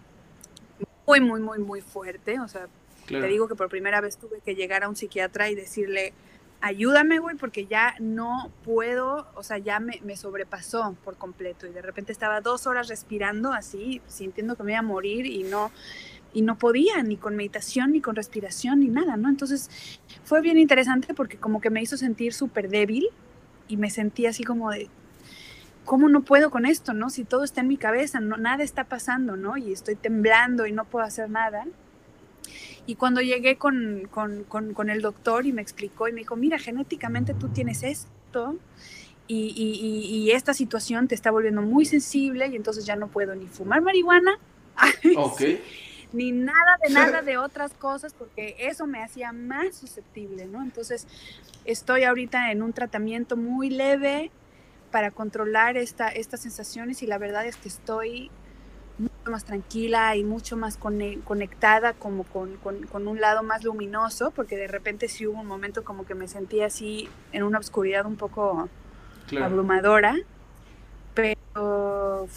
muy, 1.05 1.19
muy, 1.19 1.41
muy, 1.41 1.59
muy 1.59 1.81
fuerte. 1.81 2.39
O 2.39 2.47
sea, 2.47 2.67
te 3.11 3.27
digo 3.27 3.47
que 3.47 3.55
por 3.55 3.69
primera 3.69 4.01
vez 4.01 4.17
tuve 4.17 4.41
que 4.43 4.55
llegar 4.55 4.83
a 4.83 4.89
un 4.89 4.95
psiquiatra 4.95 5.49
y 5.49 5.55
decirle, 5.55 6.13
ayúdame, 6.61 7.19
güey, 7.19 7.35
porque 7.35 7.65
ya 7.65 7.95
no 7.99 8.51
puedo, 8.63 9.27
o 9.35 9.43
sea, 9.43 9.57
ya 9.57 9.79
me, 9.79 9.99
me, 10.03 10.15
sobrepasó 10.15 10.95
por 11.03 11.17
completo. 11.17 11.67
Y 11.67 11.71
de 11.71 11.81
repente 11.81 12.11
estaba 12.11 12.41
dos 12.41 12.67
horas 12.67 12.87
respirando 12.87 13.51
así, 13.51 14.01
sintiendo 14.07 14.55
que 14.55 14.63
me 14.63 14.71
iba 14.71 14.79
a 14.79 14.83
morir 14.83 15.25
y 15.25 15.43
no, 15.43 15.71
y 16.33 16.41
no 16.41 16.57
podía, 16.57 17.01
ni 17.03 17.17
con 17.17 17.35
meditación, 17.35 17.91
ni 17.91 18.01
con 18.01 18.15
respiración, 18.15 18.79
ni 18.79 18.87
nada, 18.87 19.17
¿no? 19.17 19.29
Entonces 19.29 19.99
fue 20.23 20.41
bien 20.41 20.57
interesante 20.57 21.13
porque 21.13 21.37
como 21.37 21.61
que 21.61 21.69
me 21.69 21.81
hizo 21.81 21.97
sentir 21.97 22.33
súper 22.33 22.69
débil 22.69 23.07
y 23.67 23.77
me 23.77 23.89
sentí 23.89 24.25
así 24.25 24.43
como 24.43 24.71
de, 24.71 24.89
¿cómo 25.85 26.09
no 26.09 26.21
puedo 26.23 26.51
con 26.51 26.65
esto, 26.65 26.93
no? 26.93 27.09
Si 27.09 27.23
todo 27.23 27.43
está 27.43 27.61
en 27.61 27.67
mi 27.67 27.77
cabeza, 27.77 28.19
no, 28.19 28.37
nada 28.37 28.63
está 28.63 28.85
pasando, 28.85 29.35
¿no? 29.35 29.57
Y 29.57 29.71
estoy 29.73 29.95
temblando 29.95 30.65
y 30.65 30.71
no 30.71 30.85
puedo 30.85 31.05
hacer 31.05 31.29
nada. 31.29 31.65
Y 32.85 32.95
cuando 32.95 33.21
llegué 33.21 33.57
con, 33.57 34.09
el 34.89 35.01
doctor 35.01 35.45
y 35.45 35.53
me 35.53 35.61
explicó 35.61 36.07
y 36.07 36.13
me 36.13 36.21
dijo, 36.21 36.35
mira, 36.35 36.57
genéticamente 36.59 37.33
tú 37.33 37.49
tienes 37.49 37.83
esto 37.83 38.57
y, 39.27 40.31
esta 40.33 40.53
situación 40.53 41.07
te 41.07 41.15
está 41.15 41.31
volviendo 41.31 41.61
muy 41.61 41.85
sensible 41.85 42.47
y 42.47 42.55
entonces 42.55 42.85
ya 42.85 42.95
no 42.95 43.07
puedo 43.07 43.35
ni 43.35 43.47
fumar 43.47 43.81
marihuana, 43.81 44.37
ni 46.13 46.31
nada 46.31 46.77
de 46.83 46.89
nada 46.93 47.21
de 47.21 47.37
otras 47.37 47.73
cosas 47.73 48.13
porque 48.13 48.55
eso 48.59 48.87
me 48.87 49.03
hacía 49.03 49.31
más 49.31 49.75
susceptible, 49.75 50.45
¿no? 50.45 50.61
Entonces 50.61 51.07
estoy 51.65 52.03
ahorita 52.03 52.51
en 52.51 52.61
un 52.61 52.73
tratamiento 52.73 53.37
muy 53.37 53.69
leve 53.69 54.31
para 54.91 55.11
controlar 55.11 55.77
esta, 55.77 56.09
estas 56.09 56.41
sensaciones 56.41 57.01
y 57.01 57.07
la 57.07 57.17
verdad 57.17 57.45
es 57.45 57.55
que 57.55 57.69
estoy 57.69 58.29
mucho 59.01 59.31
más 59.31 59.43
tranquila 59.43 60.15
y 60.15 60.23
mucho 60.23 60.57
más 60.57 60.77
conectada 60.77 61.93
como 61.93 62.23
con, 62.23 62.57
un 63.07 63.21
lado 63.21 63.43
más 63.43 63.63
luminoso, 63.63 64.31
porque 64.31 64.57
de 64.57 64.67
repente 64.67 65.07
sí 65.07 65.27
hubo 65.27 65.39
un 65.39 65.47
momento 65.47 65.83
como 65.83 66.05
que 66.05 66.15
me 66.15 66.27
sentía 66.27 66.67
así 66.67 67.09
en 67.31 67.43
una 67.43 67.59
oscuridad 67.59 68.05
un 68.05 68.15
poco 68.15 68.69
abrumadora, 69.41 70.15
pero, 71.13 72.23
o 72.23 72.27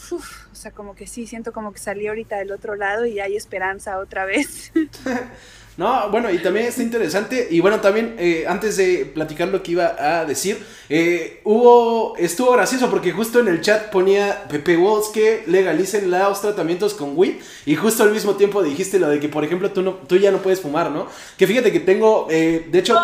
sea, 0.52 0.72
como 0.72 0.94
que 0.94 1.06
sí, 1.06 1.26
siento 1.26 1.52
como 1.52 1.72
que 1.72 1.78
salí 1.78 2.06
ahorita 2.06 2.36
del 2.36 2.52
otro 2.52 2.74
lado 2.74 3.06
y 3.06 3.20
hay 3.20 3.36
esperanza 3.36 3.98
otra 3.98 4.24
vez. 4.24 4.72
No, 5.76 6.08
bueno, 6.10 6.30
y 6.30 6.38
también 6.38 6.66
está 6.66 6.82
interesante. 6.82 7.48
Y 7.50 7.58
bueno, 7.58 7.80
también 7.80 8.14
eh, 8.18 8.44
antes 8.46 8.76
de 8.76 9.10
platicar 9.12 9.48
lo 9.48 9.62
que 9.62 9.72
iba 9.72 9.96
a 9.98 10.24
decir, 10.24 10.64
eh, 10.88 11.40
hubo, 11.42 12.16
estuvo 12.16 12.52
gracioso 12.52 12.88
porque 12.90 13.10
justo 13.10 13.40
en 13.40 13.48
el 13.48 13.60
chat 13.60 13.90
ponía 13.90 14.44
Pepe 14.48 14.76
Walls 14.76 15.08
que 15.08 15.42
legalicen 15.46 16.10
los 16.10 16.40
tratamientos 16.40 16.94
con 16.94 17.16
weed. 17.16 17.34
Y 17.66 17.74
justo 17.74 18.04
al 18.04 18.12
mismo 18.12 18.34
tiempo 18.34 18.62
dijiste 18.62 19.00
lo 19.00 19.08
de 19.08 19.18
que, 19.18 19.28
por 19.28 19.44
ejemplo, 19.44 19.72
tú, 19.72 19.82
no, 19.82 19.94
tú 19.94 20.16
ya 20.16 20.30
no 20.30 20.38
puedes 20.38 20.60
fumar, 20.60 20.92
¿no? 20.92 21.08
Que 21.36 21.46
fíjate 21.46 21.72
que 21.72 21.80
tengo, 21.80 22.28
eh, 22.30 22.66
de 22.70 22.78
hecho... 22.78 22.96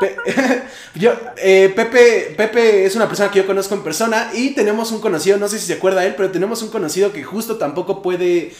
yo, 0.94 1.12
Pepe, 1.36 2.32
Pepe 2.34 2.86
es 2.86 2.96
una 2.96 3.06
persona 3.06 3.30
que 3.30 3.40
yo 3.40 3.46
conozco 3.46 3.74
en 3.74 3.82
persona 3.82 4.30
y 4.32 4.54
tenemos 4.54 4.92
un 4.92 5.00
conocido, 5.02 5.36
no 5.36 5.46
sé 5.46 5.58
si 5.58 5.66
se 5.66 5.74
acuerda 5.74 6.06
él, 6.06 6.14
pero 6.16 6.30
tenemos 6.30 6.62
un 6.62 6.70
conocido 6.70 7.12
que 7.12 7.22
justo 7.22 7.58
tampoco 7.58 8.00
puede 8.00 8.50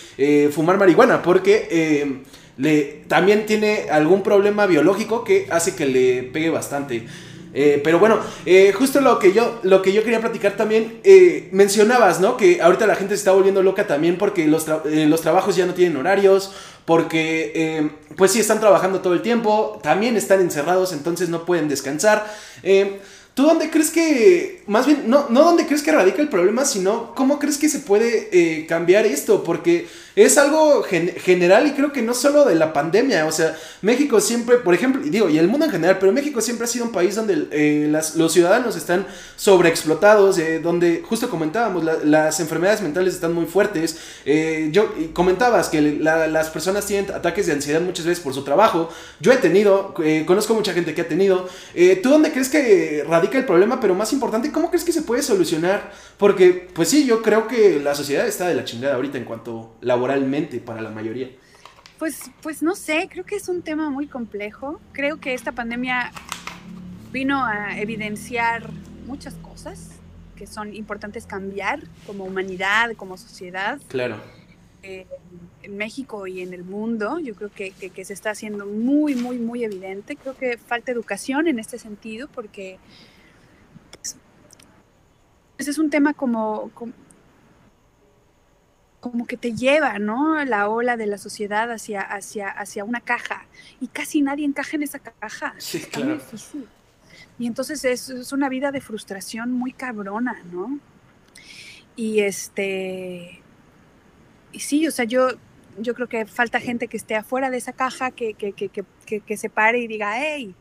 fumar 0.53 0.77
marihuana 0.77 1.23
porque 1.23 2.21
también 3.09 3.47
tiene 3.47 3.87
algún 3.91 4.23
problema 4.23 4.67
biológico 4.67 5.25
que 5.25 5.47
hace 5.51 5.75
que 5.75 5.87
le 5.87 6.23
pegue 6.25 6.51
bastante. 6.51 7.07
Eh, 7.53 7.81
pero 7.83 7.99
bueno, 7.99 8.21
eh, 8.47 8.73
justo 8.73 9.01
lo 9.01 9.19
que 9.19 9.33
yo, 9.33 9.59
lo 9.63 9.83
que 9.83 9.93
yo 9.93 10.05
quería 10.05 10.21
platicar 10.21 10.57
también, 10.57 11.01
eh, 11.03 11.49
mencionabas, 11.53 12.21
¿no? 12.21 12.37
Que 12.37 12.63
ahorita 12.63 12.87
la 12.87 12.95
gente 12.95 13.15
se 13.15 13.21
está 13.21 13.33
volviendo 13.33 13.63
loca 13.63 13.87
también 13.87 14.19
porque 14.19 14.47
los, 14.47 14.67
los 14.85 15.21
trabajos 15.21 15.57
ya 15.57 15.67
no 15.67 15.75
tienen 15.75 15.97
horarios, 15.97 16.53
porque 16.85 17.91
pues 18.17 18.33
sí 18.33 18.41
están 18.41 18.61
trabajando 18.61 19.01
todo 19.01 19.15
el 19.15 19.23
tiempo, 19.23 19.79
también 19.83 20.17
están 20.17 20.41
encerrados, 20.41 20.93
entonces 20.93 21.29
no 21.29 21.45
pueden 21.45 21.69
descansar. 21.69 22.27
¿Tú 23.35 23.45
dónde 23.45 23.71
crees 23.71 23.91
que, 23.91 24.63
más 24.67 24.87
bien, 24.87 25.05
no, 25.07 25.27
no 25.31 25.45
dónde 25.45 25.67
crees 25.67 25.83
que 25.83 25.93
radica 25.93 26.21
el 26.21 26.29
problema, 26.29 26.65
sino 26.65 27.15
cómo 27.15 27.39
crees 27.39 27.59
que 27.59 27.69
se 27.69 27.81
puede 27.81 28.67
cambiar 28.67 29.07
esto? 29.07 29.45
Porque 29.45 29.87
es 30.17 30.39
algo 30.39 30.83
general 30.83 31.67
y 31.67 31.73
creo 31.73 31.93
que 31.93 32.03
no 32.03 32.15
solo 32.15 32.45
de 32.45 32.55
la 32.55 32.73
pandemia, 32.73 33.27
o 33.27 33.33
sea, 33.33 33.57
México 33.83 34.21
siempre, 34.21 34.57
por 34.57 34.75
ejemplo, 34.75 35.03
digo, 35.05 35.29
y 35.29 35.39
el 35.39 35.49
mundo 35.49 35.67
en 35.67 35.73
general, 35.73 35.99
pero 36.01 36.13
México 36.13 36.41
siempre 36.41 36.65
ha 36.65 36.69
sido 36.69 36.85
un 36.85 36.93
país 36.93 37.15
donde 37.15 37.47
eh, 37.53 37.93
los 38.17 38.33
ciudadanos 38.33 38.77
están 38.77 39.07
sobreexplotados, 39.37 40.39
eh, 40.39 40.59
donde 40.59 41.03
justo 41.07 41.31
comentábamos, 41.31 41.85
las 42.05 42.41
enfermedades 42.41 42.83
mentales 42.83 43.15
están 43.15 43.33
muy 43.33 43.47
fuertes. 43.47 43.99
Eh, 44.25 44.69
yo 44.73 44.93
comentabas 45.13 45.69
que 45.69 45.81
las 45.81 46.51
personas 46.51 46.87
tienen 46.87 47.13
ataques 47.13 47.47
de 47.47 47.53
ansiedad 47.53 47.81
muchas 47.81 48.07
veces 48.07 48.23
por 48.23 48.35
su 48.35 48.43
trabajo. 48.43 48.91
Yo 49.21 49.33
he 49.33 49.37
tenido, 49.37 49.95
conozco 50.27 50.55
mucha 50.55 50.73
gente 50.73 50.95
que 50.95 51.03
ha 51.03 51.09
tenido. 51.09 51.49
¿Tú 52.03 52.11
dónde 52.11 52.33
crees 52.33 52.49
que 52.49 53.05
radica 53.09 53.39
el 53.39 53.47
problema? 53.47 53.81
Pero 53.81 53.95
más 53.95 54.13
importante, 54.13 54.51
¿cómo 54.51 54.69
crees 54.71 54.85
que 54.85 54.93
se 54.93 55.03
puede 55.03 55.23
solucionar? 55.23 55.93
Porque, 56.19 56.69
pues 56.75 56.89
sí, 56.89 57.07
yo 57.07 57.23
creo 57.23 57.47
que 57.49 57.81
la 57.81 57.95
sociedad 57.95 58.27
está 58.27 58.49
de 58.49 58.55
la 58.55 58.65
chingada 58.65 58.97
ahorita 58.97 59.19
en 59.19 59.25
cuanto 59.25 59.77
a 59.81 60.00
laboralmente 60.01 60.61
para 60.61 60.81
la 60.81 60.91
mayoría? 60.91 61.29
Pues, 61.99 62.31
pues 62.43 62.63
no 62.63 62.75
sé, 62.75 63.09
creo 63.11 63.25
que 63.25 63.37
es 63.37 63.49
un 63.49 63.61
tema 63.61 63.91
muy 63.91 64.07
complejo. 64.07 64.81
Creo 64.93 65.21
que 65.21 65.35
esta 65.35 65.53
pandemia 65.53 66.11
vino 67.13 67.45
a 67.45 67.79
evidenciar 67.79 68.71
muchas 69.07 69.35
cosas 69.35 69.91
que 70.37 70.47
son 70.47 70.75
importantes 70.75 71.27
cambiar 71.27 71.83
como 72.07 72.25
humanidad, 72.25 72.93
como 72.97 73.19
sociedad. 73.19 73.79
Claro. 73.89 74.17
Eh, 74.83 75.07
en 75.63 75.77
México 75.77 76.27
y 76.27 76.41
en 76.41 76.55
el 76.55 76.65
mundo, 76.65 77.19
yo 77.19 77.35
creo 77.35 77.51
que, 77.51 77.73
que, 77.73 78.05
se 78.07 78.15
está 78.15 78.31
haciendo 78.31 78.65
muy, 78.65 79.15
muy, 79.15 79.39
muy 79.39 79.65
evidente. 79.65 80.17
Creo 80.17 80.35
que 80.35 80.57
falta 80.57 80.91
educación 80.91 81.47
en 81.49 81.59
este 81.59 81.79
sentido 81.79 82.29
porque 82.29 82.79
pues, 83.93 84.17
ese 85.59 85.71
es 85.71 85.77
un 85.77 85.91
tema 85.91 86.15
como, 86.15 86.71
como 86.73 86.95
como 89.01 89.27
que 89.27 89.37
te 89.37 89.55
lleva, 89.55 89.99
¿no? 89.99 90.45
La 90.45 90.69
ola 90.69 90.97
de 90.97 91.07
la 91.07 91.19
sociedad 91.19 91.71
hacia, 91.73 92.03
hacia, 92.03 92.49
hacia 92.49 92.85
una 92.85 93.01
caja. 93.01 93.47
Y 93.81 93.89
casi 93.89 94.21
nadie 94.21 94.45
encaja 94.45 94.77
en 94.77 94.83
esa 94.83 94.99
caja. 94.99 95.55
Sí, 95.59 95.81
claro. 95.81 96.21
Y 97.39 97.47
entonces 97.47 97.85
es, 97.85 98.11
es, 98.11 98.33
una 98.33 98.51
vida 98.51 98.71
de 98.71 98.83
frustración 98.83 99.53
muy 99.53 99.73
cabrona, 99.73 100.43
¿no? 100.53 100.79
Y 101.97 102.21
este. 102.21 103.43
Y 104.53 104.61
sí, 104.61 104.87
o 104.87 104.91
sea, 104.91 105.07
yo, 105.07 105.31
yo 105.79 105.95
creo 105.95 106.09
que 106.09 106.27
falta 106.27 106.61
gente 106.61 106.87
que 106.87 106.99
esté 106.99 107.17
afuera 107.17 107.49
de 107.49 107.57
esa 107.57 107.73
caja, 107.73 108.11
que, 108.11 108.35
que, 108.35 108.53
que, 108.53 108.69
que, 108.69 109.21
que 109.21 109.37
se 109.37 109.49
pare 109.49 109.79
y 109.79 109.87
diga, 109.87 110.13
hey, 110.19 110.55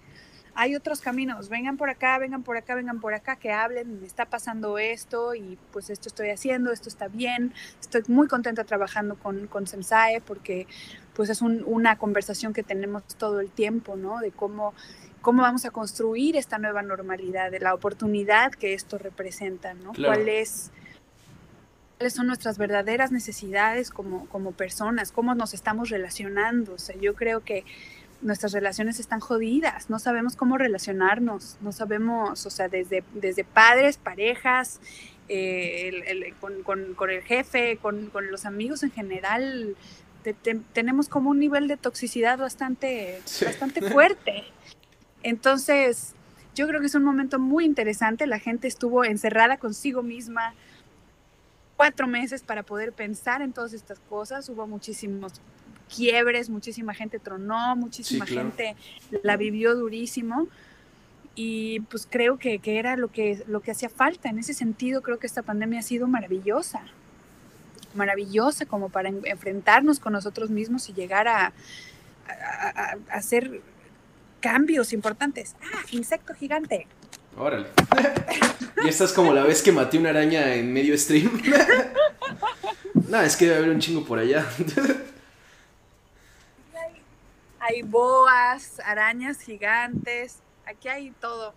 hay 0.60 0.76
otros 0.76 0.99
caminos, 0.99 1.47
vengan 1.47 1.78
por 1.78 1.89
acá, 1.89 2.18
vengan 2.18 2.43
por 2.43 2.57
acá, 2.57 2.76
vengan 2.76 2.99
por 2.99 3.14
acá, 3.14 3.38
que 3.38 3.49
hablen, 3.49 4.01
me 4.01 4.05
está 4.05 4.26
pasando 4.26 4.78
esto 4.78 5.34
y 5.34 5.57
pues 5.72 5.89
esto 5.89 6.10
estoy 6.10 6.32
haciendo, 6.32 6.74
esto 6.74 6.89
está 6.89 7.07
bien, 7.07 7.53
estoy 7.80 8.03
muy 8.10 8.28
contenta 8.28 8.66
trabajando 8.66 9.16
con, 9.16 9.47
con 9.47 9.68
Sensae 9.68 10.20
porque 10.20 10.68
pues 11.14 11.30
es 11.30 11.41
una 11.41 11.97
conversación 11.97 12.51
que 12.51 12.62
tenemos 12.62 13.05
todo 13.16 13.39
el 13.39 13.49
tiempo, 13.51 13.95
¿no? 13.95 14.20
De 14.20 14.32
cómo, 14.32 14.74
cómo 15.22 15.43
vamos 15.43 15.64
a 15.64 15.72
construir 15.72 16.36
esta 16.36 16.57
nueva 16.57 16.82
normalidad, 16.82 17.51
de 17.51 17.62
la 17.62 17.74
oportunidad 17.74 18.51
que 18.51 18.74
esto 18.74 18.97
representa, 18.97 19.74
¿no? 19.76 19.93
¿Cuáles 19.93 20.74
son 22.10 22.28
nuestras 22.28 22.57
verdaderas 22.57 23.14
necesidades 23.14 23.91
como, 23.91 24.26
como 24.28 24.51
personas? 24.51 25.14
¿Cómo 25.14 25.36
nos 25.36 25.53
estamos 25.53 25.89
relacionando? 25.89 26.74
O 26.74 26.80
sea, 26.80 26.97
yo 26.97 27.16
creo 27.16 27.45
que 27.45 27.64
nuestras 28.22 28.52
relaciones 28.52 29.00
están 29.00 29.20
jodidas, 29.20 29.90
no 29.90 30.00
sabemos 30.00 30.36
cómo 30.36 30.58
relacionarnos, 30.58 31.58
no 31.62 31.72
sabemos, 31.72 32.46
o 32.46 32.50
sea, 32.50 32.68
desde, 32.68 33.04
desde 33.14 33.44
padres, 33.44 33.98
parejas, 33.98 34.80
eh, 35.30 36.34
con, 36.40 37.10
el 37.10 37.22
jefe, 37.22 37.78
con, 37.78 38.12
los 38.30 38.46
amigos 38.46 38.84
en 38.84 38.92
general, 38.92 39.76
tenemos 40.74 41.08
como 41.08 41.30
un 41.30 41.40
nivel 41.40 41.68
de 41.68 41.78
toxicidad 41.78 42.38
bastante, 42.38 43.22
bastante 43.46 43.82
fuerte. 43.92 44.44
Entonces, 45.24 46.14
yo 46.56 46.68
creo 46.68 46.82
que 46.82 46.88
es 46.88 46.96
un 46.96 47.04
momento 47.04 47.40
muy 47.40 47.64
interesante, 47.64 48.28
la 48.28 48.40
gente 48.40 48.68
estuvo 48.68 49.06
encerrada 49.06 49.58
consigo 49.58 50.04
misma 50.04 50.54
cuatro 51.78 52.08
meses 52.08 52.44
para 52.44 52.64
poder 52.64 52.92
pensar 52.92 53.42
en 53.42 53.54
todas 53.54 53.72
estas 53.72 54.00
cosas, 54.00 54.50
hubo 54.50 54.68
muchísimos 54.68 55.40
quiebres, 55.94 56.50
muchísima 56.50 56.94
gente 56.94 57.20
tronó, 57.20 57.76
muchísima 57.76 58.26
gente 58.26 58.76
la 59.24 59.38
vivió 59.38 59.76
durísimo 59.76 60.48
y 61.42 61.80
pues 61.82 62.06
creo 62.10 62.38
que, 62.38 62.60
era 62.66 62.98
lo 62.98 63.10
que, 63.10 63.44
lo 63.48 63.62
que 63.62 63.72
hacía 63.72 63.90
falta. 63.90 64.30
En 64.30 64.40
ese 64.40 64.54
sentido 64.54 65.02
creo 65.02 65.20
que 65.20 65.28
esta 65.28 65.42
pandemia 65.42 65.80
ha 65.80 65.84
sido 65.84 66.06
maravillosa, 66.06 66.82
maravillosa 67.96 68.66
como 68.66 68.90
para 68.90 69.08
enfrentarnos 69.08 70.00
con 70.00 70.14
nosotros 70.14 70.50
mismos 70.50 70.90
y 70.90 70.94
llegar 70.94 71.28
a, 71.30 71.54
hacer 73.10 73.62
cambios 74.42 74.92
importantes. 74.92 75.56
Ah, 75.62 75.82
insecto 75.92 76.34
gigante. 76.34 76.88
Órale. 77.38 77.68
y 78.84 78.90
esta 78.90 79.06
es 79.06 79.14
como 79.14 79.34
la 79.34 79.44
vez 79.44 79.62
que 79.62 79.72
maté 79.72 79.98
una 79.98 80.10
araña 80.10 80.54
en 80.56 80.74
medio 80.74 80.98
stream. 80.98 81.42
no, 83.10 83.22
es 83.22 83.38
que 83.38 83.46
debe 83.46 83.60
haber 83.60 83.70
un 83.70 83.80
chingo 83.80 84.04
por 84.04 84.20
allá. 84.20 84.46
hay 87.60 87.82
boas, 87.82 88.80
arañas 88.86 89.41
gigantes, 89.41 90.39
aquí 90.66 90.88
hay 90.88 91.12
todo. 91.12 91.53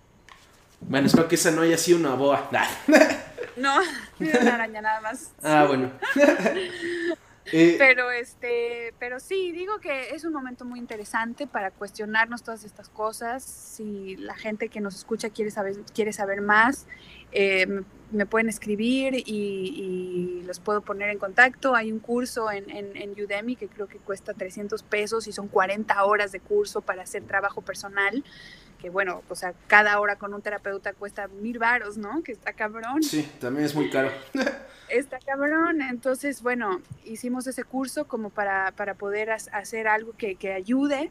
Bueno, 0.81 1.07
espero 1.07 1.29
que 1.29 1.37
esa 1.37 1.51
no 1.51 1.63
haya 1.63 1.79
sido 1.79 1.99
una 1.99 2.15
boa. 2.15 2.49
no, 3.57 3.79
una 4.19 4.55
araña 4.55 4.81
nada 4.81 5.01
más. 5.01 5.33
Ah, 5.43 5.65
bueno. 5.67 5.91
Eh, 7.55 7.75
pero 7.77 8.11
este, 8.13 8.95
pero 9.01 9.19
sí, 9.19 9.51
digo 9.51 9.79
que 9.79 10.11
es 10.11 10.25
un 10.25 10.33
momento 10.33 10.65
muy 10.65 10.79
interesante 10.79 11.47
para 11.47 11.71
cuestionarnos 11.71 12.43
todas 12.43 12.65
estas 12.65 12.89
cosas. 12.89 13.43
Si 13.43 14.17
la 14.17 14.37
gente 14.37 14.69
que 14.69 14.81
nos 14.81 14.95
escucha 14.95 15.29
quiere 15.29 15.51
saber, 15.51 15.77
quiere 15.93 16.13
saber 16.13 16.41
más, 16.41 16.87
eh, 17.33 17.83
me 18.13 18.27
pueden 18.27 18.49
escribir 18.49 19.15
y, 19.15 20.43
los 20.47 20.61
puedo 20.61 20.83
poner 20.83 21.09
en 21.09 21.19
contacto. 21.19 21.75
Hay 21.75 21.91
un 21.91 21.99
curso 21.99 22.51
en, 22.51 22.69
en, 22.69 23.11
Udemy 23.13 23.57
que 23.57 23.69
creo 23.69 23.87
que 23.87 23.97
cuesta 23.97 24.35
300 24.35 24.83
pesos 24.83 25.27
y 25.27 25.33
son 25.33 25.49
40 25.49 26.05
horas 26.05 26.31
de 26.33 26.41
curso 26.41 26.83
para 26.83 27.03
hacer 27.03 27.23
trabajo 27.23 27.63
personal. 27.63 28.23
Que 28.79 28.91
bueno, 28.91 29.23
o 29.31 29.35
sea, 29.35 29.55
cada 29.69 29.99
hora 29.99 30.17
con 30.17 30.35
un 30.35 30.43
terapeuta 30.43 30.93
cuesta 30.93 31.29
mil 31.29 31.59
varos, 31.59 31.97
¿no? 31.97 32.23
Que 32.23 32.33
está 32.33 32.53
cabrón. 32.53 33.03
Sí, 33.03 33.27
también 33.41 33.65
es 33.65 33.75
muy 33.75 33.89
caro. 33.89 34.11
está 34.91 35.19
cabrón. 35.21 35.81
Entonces, 35.81 36.43
bueno, 36.43 36.83
hicimos 37.05 37.47
ese 37.47 37.65
curso 37.65 38.07
como 38.07 38.29
para, 38.29 38.73
para 38.73 38.95
poder 38.95 39.31
hacer 39.31 39.89
algo 39.89 40.13
que, 40.19 40.35
que 40.35 40.53
ayude 40.53 41.11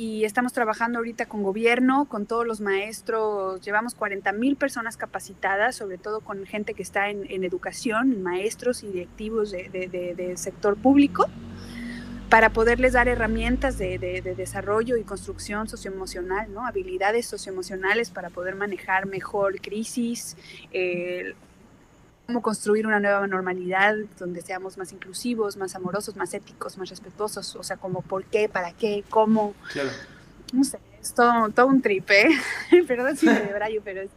y 0.00 0.24
estamos 0.24 0.52
trabajando 0.52 1.00
ahorita 1.00 1.26
con 1.26 1.42
gobierno, 1.42 2.04
con 2.04 2.24
todos 2.24 2.46
los 2.46 2.60
maestros, 2.60 3.60
llevamos 3.62 3.96
40 3.96 4.30
mil 4.30 4.54
personas 4.54 4.96
capacitadas, 4.96 5.74
sobre 5.74 5.98
todo 5.98 6.20
con 6.20 6.46
gente 6.46 6.74
que 6.74 6.84
está 6.84 7.10
en, 7.10 7.42
educación, 7.42 8.22
maestros 8.22 8.84
y 8.84 8.86
directivos 8.86 9.50
del 9.50 9.90
de, 9.90 10.34
sector 10.36 10.76
público, 10.76 11.26
para 12.30 12.50
poderles 12.50 12.92
dar 12.92 13.08
herramientas 13.08 13.76
de, 13.76 13.98
desarrollo 14.36 14.96
y 14.96 15.02
construcción 15.02 15.68
socioemocional, 15.68 16.54
¿no? 16.54 16.64
habilidades 16.64 17.26
socioemocionales 17.26 18.10
para 18.10 18.30
poder 18.30 18.54
manejar 18.54 19.06
mejor 19.06 19.60
crisis, 19.60 20.36
eh, 20.70 21.34
cómo 22.28 22.42
construir 22.42 22.86
una 22.86 23.00
nueva 23.00 23.26
normalidad 23.26 23.96
donde 24.18 24.42
seamos 24.42 24.76
más 24.76 24.92
inclusivos, 24.92 25.56
más 25.56 25.74
amorosos, 25.74 26.14
más 26.14 26.34
éticos, 26.34 26.76
más 26.76 26.90
respetuosos, 26.90 27.56
o 27.56 27.62
sea, 27.62 27.78
como 27.78 28.02
por 28.02 28.22
qué, 28.24 28.50
para 28.50 28.72
qué, 28.72 29.02
cómo. 29.08 29.54
Claro. 29.72 29.88
No 30.52 30.62
sé, 30.62 30.78
es 31.00 31.14
todo, 31.14 31.48
todo 31.48 31.68
un 31.68 31.80
tripe, 31.80 32.26
¿eh? 32.26 32.84
perdón 32.86 33.16
si 33.16 33.24
me 33.24 33.40
debrayo, 33.46 33.80
pero 33.82 34.02
es 34.02 34.10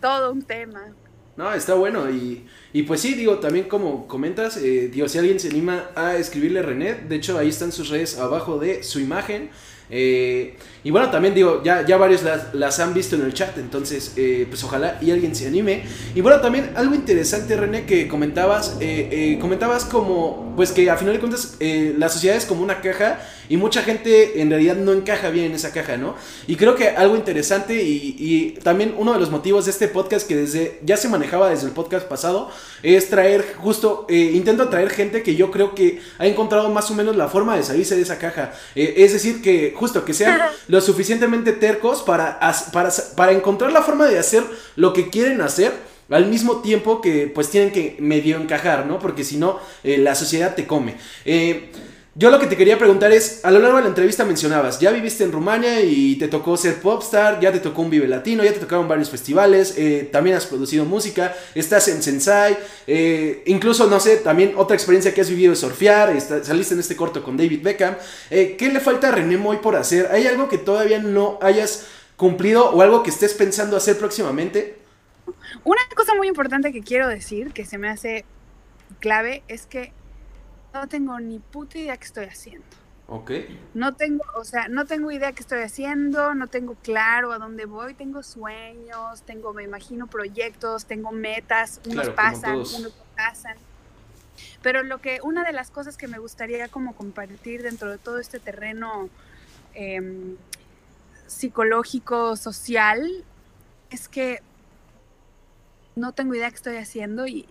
todo 0.00 0.32
un 0.32 0.42
tema. 0.42 0.92
No, 1.36 1.54
está 1.54 1.74
bueno 1.74 2.10
y, 2.10 2.44
y 2.72 2.82
pues 2.82 3.02
sí, 3.02 3.14
digo, 3.14 3.38
también 3.38 3.68
como 3.68 4.08
comentas, 4.08 4.56
eh, 4.56 4.88
digo, 4.88 5.06
si 5.06 5.18
alguien 5.18 5.38
se 5.38 5.48
anima 5.48 5.90
a 5.94 6.16
escribirle 6.16 6.58
a 6.58 6.62
René, 6.64 6.94
de 6.94 7.14
hecho 7.14 7.38
ahí 7.38 7.50
están 7.50 7.70
sus 7.70 7.88
redes 7.88 8.18
abajo 8.18 8.58
de 8.58 8.82
su 8.82 8.98
imagen. 8.98 9.50
Eh, 9.90 10.56
y 10.84 10.90
bueno, 10.90 11.10
también 11.10 11.34
digo, 11.34 11.62
ya, 11.62 11.84
ya 11.86 11.96
varios 11.96 12.22
las, 12.52 12.80
han 12.80 12.94
visto 12.94 13.16
en 13.16 13.22
el 13.22 13.34
chat, 13.34 13.56
entonces 13.58 14.12
eh, 14.16 14.46
pues 14.48 14.62
ojalá 14.64 14.98
y 15.00 15.10
alguien 15.10 15.34
se 15.34 15.46
anime. 15.46 15.84
Y 16.14 16.20
bueno, 16.20 16.40
también 16.40 16.72
algo 16.76 16.94
interesante, 16.94 17.56
René, 17.56 17.84
que 17.84 18.08
comentabas, 18.08 18.76
eh, 18.80 19.38
comentabas 19.40 19.84
como, 19.84 20.52
pues 20.56 20.72
que 20.72 20.90
a 20.90 20.96
final 20.96 21.14
de 21.14 21.20
cuentas 21.20 21.56
la 21.60 22.08
sociedad 22.08 22.36
es 22.36 22.46
como 22.46 22.62
una 22.62 22.80
caja 22.80 23.18
y 23.48 23.56
mucha 23.56 23.82
gente 23.82 24.40
en 24.40 24.50
realidad 24.50 24.76
no 24.76 24.92
encaja 24.92 25.30
bien 25.30 25.46
en 25.46 25.52
esa 25.52 25.72
caja, 25.72 25.96
¿no? 25.96 26.14
Y 26.46 26.56
creo 26.56 26.74
que 26.74 26.88
algo 26.88 27.16
interesante 27.16 27.82
y, 27.82 28.16
y 28.18 28.50
también 28.62 28.94
uno 28.96 29.12
de 29.12 29.20
los 29.20 29.30
motivos 29.30 29.64
de 29.64 29.70
este 29.70 29.88
podcast 29.88 30.26
que 30.26 30.36
desde 30.36 30.78
ya 30.84 30.96
se 30.96 31.08
manejaba 31.08 31.50
desde 31.50 31.66
el 31.66 31.72
podcast 31.72 32.06
pasado 32.06 32.50
es 32.82 33.08
traer 33.08 33.54
justo, 33.56 34.06
intento 34.08 34.68
traer 34.68 34.90
gente 34.90 35.22
que 35.22 35.34
yo 35.36 35.50
creo 35.50 35.74
que 35.74 36.00
ha 36.18 36.26
encontrado 36.26 36.70
más 36.70 36.90
o 36.90 36.94
menos 36.94 37.16
la 37.16 37.28
forma 37.28 37.56
de 37.56 37.62
salirse 37.62 37.96
de 37.96 38.02
esa 38.02 38.18
caja. 38.18 38.52
es 38.74 39.12
decir, 39.12 39.42
que 39.42 39.74
justo 39.76 40.04
que 40.04 40.14
sean 40.14 40.40
lo 40.68 40.80
suficientemente 40.80 41.52
tercos 41.52 42.02
para, 42.02 42.38
para, 42.72 42.90
para 43.16 43.32
encontrar 43.32 43.72
la 43.72 43.82
forma 43.82 44.06
de 44.06 44.18
hacer 44.18 44.44
lo 44.76 44.92
que 44.92 45.08
quieren 45.10 45.40
hacer 45.40 45.72
al 46.10 46.26
mismo 46.26 46.60
tiempo 46.62 47.00
que 47.00 47.30
pues 47.32 47.50
tienen 47.50 47.70
que 47.70 47.96
medio 48.00 48.36
encajar, 48.36 48.86
¿no? 48.86 48.98
Porque 48.98 49.24
si 49.24 49.36
no, 49.36 49.58
eh, 49.84 49.98
la 49.98 50.14
sociedad 50.14 50.54
te 50.54 50.66
come. 50.66 50.96
Eh, 51.24 51.70
yo 52.18 52.32
lo 52.32 52.40
que 52.40 52.48
te 52.48 52.56
quería 52.56 52.76
preguntar 52.76 53.12
es, 53.12 53.44
a 53.44 53.50
lo 53.52 53.60
largo 53.60 53.76
de 53.76 53.84
la 53.84 53.90
entrevista 53.90 54.24
mencionabas, 54.24 54.80
ya 54.80 54.90
viviste 54.90 55.22
en 55.22 55.30
Rumania 55.30 55.82
y 55.82 56.16
te 56.16 56.26
tocó 56.26 56.56
ser 56.56 56.80
popstar, 56.80 57.38
ya 57.38 57.52
te 57.52 57.60
tocó 57.60 57.82
un 57.82 57.90
Vive 57.90 58.08
Latino, 58.08 58.42
ya 58.42 58.52
te 58.52 58.58
tocaron 58.58 58.88
varios 58.88 59.08
festivales, 59.08 59.74
eh, 59.78 60.08
también 60.10 60.34
has 60.34 60.44
producido 60.44 60.84
música, 60.84 61.32
estás 61.54 61.86
en 61.86 62.02
Sensai, 62.02 62.58
eh, 62.88 63.44
incluso, 63.46 63.86
no 63.86 64.00
sé, 64.00 64.16
también 64.16 64.54
otra 64.56 64.74
experiencia 64.74 65.14
que 65.14 65.20
has 65.20 65.30
vivido 65.30 65.52
es 65.52 65.60
surfear, 65.60 66.20
saliste 66.20 66.74
en 66.74 66.80
este 66.80 66.96
corto 66.96 67.22
con 67.22 67.36
David 67.36 67.62
Beckham. 67.62 67.94
Eh, 68.30 68.56
¿Qué 68.58 68.68
le 68.72 68.80
falta 68.80 69.10
a 69.10 69.12
René 69.12 69.36
Moy 69.36 69.58
por 69.58 69.76
hacer? 69.76 70.08
¿Hay 70.10 70.26
algo 70.26 70.48
que 70.48 70.58
todavía 70.58 70.98
no 70.98 71.38
hayas 71.40 71.86
cumplido 72.16 72.70
o 72.70 72.82
algo 72.82 73.04
que 73.04 73.10
estés 73.10 73.32
pensando 73.34 73.76
hacer 73.76 73.96
próximamente? 73.96 74.76
Una 75.62 75.82
cosa 75.94 76.16
muy 76.16 76.26
importante 76.26 76.72
que 76.72 76.82
quiero 76.82 77.06
decir, 77.06 77.52
que 77.52 77.64
se 77.64 77.78
me 77.78 77.88
hace 77.88 78.24
clave, 78.98 79.44
es 79.46 79.66
que 79.66 79.92
no 80.80 80.88
tengo 80.88 81.18
ni 81.20 81.38
puta 81.38 81.78
idea 81.78 81.96
qué 81.96 82.04
estoy 82.04 82.26
haciendo. 82.26 82.66
Ok. 83.08 83.30
No 83.74 83.94
tengo, 83.94 84.22
o 84.34 84.44
sea, 84.44 84.68
no 84.68 84.84
tengo 84.84 85.10
idea 85.10 85.32
qué 85.32 85.40
estoy 85.40 85.62
haciendo, 85.62 86.34
no 86.34 86.46
tengo 86.46 86.74
claro 86.74 87.32
a 87.32 87.38
dónde 87.38 87.64
voy, 87.64 87.94
tengo 87.94 88.22
sueños, 88.22 89.22
tengo, 89.22 89.54
me 89.54 89.62
imagino, 89.62 90.06
proyectos, 90.06 90.84
tengo 90.84 91.10
metas, 91.10 91.80
unos 91.86 92.10
pasan, 92.10 92.56
unos 92.56 92.92
pasan. 93.16 93.56
Pero 94.62 94.82
lo 94.82 95.00
que, 95.00 95.20
una 95.22 95.42
de 95.42 95.52
las 95.52 95.70
cosas 95.70 95.96
que 95.96 96.06
me 96.06 96.18
gustaría 96.18 96.68
como 96.68 96.94
compartir 96.94 97.62
dentro 97.62 97.90
de 97.90 97.98
todo 97.98 98.18
este 98.18 98.40
terreno 98.40 99.08
em, 99.72 100.36
psicológico, 101.26 102.36
social, 102.36 103.24
es 103.90 104.08
que 104.08 104.42
no 105.96 106.12
tengo 106.12 106.34
idea 106.34 106.50
qué 106.50 106.56
estoy 106.56 106.76
haciendo 106.76 107.26
y 107.26 107.48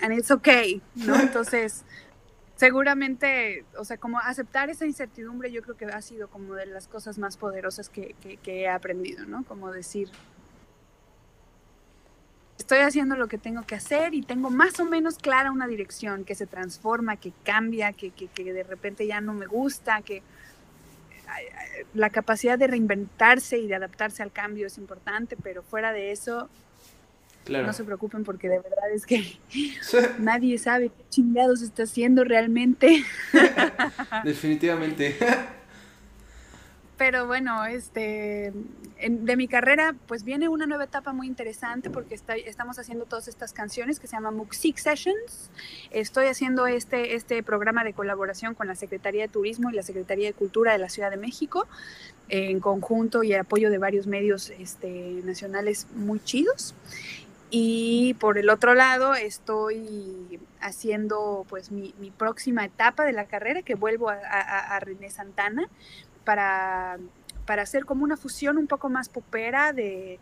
and 0.00 0.18
it's 0.18 0.30
okay, 0.30 0.82
¿no? 0.94 1.14
Entonces, 1.20 1.84
seguramente, 2.56 3.64
o 3.78 3.84
sea, 3.84 3.96
como 3.96 4.18
aceptar 4.18 4.70
esa 4.70 4.86
incertidumbre 4.86 5.50
yo 5.50 5.62
creo 5.62 5.76
que 5.76 5.86
ha 5.86 6.02
sido 6.02 6.28
como 6.28 6.54
de 6.54 6.66
las 6.66 6.86
cosas 6.86 7.18
más 7.18 7.36
poderosas 7.36 7.88
que, 7.88 8.14
he 8.44 8.68
aprendido, 8.68 9.26
¿no? 9.26 9.44
Como 9.44 9.70
decir, 9.72 10.10
estoy 12.58 12.78
haciendo 12.78 13.16
lo 13.16 13.26
que 13.26 13.38
tengo 13.38 13.62
que 13.62 13.74
hacer 13.74 14.14
y 14.14 14.22
tengo 14.22 14.50
más 14.50 14.78
o 14.78 14.84
menos 14.84 15.18
clara 15.18 15.50
una 15.50 15.66
dirección 15.66 16.24
que 16.24 16.34
se 16.34 16.46
transforma, 16.46 17.16
que 17.16 17.32
cambia, 17.42 17.92
que, 17.92 18.10
que, 18.10 18.52
de 18.52 18.62
repente 18.62 19.06
ya 19.06 19.20
no 19.20 19.34
me 19.34 19.46
gusta, 19.46 20.02
que 20.02 20.22
la 21.94 22.10
capacidad 22.10 22.58
de 22.58 22.68
reinventarse 22.68 23.58
y 23.58 23.66
de 23.66 23.74
adaptarse 23.74 24.22
al 24.22 24.30
cambio 24.30 24.68
es 24.68 24.78
importante, 24.78 25.36
pero 25.42 25.62
fuera 25.62 25.92
de 25.92 26.12
eso, 26.12 26.48
no 27.48 27.72
se 27.72 27.84
preocupen 27.84 28.24
porque 28.24 28.48
de 28.48 28.58
verdad 28.58 28.90
es 28.92 29.06
que 29.06 29.38
nadie 30.18 30.58
sabe 30.58 30.88
qué 30.88 31.04
chingados 31.10 31.62
está 31.62 31.84
haciendo 31.84 32.24
realmente. 32.24 33.04
Definitivamente. 34.24 35.16
Pero 36.96 37.26
bueno, 37.26 37.64
este, 37.66 38.52
de 39.08 39.36
mi 39.36 39.48
carrera, 39.48 39.96
pues 40.06 40.22
viene 40.22 40.48
una 40.48 40.66
nueva 40.66 40.84
etapa 40.84 41.12
muy 41.12 41.26
interesante 41.26 41.90
porque 41.90 42.14
estamos 42.14 42.78
haciendo 42.78 43.04
todas 43.04 43.26
estas 43.26 43.52
canciones 43.52 43.98
que 43.98 44.06
se 44.06 44.14
llaman 44.14 44.36
Muxik 44.36 44.78
Sessions. 44.78 45.50
Estoy 45.90 46.26
haciendo 46.26 46.68
este, 46.68 47.16
este 47.16 47.42
programa 47.42 47.82
de 47.82 47.94
colaboración 47.94 48.54
con 48.54 48.68
la 48.68 48.76
Secretaría 48.76 49.22
de 49.22 49.28
Turismo 49.28 49.70
y 49.70 49.74
la 49.74 49.82
Secretaría 49.82 50.28
de 50.28 50.34
Cultura 50.34 50.72
de 50.72 50.78
la 50.78 50.88
Ciudad 50.88 51.10
de 51.10 51.16
México, 51.16 51.66
en 52.28 52.60
conjunto 52.60 53.24
y 53.24 53.32
el 53.32 53.40
apoyo 53.40 53.70
de 53.70 53.78
varios 53.78 54.06
medios 54.06 54.50
este, 54.50 55.20
nacionales 55.24 55.88
muy 55.96 56.20
chidos. 56.22 56.76
Y 57.56 58.14
por 58.14 58.36
el 58.36 58.50
otro 58.50 58.74
lado, 58.74 59.14
estoy 59.14 60.40
haciendo 60.60 61.46
pues 61.48 61.70
mi, 61.70 61.94
próxima 62.18 62.64
etapa 62.64 63.04
de 63.04 63.12
la 63.12 63.26
carrera, 63.26 63.62
que 63.62 63.76
vuelvo 63.76 64.10
a, 64.10 64.16
a 64.16 64.80
René 64.80 65.08
Santana 65.08 65.68
para, 66.24 66.98
para 67.46 67.62
hacer 67.62 67.84
como 67.84 68.02
una 68.02 68.16
fusión 68.16 68.58
un 68.58 68.66
poco 68.66 68.88
más 68.88 69.08
popera 69.08 69.72
de, 69.72 70.18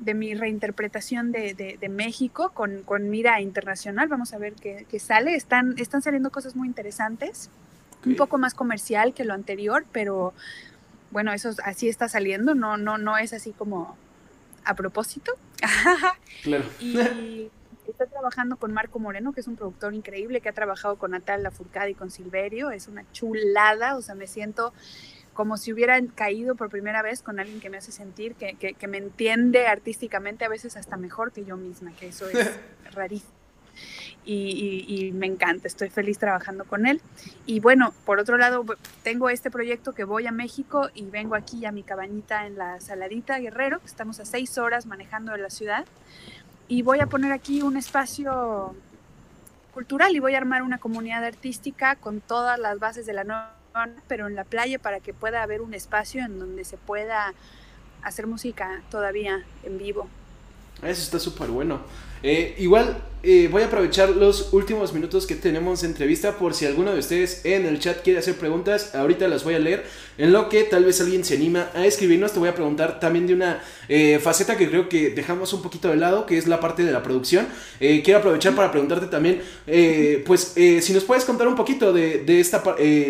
de 0.00 0.12
mi 0.12 0.34
reinterpretación 0.34 1.32
de, 1.32 1.54
de, 1.54 1.88
México 1.88 2.50
con, 2.52 2.82
con, 2.82 3.08
mira 3.08 3.40
internacional. 3.40 4.08
Vamos 4.08 4.34
a 4.34 4.38
ver 4.38 4.52
qué, 4.52 4.86
qué, 4.86 4.98
sale. 4.98 5.34
Están, 5.34 5.78
están 5.78 6.02
saliendo 6.02 6.30
cosas 6.30 6.56
muy 6.56 6.68
interesantes, 6.68 7.48
un 8.04 8.16
poco 8.16 8.36
más 8.36 8.52
comercial 8.52 9.14
que 9.14 9.24
lo 9.24 9.32
anterior, 9.32 9.86
pero 9.92 10.34
bueno, 11.10 11.32
eso 11.32 11.52
así 11.64 11.88
está 11.88 12.10
saliendo, 12.10 12.54
no, 12.54 12.76
no, 12.76 12.98
no 12.98 13.16
es 13.16 13.32
así 13.32 13.52
como 13.52 13.96
a 14.66 14.74
propósito. 14.74 15.32
claro. 16.42 16.64
y 16.80 17.50
estoy 17.88 18.08
trabajando 18.08 18.56
con 18.56 18.72
Marco 18.72 18.98
Moreno, 18.98 19.32
que 19.32 19.40
es 19.40 19.46
un 19.46 19.56
productor 19.56 19.94
increíble, 19.94 20.40
que 20.40 20.48
ha 20.48 20.52
trabajado 20.52 20.96
con 20.96 21.12
Natal 21.12 21.42
Lafourcade 21.42 21.90
y 21.90 21.94
con 21.94 22.10
Silverio. 22.10 22.70
Es 22.70 22.88
una 22.88 23.10
chulada, 23.12 23.96
o 23.96 24.02
sea, 24.02 24.14
me 24.14 24.26
siento 24.26 24.72
como 25.32 25.58
si 25.58 25.72
hubiera 25.72 26.00
caído 26.14 26.56
por 26.56 26.70
primera 26.70 27.02
vez 27.02 27.22
con 27.22 27.38
alguien 27.38 27.60
que 27.60 27.68
me 27.68 27.76
hace 27.76 27.92
sentir, 27.92 28.34
que, 28.34 28.54
que, 28.54 28.88
me 28.88 28.96
entiende 28.96 29.66
artísticamente 29.66 30.46
a 30.46 30.48
veces 30.48 30.78
hasta 30.78 30.96
mejor 30.96 31.30
que 31.30 31.44
yo 31.44 31.58
misma, 31.58 31.92
que 31.92 32.08
eso 32.08 32.26
es 32.28 32.58
rarísimo. 32.92 33.35
Y, 34.28 34.84
y, 34.88 35.12
me 35.12 35.26
encanta, 35.26 35.68
estoy 35.68 35.88
feliz 35.88 36.18
trabajando 36.18 36.64
con 36.64 36.84
él. 36.86 37.00
Y 37.46 37.60
bueno, 37.60 37.94
por 38.04 38.18
otro 38.18 38.36
lado, 38.36 38.64
tengo 39.04 39.30
este 39.30 39.52
proyecto 39.52 39.92
que 39.92 40.02
voy 40.02 40.26
a 40.26 40.32
México 40.32 40.90
y 40.94 41.04
vengo 41.04 41.36
aquí 41.36 41.64
a 41.64 41.70
mi 41.70 41.84
cabañita 41.84 42.44
en 42.44 42.58
la 42.58 42.80
Saladita 42.80 43.38
Guerrero, 43.38 43.80
estamos 43.84 44.18
a 44.18 44.24
seis 44.24 44.58
horas 44.58 44.86
manejando 44.86 45.30
de 45.30 45.38
la 45.38 45.50
ciudad, 45.50 45.84
y 46.66 46.82
voy 46.82 46.98
a 46.98 47.06
poner 47.06 47.30
aquí 47.30 47.62
un 47.62 47.76
espacio 47.76 48.74
cultural 49.72 50.16
y 50.16 50.18
voy 50.18 50.34
a 50.34 50.38
armar 50.38 50.62
una 50.62 50.78
comunidad 50.78 51.22
artística 51.24 51.94
con 51.94 52.20
todas 52.20 52.58
las 52.58 52.80
bases 52.80 53.06
de 53.06 53.12
la 53.12 53.22
nueva 53.22 53.56
pero 54.08 54.26
en 54.26 54.34
la 54.34 54.44
playa 54.44 54.78
para 54.78 55.00
que 55.00 55.12
pueda 55.12 55.42
haber 55.42 55.60
un 55.60 55.74
espacio 55.74 56.24
en 56.24 56.38
donde 56.38 56.64
se 56.64 56.76
pueda 56.76 57.34
hacer 58.02 58.26
música 58.26 58.82
todavía 58.90 59.44
en 59.64 59.78
vivo. 59.78 60.08
Eso 60.82 61.02
está 61.02 61.18
súper 61.18 61.48
bueno. 61.48 61.80
Eh, 62.22 62.54
igual 62.58 63.02
eh, 63.28 63.48
voy 63.50 63.62
a 63.62 63.66
aprovechar 63.66 64.10
los 64.10 64.52
últimos 64.52 64.92
minutos 64.92 65.26
que 65.26 65.34
tenemos 65.34 65.80
de 65.80 65.88
entrevista 65.88 66.38
por 66.38 66.54
si 66.54 66.64
alguno 66.64 66.92
de 66.92 67.00
ustedes 67.00 67.44
en 67.44 67.66
el 67.66 67.80
chat 67.80 68.02
quiere 68.02 68.20
hacer 68.20 68.36
preguntas. 68.36 68.94
Ahorita 68.94 69.26
las 69.26 69.42
voy 69.42 69.54
a 69.54 69.58
leer. 69.58 69.84
En 70.16 70.32
lo 70.32 70.48
que 70.48 70.62
tal 70.62 70.84
vez 70.84 71.00
alguien 71.00 71.24
se 71.24 71.34
anima 71.34 71.68
a 71.74 71.84
escribirnos, 71.84 72.32
te 72.32 72.38
voy 72.38 72.48
a 72.48 72.54
preguntar 72.54 73.00
también 73.00 73.26
de 73.26 73.34
una 73.34 73.62
eh, 73.88 74.20
faceta 74.22 74.56
que 74.56 74.68
creo 74.68 74.88
que 74.88 75.10
dejamos 75.10 75.52
un 75.52 75.60
poquito 75.60 75.88
de 75.88 75.96
lado, 75.96 76.24
que 76.24 76.38
es 76.38 76.46
la 76.46 76.60
parte 76.60 76.84
de 76.84 76.92
la 76.92 77.02
producción. 77.02 77.48
quiero 77.78 78.20
aprovechar 78.20 78.54
para 78.54 78.70
preguntarte 78.70 79.08
también, 79.08 79.42
pues, 80.24 80.54
si 80.54 80.92
nos 80.94 81.04
puedes 81.04 81.24
contar 81.24 81.48
un 81.48 81.56
poquito 81.56 81.92
de, 81.92 82.20
de 82.20 82.40
esta 82.40 82.62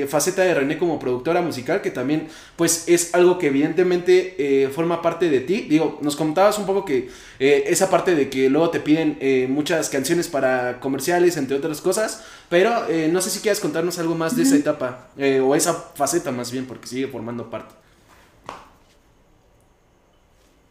faceta 0.09 0.42
de 0.42 0.54
René 0.54 0.78
como 0.78 0.98
productora 0.98 1.42
musical, 1.42 1.80
que 1.80 1.90
también, 1.90 2.26
pues, 2.57 2.84
es 2.88 3.14
algo 3.14 3.38
que 3.38 3.48
evidentemente 3.48 4.68
forma 4.74 5.00
parte 5.00 5.28
de 5.28 5.40
ti. 5.40 5.66
Digo, 5.68 6.00
nos 6.02 6.16
contabas 6.16 6.59
un 6.59 6.66
poco 6.66 6.84
que 6.84 7.09
esa 7.38 7.88
parte 7.88 8.16
de 8.16 8.28
que 8.28 8.50
luego 8.50 8.70
te 8.70 8.80
piden 8.80 8.95
muchas 9.49 9.88
canciones 9.88 10.28
para 10.28 10.80
comerciales, 10.80 11.36
entre 11.36 11.57
otras 11.57 11.80
cosas. 11.80 12.24
Pero 12.49 12.88
eh, 12.88 13.09
no 13.12 13.20
sé 13.20 13.30
si 13.30 13.40
quieres 13.40 13.61
contarnos 13.61 13.99
algo 13.99 14.14
más 14.14 14.36
de 14.36 14.42
esa 14.42 14.57
etapa, 14.57 15.09
eh, 15.16 15.40
o 15.40 15.55
esa 15.55 15.74
faceta 15.74 16.30
más 16.30 16.53
bien, 16.53 16.66
porque 16.66 16.86
sigue 16.86 17.09
formando 17.09 17.51
parte. 17.51 17.74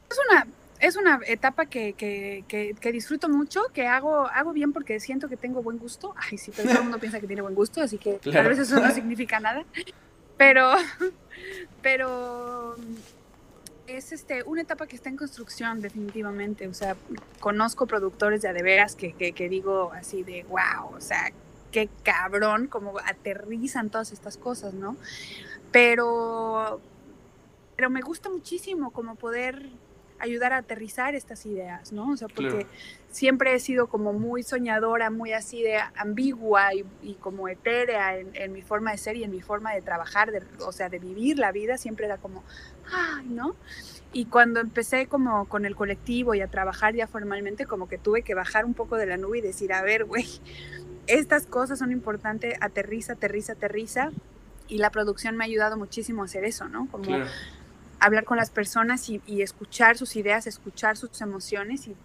Es 0.10 0.18
una, 0.30 0.48
es 0.80 0.96
una 0.96 1.20
etapa 1.28 1.66
que, 1.66 1.94
que, 1.94 2.46
que, 2.48 2.92
disfruto 2.94 3.28
mucho, 3.28 3.64
que 3.74 3.88
hago, 3.88 4.28
hago 4.28 4.54
bien 4.54 4.72
porque 4.72 5.00
siento 5.02 5.28
que 5.28 5.36
tengo 5.36 5.62
buen 5.62 5.78
gusto. 5.78 6.16
Ay, 6.18 6.38
sí, 6.38 6.52
pero 6.56 6.70
todo 6.70 6.78
el 6.78 6.84
mundo 6.84 7.00
piensa 7.00 7.20
que 7.20 7.28
tiene 7.28 7.42
buen 7.42 7.56
gusto, 7.56 7.82
así 7.82 7.98
que 7.98 8.20
tal 8.32 8.48
vez 8.48 8.60
eso 8.60 8.80
no 8.80 8.90
significa 8.94 9.40
nada. 9.42 9.66
Pero, 10.38 10.72
pero 11.82 12.78
es 13.88 14.12
este, 14.12 14.44
una 14.44 14.62
etapa 14.62 14.88
que 14.88 14.96
está 14.96 15.10
en 15.10 15.18
construcción 15.18 15.82
definitivamente, 15.82 16.68
o 16.68 16.74
sea, 16.74 16.96
conozco 17.40 17.86
productores 17.86 18.42
de 18.42 18.50
adeveras 18.50 18.96
que, 18.96 19.14
que, 19.14 19.34
que 19.34 19.50
digo 19.50 19.92
así 19.94 20.24
de, 20.24 20.44
wow, 20.44 20.96
o 20.96 21.02
sea, 21.02 21.32
qué 21.72 21.90
cabrón, 22.04 22.68
como 22.68 22.98
aterrizan 23.00 23.90
todas 23.90 24.12
estas 24.12 24.38
cosas, 24.38 24.74
¿no? 24.74 24.96
Pero, 25.72 26.80
pero 27.76 27.90
me 27.90 28.02
gusta 28.02 28.30
muchísimo 28.30 28.92
como 28.92 29.16
poder 29.16 29.70
ayudar 30.26 30.54
a 30.54 30.58
aterrizar 30.58 31.16
estas 31.16 31.46
ideas, 31.46 31.92
¿no? 31.92 32.12
O 32.12 32.18
sea, 32.18 32.28
porque 32.28 32.68
siempre 33.10 33.54
he 33.54 33.60
sido 33.60 33.88
como 33.88 34.14
muy 34.14 34.44
soñadora, 34.44 35.10
muy 35.10 35.34
así 35.34 35.62
de 35.62 35.78
ambigua 35.96 36.74
y, 36.74 37.14
como 37.16 37.48
etérea 37.48 38.18
en, 38.18 38.52
mi 38.52 38.62
forma 38.62 38.92
de 38.92 38.98
ser 38.98 39.16
y 39.16 39.24
en 39.24 39.32
mi 39.32 39.42
forma 39.42 39.74
de 39.74 39.82
trabajar, 39.82 40.32
o 40.60 40.72
sea, 40.72 40.90
de 40.90 41.00
vivir 41.00 41.40
la 41.40 41.52
vida, 41.52 41.78
siempre 41.78 42.06
era 42.06 42.18
como, 42.18 42.44
ay, 42.92 43.26
¿no? 43.28 43.56
Y 44.12 44.26
cuando 44.26 44.60
empecé 44.60 45.08
como 45.08 45.46
con 45.48 45.66
el 45.66 45.76
colectivo 45.76 46.36
y 46.36 46.42
a 46.42 46.48
trabajar 46.48 46.96
ya 46.96 47.08
formalmente, 47.08 47.66
como 47.66 47.88
que 47.88 47.98
tuve 47.98 48.22
que 48.22 48.34
bajar 48.34 48.66
un 48.66 48.74
poco 48.74 48.98
de 48.98 49.06
la 49.06 49.18
nube 49.18 49.40
y 49.40 49.42
decir, 49.42 49.74
a 49.74 49.82
ver, 49.82 50.06
güey, 50.06 50.26
estas 51.08 51.46
cosas 51.46 51.80
son 51.80 51.92
importantes, 51.92 52.56
aterriza, 52.62 53.14
aterriza, 53.14 53.54
aterriza. 53.54 54.12
Y 54.68 54.80
la 54.80 54.90
producción 54.90 55.38
me 55.38 55.44
ha 55.44 55.48
ayudado 55.48 55.78
muchísimo 55.78 56.24
a 56.24 56.26
hacer 56.26 56.44
eso, 56.44 56.68
¿no? 56.68 56.88
Como 56.90 57.08
hablar 58.00 58.26
con 58.26 58.38
las 58.38 58.50
personas 58.50 59.10
y, 59.10 59.22
escuchar 59.42 59.98
sus 59.98 60.16
ideas, 60.16 60.48
escuchar 60.48 60.98
sus 60.98 61.22
emociones 61.22 61.88
y 61.88 61.96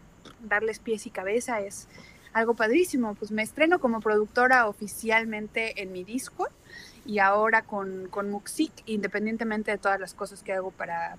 darles 0.42 0.78
pies 0.78 1.06
y 1.06 1.10
cabeza 1.10 1.60
es 1.60 1.88
algo 2.32 2.54
padrísimo. 2.54 3.14
Pues 3.14 3.30
me 3.30 3.42
estreno 3.42 3.80
como 3.80 4.00
productora 4.00 4.68
oficialmente 4.68 5.82
en 5.82 5.92
mi 5.92 6.04
disco 6.04 6.48
y 7.04 7.18
ahora 7.18 7.62
con, 7.62 8.08
con 8.08 8.30
Muxik, 8.30 8.72
independientemente 8.86 9.70
de 9.70 9.78
todas 9.78 10.00
las 10.00 10.14
cosas 10.14 10.42
que 10.42 10.52
hago 10.52 10.70
para, 10.70 11.16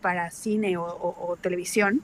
para 0.00 0.30
cine 0.30 0.76
o, 0.76 1.38
televisión, 1.40 2.02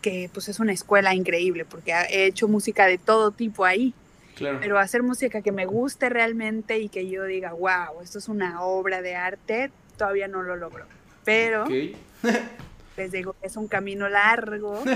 que 0.00 0.30
pues 0.32 0.48
es 0.48 0.60
una 0.60 0.72
escuela 0.72 1.14
increíble 1.14 1.64
porque 1.64 1.92
he 1.92 2.26
hecho 2.26 2.48
música 2.48 2.86
de 2.86 2.98
todo 2.98 3.30
tipo 3.30 3.64
ahí. 3.64 3.94
Pero 4.36 4.80
hacer 4.80 5.04
música 5.04 5.42
que 5.42 5.52
me 5.52 5.64
guste 5.64 6.08
realmente 6.08 6.80
y 6.80 6.88
que 6.88 7.08
yo 7.08 7.24
diga, 7.24 7.52
wow, 7.52 8.00
esto 8.02 8.18
es 8.18 8.28
una 8.28 8.62
obra 8.62 9.00
de 9.00 9.14
arte, 9.14 9.70
todavía 9.96 10.28
no 10.28 10.42
lo 10.42 10.56
logro. 10.56 10.86
Pero 11.24 11.66
les 12.96 13.12
digo 13.12 13.34
que 13.40 13.46
es 13.46 13.56
un 13.56 13.68
camino 13.68 14.08
largo. 14.08 14.82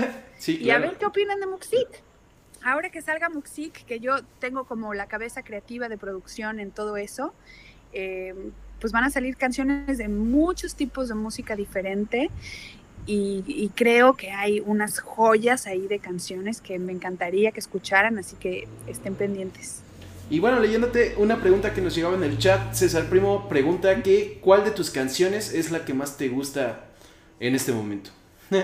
Y 0.47 0.69
a 0.69 0.77
ver 0.77 0.95
qué 0.97 1.05
opinan 1.05 1.41
de 1.41 1.47
Muxik. 1.47 2.01
Ahora 2.63 2.89
que 2.89 3.01
salga 3.01 3.27
Muxik, 3.27 3.83
que 3.85 3.99
yo 3.99 4.23
tengo 4.39 4.63
como 4.63 4.93
la 4.93 5.07
cabeza 5.07 5.43
creativa 5.43 5.89
de 5.89 5.97
producción 5.97 6.61
en 6.61 6.71
todo 6.71 6.95
eso, 6.95 7.33
eh, 7.91 8.33
pues 8.79 8.93
van 8.93 9.03
a 9.03 9.09
salir 9.09 9.35
canciones 9.35 9.97
de 9.97 10.07
muchos 10.07 10.75
tipos 10.75 11.09
de 11.09 11.15
música 11.15 11.57
diferente. 11.57 12.29
Y, 13.05 13.71
creo 13.75 14.15
que 14.15 14.29
hay 14.29 14.59
unas 14.59 14.99
joyas 14.99 15.65
ahí 15.65 15.87
de 15.87 15.97
canciones 15.97 16.61
que 16.61 16.77
me 16.77 16.91
encantaría 16.91 17.51
que 17.51 17.59
escucharan, 17.59 18.19
así 18.19 18.35
que 18.35 18.67
estén 18.85 19.15
pendientes. 19.15 19.81
Y 20.31 20.39
bueno, 20.39 20.59
leyéndote 20.59 21.15
una 21.17 21.41
pregunta 21.41 21.73
que 21.73 21.81
nos 21.81 21.95
llegaba 21.95 22.15
en 22.15 22.23
el 22.23 22.37
chat, 22.37 22.73
César 22.73 23.09
Primo 23.09 23.49
pregunta 23.49 24.03
que 24.03 24.37
¿cuál 24.41 24.63
de 24.63 24.69
tus 24.69 24.91
canciones 24.91 25.51
es 25.53 25.71
la 25.71 25.85
que 25.85 25.95
más 25.95 26.17
te 26.17 26.29
gusta 26.29 26.85
en 27.39 27.55
este 27.55 27.71
momento? 27.71 28.11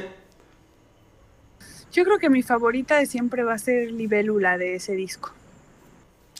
Yo 1.91 2.03
creo 2.03 2.20
que 2.20 2.30
mi 2.30 2.43
favorita 2.43 2.97
de 2.97 3.07
siempre 3.07 3.43
va 3.43 3.53
a 3.53 3.57
ser 3.57 3.91
Libélula 3.91 4.59
de 4.59 4.76
ese 4.76 4.93
disco. 4.93 5.34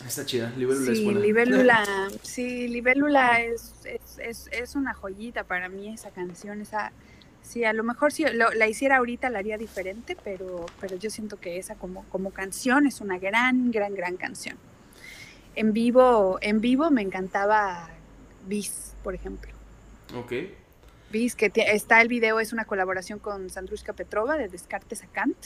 Está 0.06 0.26
chida, 0.26 0.54
Libélula 0.58 0.92
es 0.92 1.04
buena. 1.04 1.20
Libélula, 1.22 1.84
sí, 2.22 2.68
Libélula 2.68 3.42
es, 3.42 3.74
es, 4.20 4.48
es, 4.52 4.76
una 4.76 4.94
joyita 4.94 5.46
para 5.46 5.70
mí 5.70 5.92
esa 5.92 6.12
canción, 6.12 6.62
esa... 6.62 6.92
Sí, 7.42 7.64
a 7.64 7.74
lo 7.74 7.84
mejor 7.84 8.12
si 8.12 8.26
la 8.26 8.68
hiciera 8.68 8.98
ahorita 8.98 9.30
la 9.30 9.40
haría 9.40 9.58
diferente, 9.58 10.18
pero, 10.24 10.66
pero 10.82 10.98
yo 10.98 11.10
siento 11.12 11.40
que 11.40 11.58
esa 11.58 11.76
como, 11.76 12.04
como 12.10 12.32
canción 12.32 12.88
es 12.88 13.02
una 13.02 13.20
gran, 13.20 13.72
gran, 13.72 13.94
gran 13.94 14.18
canción 14.18 14.58
en 15.56 15.74
vivo, 15.74 16.38
en 16.42 16.62
vivo 16.62 16.92
me 16.92 17.02
encantaba 17.02 17.90
Bis, 18.48 18.94
por 19.04 19.16
ejemplo. 19.16 19.52
Ok. 20.16 20.34
Vis 21.12 21.36
que 21.36 21.52
está 21.56 22.02
el 22.02 22.08
video, 22.08 22.40
es 22.40 22.54
una 22.54 22.66
colaboración 22.66 23.20
con 23.20 23.50
Sandrushka 23.50 23.94
Petrova 23.94 24.38
de 24.38 24.48
Descartes 24.48 25.04
a 25.04 25.08
Kant. 25.08 25.38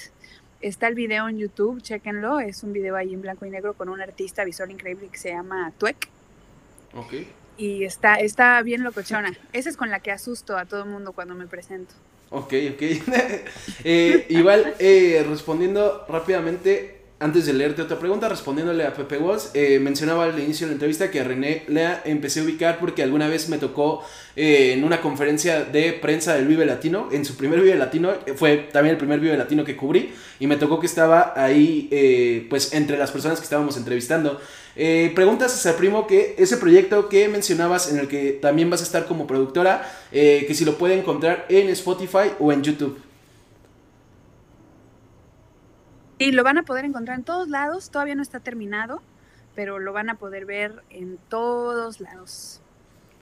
Está 0.62 0.88
el 0.88 0.96
video 0.96 1.30
en 1.30 1.38
YouTube, 1.38 1.82
chéquenlo. 1.82 2.40
Es 2.40 2.64
un 2.64 2.74
video 2.74 2.96
ahí 2.96 3.14
en 3.14 3.22
blanco 3.22 3.46
y 3.46 3.50
negro 3.50 3.74
con 3.74 3.88
un 3.88 4.02
artista 4.02 4.44
visual 4.44 4.72
increíble 4.72 5.08
que 5.10 5.18
se 5.18 5.30
llama 5.30 5.72
Tuek. 5.78 6.10
Ok. 6.96 7.14
Y 7.58 7.84
está, 7.84 8.16
está 8.16 8.62
bien 8.62 8.84
locochona. 8.84 9.38
Esa 9.54 9.70
es 9.70 9.78
con 9.78 9.90
la 9.90 10.00
que 10.02 10.12
asusto 10.12 10.58
a 10.58 10.66
todo 10.66 10.84
el 10.84 10.90
mundo 10.90 11.14
cuando 11.14 11.36
me 11.36 11.48
presento. 11.48 11.94
Ok, 12.30 12.54
ok. 12.74 12.82
Eh, 13.84 14.26
igual, 14.30 14.76
eh, 14.80 15.26
respondiendo 15.28 16.06
rápidamente, 16.10 16.99
antes 17.22 17.46
de 17.46 17.54
leerte 17.54 17.82
otra 17.82 18.00
pregunta, 18.00 18.30
respondiéndole 18.30 18.86
a 18.86 18.94
Pepe 18.94 19.18
Walls, 19.18 19.52
eh, 19.54 19.78
mencionaba 19.80 20.24
al 20.24 20.40
inicio 20.40 20.66
de 20.66 20.72
la 20.72 20.76
entrevista 20.76 21.12
que 21.12 21.20
a 21.20 21.26
René 21.26 21.64
Lea 21.68 22.02
empecé 22.06 22.40
a 22.40 22.44
ubicar 22.44 22.80
porque 22.80 23.04
alguna 23.04 23.28
vez 23.28 23.50
me 23.50 23.58
tocó 23.58 24.06
eh, 24.38 24.72
en 24.74 24.86
una 24.86 25.02
conferencia 25.02 25.66
de 25.66 25.92
prensa 25.92 26.36
del 26.36 26.48
Vive 26.48 26.66
Latino, 26.66 27.10
en 27.12 27.26
su 27.26 27.36
primer 27.36 27.60
Vive 27.60 27.76
Latino, 27.76 28.12
eh, 28.26 28.34
fue 28.36 28.70
también 28.72 28.94
el 28.94 28.98
primer 28.98 29.20
Vive 29.20 29.36
Latino 29.36 29.66
que 29.66 29.76
cubrí, 29.76 30.14
y 30.40 30.48
me 30.48 30.56
tocó 30.56 30.80
que 30.80 30.86
estaba 30.86 31.34
ahí, 31.36 32.48
pues, 32.50 32.72
entre 32.72 32.98
las 32.98 33.12
personas 33.12 33.40
que 33.40 33.44
estábamos 33.44 33.76
entrevistando. 33.76 34.40
preguntas 35.14 35.66
a 35.66 35.76
primo 35.76 36.08
que 36.08 36.36
ese 36.38 36.56
proyecto 36.56 37.10
que 37.10 37.28
mencionabas 37.28 37.92
en 37.92 38.00
el 38.00 38.08
que 38.08 38.32
también 38.32 38.70
vas 38.70 38.80
a 38.80 38.86
estar 38.86 39.06
como 39.06 39.28
productora, 39.28 39.92
que 40.12 40.54
si 40.54 40.64
lo 40.64 40.78
puede 40.78 40.98
encontrar 40.98 41.46
en 41.50 41.68
Spotify 41.70 42.32
o 42.40 42.54
en 42.54 42.64
YouTube. 42.64 43.09
Y 46.20 46.34
lo 46.34 46.44
van 46.44 46.58
a 46.58 46.64
poder 46.64 46.84
encontrar 46.84 47.18
en 47.18 47.24
todos 47.24 47.48
lados, 47.48 47.90
todavía 47.90 48.14
no 48.14 48.22
está 48.22 48.42
terminado, 48.42 49.02
pero 49.56 49.80
lo 49.80 49.94
van 49.94 50.10
a 50.10 50.16
poder 50.16 50.46
ver 50.46 50.84
en 50.90 51.18
todos 51.30 52.02
lados. 52.02 52.60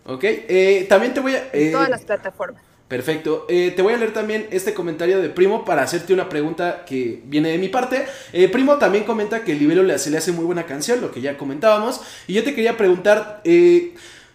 Ok, 0.03 0.23
eh, 0.23 0.87
también 0.89 1.13
te 1.13 1.19
voy 1.19 1.35
a... 1.35 1.47
en 1.53 1.71
todas 1.71 1.87
eh, 1.87 1.91
las 1.91 2.03
plataformas. 2.05 2.63
Perfecto. 2.87 3.45
Eh, 3.49 3.71
te 3.75 3.83
voy 3.83 3.93
a 3.93 3.97
leer 3.97 4.13
también 4.13 4.47
este 4.49 4.73
comentario 4.73 5.21
de 5.21 5.29
Primo 5.29 5.63
para 5.63 5.83
hacerte 5.83 6.11
una 6.11 6.27
pregunta 6.27 6.85
que 6.85 7.21
viene 7.25 7.49
de 7.49 7.59
mi 7.59 7.67
parte. 7.67 8.07
Primo 8.51 8.77
también 8.77 9.03
comenta 9.03 9.43
que 9.43 9.51
el 9.51 9.59
Libelo 9.59 9.97
se 9.99 10.09
le 10.09 10.17
hace 10.17 10.31
muy 10.31 10.45
buena 10.45 10.65
canción, 10.65 10.99
lo 10.99 11.11
que 11.11 11.21
ya 11.21 11.37
comentábamos. 11.37 12.01
Y 12.25 12.33
yo 12.33 12.43
te 12.43 12.55
quería 12.55 12.77
preguntar, 12.77 13.43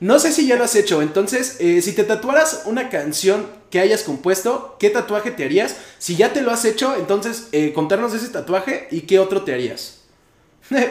no 0.01 0.19
sé 0.19 0.33
si 0.33 0.47
ya 0.47 0.57
lo 0.57 0.65
has 0.65 0.77
hecho, 0.77 1.01
entonces, 1.01 1.57
si 1.57 1.95
te 1.95 2.05
tatuaras 2.05 2.65
una 2.67 2.91
canción 2.91 3.47
que 3.73 3.81
hayas 3.81 4.03
compuesto, 4.03 4.77
¿qué 4.79 4.91
tatuaje 4.91 5.31
te 5.31 5.47
harías? 5.47 5.79
Si 5.97 6.15
ya 6.15 6.35
te 6.35 6.43
lo 6.43 6.51
has 6.51 6.67
hecho, 6.67 6.95
entonces 6.95 7.49
eh, 7.53 7.73
contarnos 7.73 8.13
ese 8.13 8.29
tatuaje 8.29 8.87
y 8.91 9.01
qué 9.01 9.19
otro 9.19 9.45
te 9.45 9.55
harías. 9.55 10.05
pues 10.69 10.91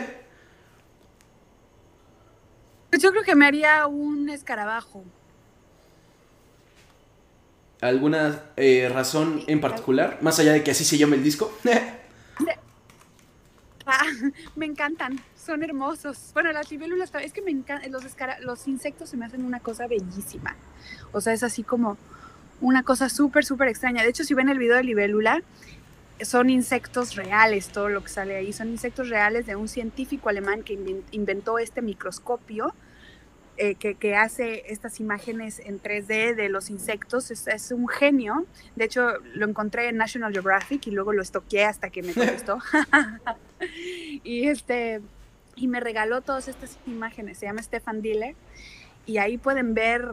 yo 3.00 3.12
creo 3.12 3.22
que 3.22 3.36
me 3.36 3.46
haría 3.46 3.86
un 3.86 4.30
escarabajo. 4.30 5.04
¿Alguna 7.82 8.46
eh, 8.58 8.90
razón 8.92 9.44
en 9.46 9.62
particular? 9.62 10.18
Más 10.22 10.40
allá 10.40 10.54
de 10.54 10.64
que 10.64 10.72
así 10.72 10.84
se 10.84 10.98
llame 10.98 11.18
el 11.18 11.24
disco. 11.24 11.56
ah, 13.86 14.06
me 14.56 14.66
encantan, 14.66 15.20
son 15.36 15.62
hermosos. 15.62 16.32
Bueno, 16.34 16.52
las 16.52 16.72
libélulas, 16.72 17.12
es 17.22 17.32
que 17.32 17.44
me 17.44 17.52
encantan, 17.52 17.92
los, 17.92 18.04
los 18.40 18.68
insectos 18.68 19.12
se 19.12 19.18
me 19.18 19.28
hacen 19.28 19.46
una 19.46 19.60
cosa 19.60 19.86
bellísima. 19.86 20.56
O 21.12 21.22
sea, 21.22 21.34
es 21.34 21.44
así 21.44 21.62
como 21.62 22.00
una 22.62 22.84
cosa 22.84 23.10
súper, 23.10 23.44
súper 23.44 23.68
extraña. 23.68 24.04
De 24.04 24.10
hecho, 24.10 24.24
si 24.24 24.34
ven 24.34 24.50
el 24.50 24.60
video 24.60 24.78
de 24.78 24.84
libélula, 24.84 25.42
son 26.24 26.50
insectos 26.50 27.16
reales, 27.16 27.70
todo 27.70 27.90
lo 27.90 28.04
que 28.04 28.10
sale 28.10 28.36
ahí. 28.36 28.54
Son 28.54 28.70
insectos 28.70 29.10
reales 29.10 29.46
de 29.48 29.56
un 29.56 29.68
científico 29.68 30.30
alemán 30.30 30.64
que 30.64 31.04
inventó 31.12 31.58
este 31.58 31.82
microscopio 31.82 32.74
eh, 33.58 33.76
que, 33.76 34.16
hace 34.16 34.64
estas 34.72 35.00
imágenes 35.00 35.60
en 35.60 35.80
3D 35.80 36.36
de 36.36 36.50
los 36.50 36.70
insectos. 36.70 37.30
Es, 37.30 37.72
un 37.72 37.88
genio. 37.88 38.46
De 38.76 38.86
hecho, 38.86 39.20
lo 39.36 39.48
encontré 39.48 39.90
en 39.90 39.98
National 39.98 40.32
Geographic 40.32 40.88
y 40.88 40.92
luego 40.92 41.14
lo 41.14 41.22
estoqué 41.22 41.66
hasta 41.66 41.90
que 41.90 42.02
me 42.02 42.14
contestó. 42.14 42.58
y, 44.24 44.48
este, 44.48 45.02
y 45.56 45.68
me 45.68 45.80
regaló 45.80 46.22
todas 46.22 46.48
estas 46.48 46.80
imágenes. 46.88 47.38
Se 47.38 47.46
llama 47.46 47.62
Stefan 47.62 48.02
Diller. 48.02 48.36
Y 49.06 49.18
ahí 49.18 49.38
pueden 49.38 49.74
ver 49.74 50.08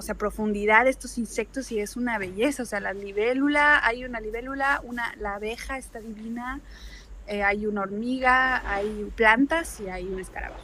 o 0.00 0.02
sea, 0.02 0.14
profundidad 0.14 0.84
de 0.84 0.90
estos 0.90 1.18
insectos 1.18 1.70
y 1.72 1.78
es 1.78 1.94
una 1.94 2.16
belleza. 2.16 2.62
O 2.62 2.66
sea, 2.66 2.80
la 2.80 2.94
libélula, 2.94 3.86
hay 3.86 4.06
una 4.06 4.18
libélula, 4.18 4.80
una, 4.82 5.14
la 5.20 5.34
abeja 5.34 5.76
está 5.76 6.00
divina, 6.00 6.60
eh, 7.26 7.42
hay 7.42 7.66
una 7.66 7.82
hormiga, 7.82 8.62
hay 8.66 9.12
plantas 9.14 9.78
y 9.78 9.90
hay 9.90 10.06
un 10.06 10.18
escarabajo. 10.18 10.62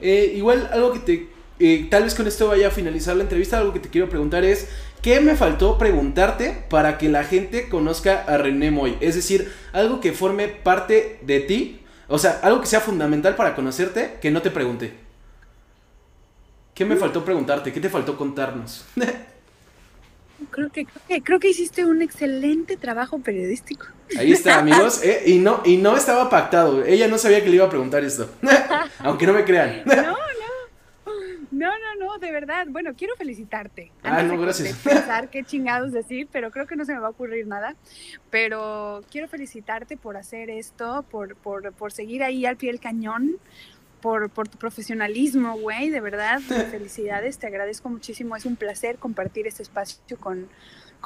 Eh, 0.00 0.32
igual 0.34 0.68
algo 0.72 0.92
que 0.92 0.98
te, 0.98 1.28
eh, 1.60 1.86
tal 1.88 2.02
vez 2.02 2.16
con 2.16 2.26
esto 2.26 2.48
vaya 2.48 2.66
a 2.66 2.70
finalizar 2.72 3.14
la 3.14 3.22
entrevista, 3.22 3.58
algo 3.58 3.72
que 3.72 3.78
te 3.78 3.90
quiero 3.90 4.08
preguntar 4.08 4.42
es, 4.42 4.68
¿qué 5.02 5.20
me 5.20 5.36
faltó 5.36 5.78
preguntarte 5.78 6.64
para 6.68 6.98
que 6.98 7.08
la 7.08 7.22
gente 7.22 7.68
conozca 7.68 8.24
a 8.24 8.38
René 8.38 8.72
Moy? 8.72 8.98
Es 9.00 9.14
decir, 9.14 9.52
algo 9.72 10.00
que 10.00 10.10
forme 10.10 10.48
parte 10.48 11.20
de 11.22 11.38
ti, 11.38 11.80
o 12.08 12.18
sea, 12.18 12.40
algo 12.42 12.60
que 12.60 12.66
sea 12.66 12.80
fundamental 12.80 13.36
para 13.36 13.54
conocerte 13.54 14.18
que 14.20 14.32
no 14.32 14.42
te 14.42 14.50
pregunté. 14.50 15.11
¿Qué 16.74 16.84
me 16.84 16.96
faltó 16.96 17.24
preguntarte? 17.24 17.72
¿Qué 17.72 17.80
te 17.80 17.88
faltó 17.88 18.16
contarnos? 18.16 18.86
Creo 20.50 20.70
que, 20.70 20.86
creo 21.22 21.38
que, 21.38 21.48
hiciste 21.48 21.84
un 21.84 22.02
excelente 22.02 22.76
trabajo 22.76 23.20
periodístico. 23.20 23.86
Ahí 24.18 24.32
está, 24.32 24.58
amigos. 24.58 25.00
Eh, 25.04 25.22
y, 25.26 25.38
no, 25.38 25.62
y 25.64 25.76
no 25.76 25.96
estaba 25.96 26.28
pactado. 26.28 26.84
Ella 26.84 27.06
no 27.06 27.16
sabía 27.16 27.42
que 27.42 27.48
le 27.48 27.56
iba 27.56 27.66
a 27.66 27.70
preguntar 27.70 28.02
esto. 28.02 28.28
Aunque 28.98 29.24
no 29.26 29.34
me 29.34 29.44
crean. 29.44 29.82
no, 29.86 29.94
no. 29.94 30.22
No, 31.52 31.68
no, 31.68 32.06
no, 32.06 32.18
de 32.18 32.32
verdad. 32.32 32.66
Bueno, 32.70 32.94
quiero 32.96 33.14
felicitarte. 33.14 33.92
ah, 34.02 34.22
no, 34.22 34.36
gracias. 34.36 34.76
pensar 34.78 35.28
qué 35.28 35.44
chingados 35.44 35.92
decir, 35.92 36.26
pero 36.32 36.50
creo 36.50 36.66
que 36.66 36.74
no 36.76 36.84
se 36.84 36.92
me 36.92 36.98
va 36.98 37.08
a 37.08 37.10
ocurrir 37.10 37.46
nada. 37.46 37.76
Pero 38.30 39.04
quiero 39.10 39.28
felicitarte 39.28 39.96
por 39.96 40.16
hacer 40.16 40.50
esto, 40.50 41.04
por, 41.10 41.36
por, 41.36 41.72
por 41.72 41.92
seguir 41.92 42.24
ahí 42.24 42.46
al 42.46 42.56
pie 42.56 42.70
del 42.72 42.80
cañón, 42.80 43.36
por, 44.02 44.28
tu 44.48 44.58
profesionalismo, 44.58 45.56
güey, 45.56 45.88
de 45.88 46.00
verdad, 46.00 46.40
felicidades, 46.70 47.38
te 47.38 47.46
agradezco 47.46 47.88
muchísimo, 47.88 48.36
es 48.36 48.44
un 48.44 48.56
placer 48.56 48.96
compartir 48.96 49.46
este 49.46 49.62
espacio 49.62 49.98
con, 50.20 50.48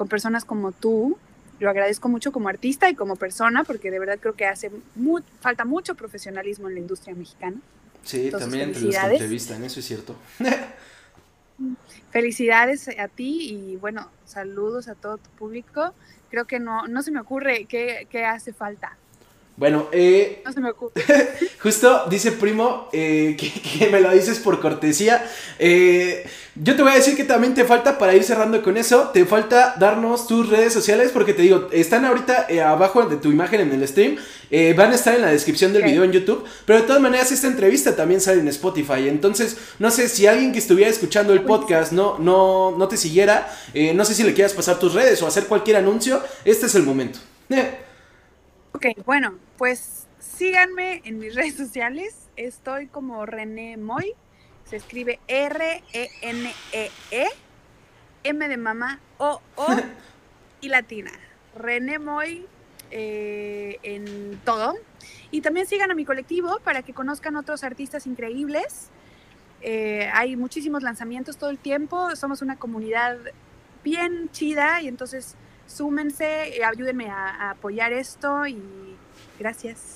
personas 0.09 0.45
como 0.45 0.73
tú, 0.73 1.17
lo 1.61 1.71
agradezco 1.71 2.09
mucho 2.09 2.33
como 2.33 2.49
artista 2.49 2.91
y 2.91 2.95
como 2.97 3.15
persona, 3.15 3.63
porque 3.63 3.91
de 3.91 3.99
verdad 3.99 4.19
creo 4.21 4.35
que 4.35 4.47
hace 4.47 4.71
falta 5.41 5.65
mucho 5.65 5.95
profesionalismo 5.95 6.69
en 6.69 6.75
la 6.75 6.81
industria 6.81 7.15
mexicana. 7.15 7.57
Sí, 8.03 8.31
también 8.31 8.69
entre 8.69 8.83
los 8.83 8.97
que 8.97 9.07
entrevistan, 9.07 9.65
eso 9.65 9.81
es 9.81 9.87
cierto. 9.87 10.17
felicidades 12.11 12.89
a 12.99 13.09
ti 13.09 13.51
y 13.51 13.77
bueno, 13.77 14.11
saludos 14.27 14.89
a 14.89 14.95
todo 14.95 15.19
tu 15.19 15.31
público. 15.31 15.95
Creo 16.31 16.45
que 16.45 16.59
no, 16.59 16.87
no 16.89 17.03
se 17.03 17.11
me 17.11 17.21
ocurre 17.21 17.67
qué, 17.67 18.07
qué 18.11 18.25
hace 18.25 18.53
falta. 18.53 18.97
Bueno, 19.57 19.89
eh, 19.91 20.43
no 20.45 20.53
se 20.53 20.61
me 20.61 20.71
ocurre. 20.71 21.03
justo 21.63 22.05
dice 22.09 22.31
Primo 22.33 22.89
eh, 22.93 23.37
que, 23.79 23.89
me 23.89 24.01
lo 24.01 24.13
dices 24.13 24.39
por 24.39 24.61
cortesía. 24.61 25.27
Eh, 25.59 26.27
yo 26.55 26.77
te 26.77 26.83
voy 26.83 26.93
a 26.93 26.95
decir 26.95 27.17
que 27.17 27.25
también 27.25 27.55
te 27.55 27.65
falta, 27.65 27.99
para 27.99 28.15
ir 28.15 28.23
cerrando 28.23 28.63
con 28.63 28.77
eso, 28.77 29.11
te 29.13 29.25
falta 29.25 29.75
darnos 29.79 30.27
tus 30.27 30.49
redes 30.49 30.73
sociales 30.73 31.11
porque 31.13 31.35
te 31.35 31.43
digo, 31.43 31.69
están 31.73 32.05
ahorita 32.05 32.47
eh, 32.49 32.63
abajo 32.63 33.03
de 33.07 33.17
tu 33.17 33.31
imagen 33.31 33.61
en 33.63 33.73
el 33.73 33.87
stream, 33.89 34.17
van 34.77 34.93
a 34.93 34.95
estar 34.95 35.15
en 35.15 35.23
la 35.23 35.33
descripción 35.33 35.73
del 35.73 35.83
video 35.83 36.05
en 36.05 36.13
YouTube, 36.13 36.45
pero 36.65 36.81
de 36.81 36.87
todas 36.87 37.03
maneras 37.03 37.33
esta 37.33 37.49
entrevista 37.49 37.97
también 37.97 38.21
sale 38.21 38.41
en 38.41 38.49
Spotify. 38.49 39.09
Entonces, 39.09 39.57
no 39.79 39.91
sé 39.91 40.09
si 40.09 40.27
alguien 40.27 40.53
que 40.53 40.61
estuviera 40.61 40.91
escuchando 40.91 41.33
el 41.33 41.43
podcast 41.43 41.93
no, 41.93 42.19
no, 42.19 42.77
no 42.79 42.89
te 42.89 42.97
siguiera, 42.97 43.49
no 43.95 44.05
sé 44.05 44.15
si 44.15 44.23
le 44.23 44.35
quieras 44.35 44.53
pasar 44.53 44.79
tus 44.79 44.95
redes 44.95 45.21
o 45.23 45.27
hacer 45.27 45.47
cualquier 45.47 45.79
anuncio, 45.79 46.23
este 46.45 46.67
es 46.67 46.75
el 46.75 46.85
momento. 46.85 47.19
Ok, 48.77 48.89
bueno, 49.07 49.39
pues 49.57 50.07
síganme 50.19 51.01
en 51.07 51.19
mis 51.19 51.35
redes 51.35 51.57
sociales. 51.57 52.29
Estoy 52.37 52.89
como 52.89 53.25
René 53.25 53.79
Moy. 53.79 54.13
Se 54.67 54.77
escribe 54.77 55.19
R-E-N-E-E, 55.29 56.91
-E, 57.11 57.27
M 58.23 58.49
de 58.49 58.57
mamá, 58.59 59.01
O-O 59.17 59.67
y 60.61 60.69
latina. 60.69 61.11
René 61.55 61.99
Moy 61.99 62.45
eh, 62.91 63.79
en 63.83 64.39
todo. 64.45 64.75
Y 65.31 65.41
también 65.41 65.67
sigan 65.67 65.91
a 65.91 65.95
mi 65.95 66.05
colectivo 66.05 66.61
para 66.63 66.83
que 66.83 66.93
conozcan 66.93 67.37
otros 67.37 67.65
artistas 67.65 68.07
increíbles. 68.07 68.91
Eh, 69.63 70.11
hay 70.13 70.37
muchísimos 70.37 70.83
lanzamientos 70.83 71.39
todo 71.39 71.49
el 71.49 71.57
tiempo. 71.57 72.15
Somos 72.15 72.43
una 72.43 72.57
comunidad 72.57 73.17
bien 73.83 74.29
chida 74.33 74.83
y 74.83 74.89
entonces 74.89 75.35
súmense, 75.67 76.61
ayúdenme 76.65 77.09
a, 77.11 77.51
apoyar 77.51 77.93
esto 77.93 78.47
y 78.47 78.59
gracias. 79.39 79.95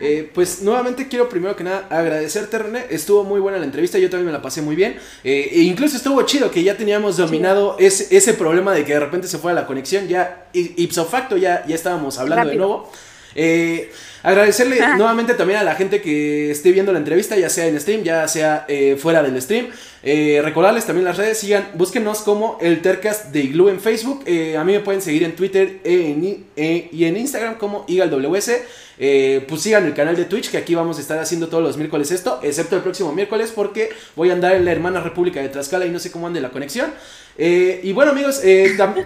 Eh, 0.00 0.30
pues 0.32 0.62
nuevamente 0.62 1.08
quiero 1.08 1.28
primero 1.28 1.56
que 1.56 1.64
nada 1.64 1.88
agradecerte 1.90 2.58
René, 2.58 2.86
estuvo 2.90 3.24
muy 3.24 3.40
buena 3.40 3.58
la 3.58 3.64
entrevista, 3.64 3.98
yo 3.98 4.08
también 4.08 4.26
me 4.26 4.32
la 4.32 4.40
pasé 4.40 4.62
muy 4.62 4.76
bien, 4.76 4.96
eh, 5.24 5.48
e 5.50 5.62
incluso 5.62 5.96
estuvo 5.96 6.22
chido 6.22 6.48
que 6.48 6.62
ya 6.62 6.76
teníamos 6.76 7.16
dominado 7.16 7.76
ese, 7.80 8.16
ese, 8.16 8.34
problema 8.34 8.72
de 8.72 8.84
que 8.84 8.94
de 8.94 9.00
repente 9.00 9.26
se 9.26 9.36
fue 9.36 9.52
la 9.52 9.66
conexión, 9.66 10.06
ya 10.06 10.46
ipso 10.52 11.04
facto 11.06 11.36
ya, 11.36 11.66
ya 11.66 11.74
estábamos 11.74 12.18
hablando 12.18 12.50
de 12.50 12.56
nuevo. 12.56 12.92
Eh, 13.34 13.90
Agradecerle 14.24 14.80
nuevamente 14.96 15.34
también 15.34 15.60
a 15.60 15.62
la 15.62 15.74
gente 15.74 16.00
que 16.00 16.50
esté 16.50 16.72
viendo 16.72 16.92
la 16.92 16.98
entrevista, 16.98 17.36
ya 17.36 17.50
sea 17.50 17.66
en 17.66 17.78
stream, 17.78 18.02
ya 18.02 18.26
sea 18.26 18.64
eh, 18.68 18.96
fuera 18.98 19.22
del 19.22 19.40
stream. 19.40 19.68
Eh, 20.06 20.42
recordarles 20.44 20.84
también 20.84 21.06
las 21.06 21.16
redes, 21.16 21.38
sigan, 21.38 21.70
búsquenos 21.74 22.20
como 22.20 22.58
el 22.60 22.82
Tercast 22.82 23.32
de 23.32 23.40
Igloo 23.40 23.70
en 23.70 23.80
Facebook. 23.80 24.22
Eh, 24.26 24.54
a 24.54 24.62
mí 24.62 24.72
me 24.72 24.80
pueden 24.80 25.00
seguir 25.00 25.24
en 25.24 25.34
Twitter 25.34 25.80
y 25.82 27.04
en 27.04 27.16
Instagram 27.16 27.56
como 27.56 27.86
IgalWS. 27.88 28.50
Eh, 28.96 29.44
pues 29.48 29.62
sigan 29.62 29.86
el 29.86 29.94
canal 29.94 30.14
de 30.14 30.26
Twitch, 30.26 30.50
que 30.50 30.58
aquí 30.58 30.74
vamos 30.74 30.98
a 30.98 31.00
estar 31.00 31.18
haciendo 31.18 31.48
todos 31.48 31.64
los 31.64 31.76
miércoles 31.76 32.12
esto, 32.12 32.38
excepto 32.44 32.76
el 32.76 32.82
próximo 32.82 33.12
miércoles, 33.12 33.50
porque 33.52 33.88
voy 34.14 34.30
a 34.30 34.34
andar 34.34 34.54
en 34.54 34.64
la 34.64 34.70
hermana 34.70 35.00
República 35.00 35.40
de 35.40 35.48
Tlaxcala 35.48 35.84
y 35.86 35.90
no 35.90 35.98
sé 35.98 36.12
cómo 36.12 36.28
ande 36.28 36.40
la 36.40 36.50
conexión. 36.50 36.92
y 37.36 37.92
bueno, 37.92 38.12
amigos, 38.12 38.40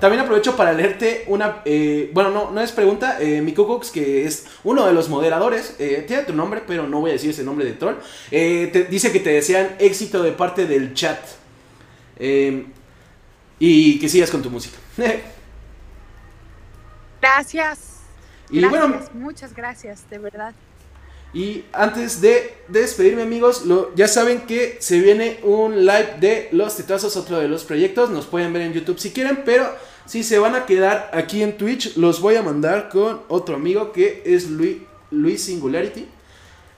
también 0.01 0.21
aprovecho 0.21 0.57
para 0.57 0.73
leerte 0.73 1.25
una. 1.29 1.63
bueno, 2.13 2.31
no, 2.31 2.51
no 2.51 2.61
es 2.61 2.73
pregunta. 2.73 3.19
mi 3.21 3.53
Cooks, 3.53 3.91
que 3.91 4.27
es 4.27 4.47
uno 4.65 4.85
de 4.85 4.93
los 4.93 5.08
moderadores, 5.09 5.77
tiene 5.79 6.23
tu 6.25 6.33
nombre, 6.33 6.63
pero 6.67 6.87
no 6.87 7.01
voy 7.01 7.11
a 7.11 7.13
decir 7.15 7.31
ese 7.31 7.45
nombre 7.45 7.65
de 7.65 7.73
troll. 7.73 7.97
te, 8.31 8.87
dice 8.91 9.13
que 9.13 9.21
te 9.21 9.31
desean 9.31 9.77
éxito 9.79 10.23
de 10.23 10.33
parte 10.33 10.67
del 10.67 10.95
chat. 10.95 11.19
Em, 12.19 12.67
y 13.59 13.99
que 13.99 14.09
sigas 14.09 14.31
con 14.31 14.43
tu 14.43 14.51
música. 14.51 14.77
gracias. 17.21 17.79
Y 18.51 18.65
bueno, 18.65 19.01
muchas 19.15 19.55
gracias, 19.55 20.09
de 20.11 20.19
verdad. 20.19 20.55
Y 21.35 21.65
antes 21.73 22.21
de, 22.23 22.55
despedirme 22.69 23.23
amigos, 23.23 23.67
lo, 23.67 23.95
ya 23.95 24.09
saben 24.09 24.43
que 24.43 24.79
se 24.81 24.99
viene 25.01 25.41
un 25.43 25.85
live 25.85 26.17
de 26.21 26.49
Los 26.53 26.77
Tetazos, 26.77 27.17
otro 27.17 27.39
de 27.39 27.49
los 27.49 27.65
proyectos. 27.65 28.09
Nos 28.11 28.27
pueden 28.27 28.53
ver 28.53 28.63
en 28.63 28.73
YouTube 28.73 28.99
si 28.99 29.11
quieren, 29.11 29.43
pero 29.45 29.71
si 30.07 30.25
se 30.25 30.39
van 30.39 30.55
a 30.55 30.65
quedar 30.65 31.11
aquí 31.13 31.43
en 31.43 31.59
Twitch, 31.59 31.97
los 31.97 32.21
voy 32.23 32.37
a 32.37 32.43
mandar 32.43 32.89
con 32.89 33.21
otro 33.29 33.57
amigo 33.57 33.93
que 33.93 34.23
es 34.25 34.49
Luis, 34.49 34.79
Luis 35.11 35.45
Singularity. 35.45 36.07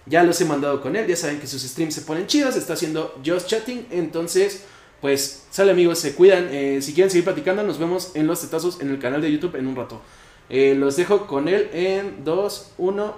Ya 0.07 0.23
los 0.23 0.41
he 0.41 0.45
mandado 0.45 0.81
con 0.81 0.97
él, 0.97 1.07
ya 1.07 1.15
saben 1.15 1.41
que 1.41 1.47
sus 1.47 1.63
streams 1.63 1.95
se 1.95 2.03
ponen 2.03 2.27
chidos, 2.27 2.57
está 2.57 2.73
haciendo 2.73 3.21
Just 3.25 3.47
Chatting, 3.47 3.87
entonces 3.91 4.65
pues 5.01 5.45
sale 5.51 5.71
amigos, 5.71 5.99
se 5.99 6.15
cuidan. 6.15 6.49
Eh, 6.51 6.81
si 6.83 6.93
quieren 6.93 7.11
seguir 7.11 7.25
platicando, 7.25 7.63
nos 7.63 7.79
vemos 7.79 8.13
en 8.15 8.27
los 8.27 8.41
tetazos 8.41 8.81
en 8.81 8.91
el 8.91 8.99
canal 8.99 9.23
de 9.23 9.33
YouTube 9.33 9.57
en 9.57 9.67
un 9.67 9.77
rato. 9.77 10.01
Eh, 10.49 10.75
los 10.75 10.97
dejo 10.97 11.27
con 11.27 11.49
él 11.49 11.71
en 11.73 12.25
2, 12.25 12.73
1. 12.79 13.15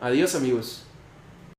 Adiós 0.00 0.34
amigos. 0.34 0.82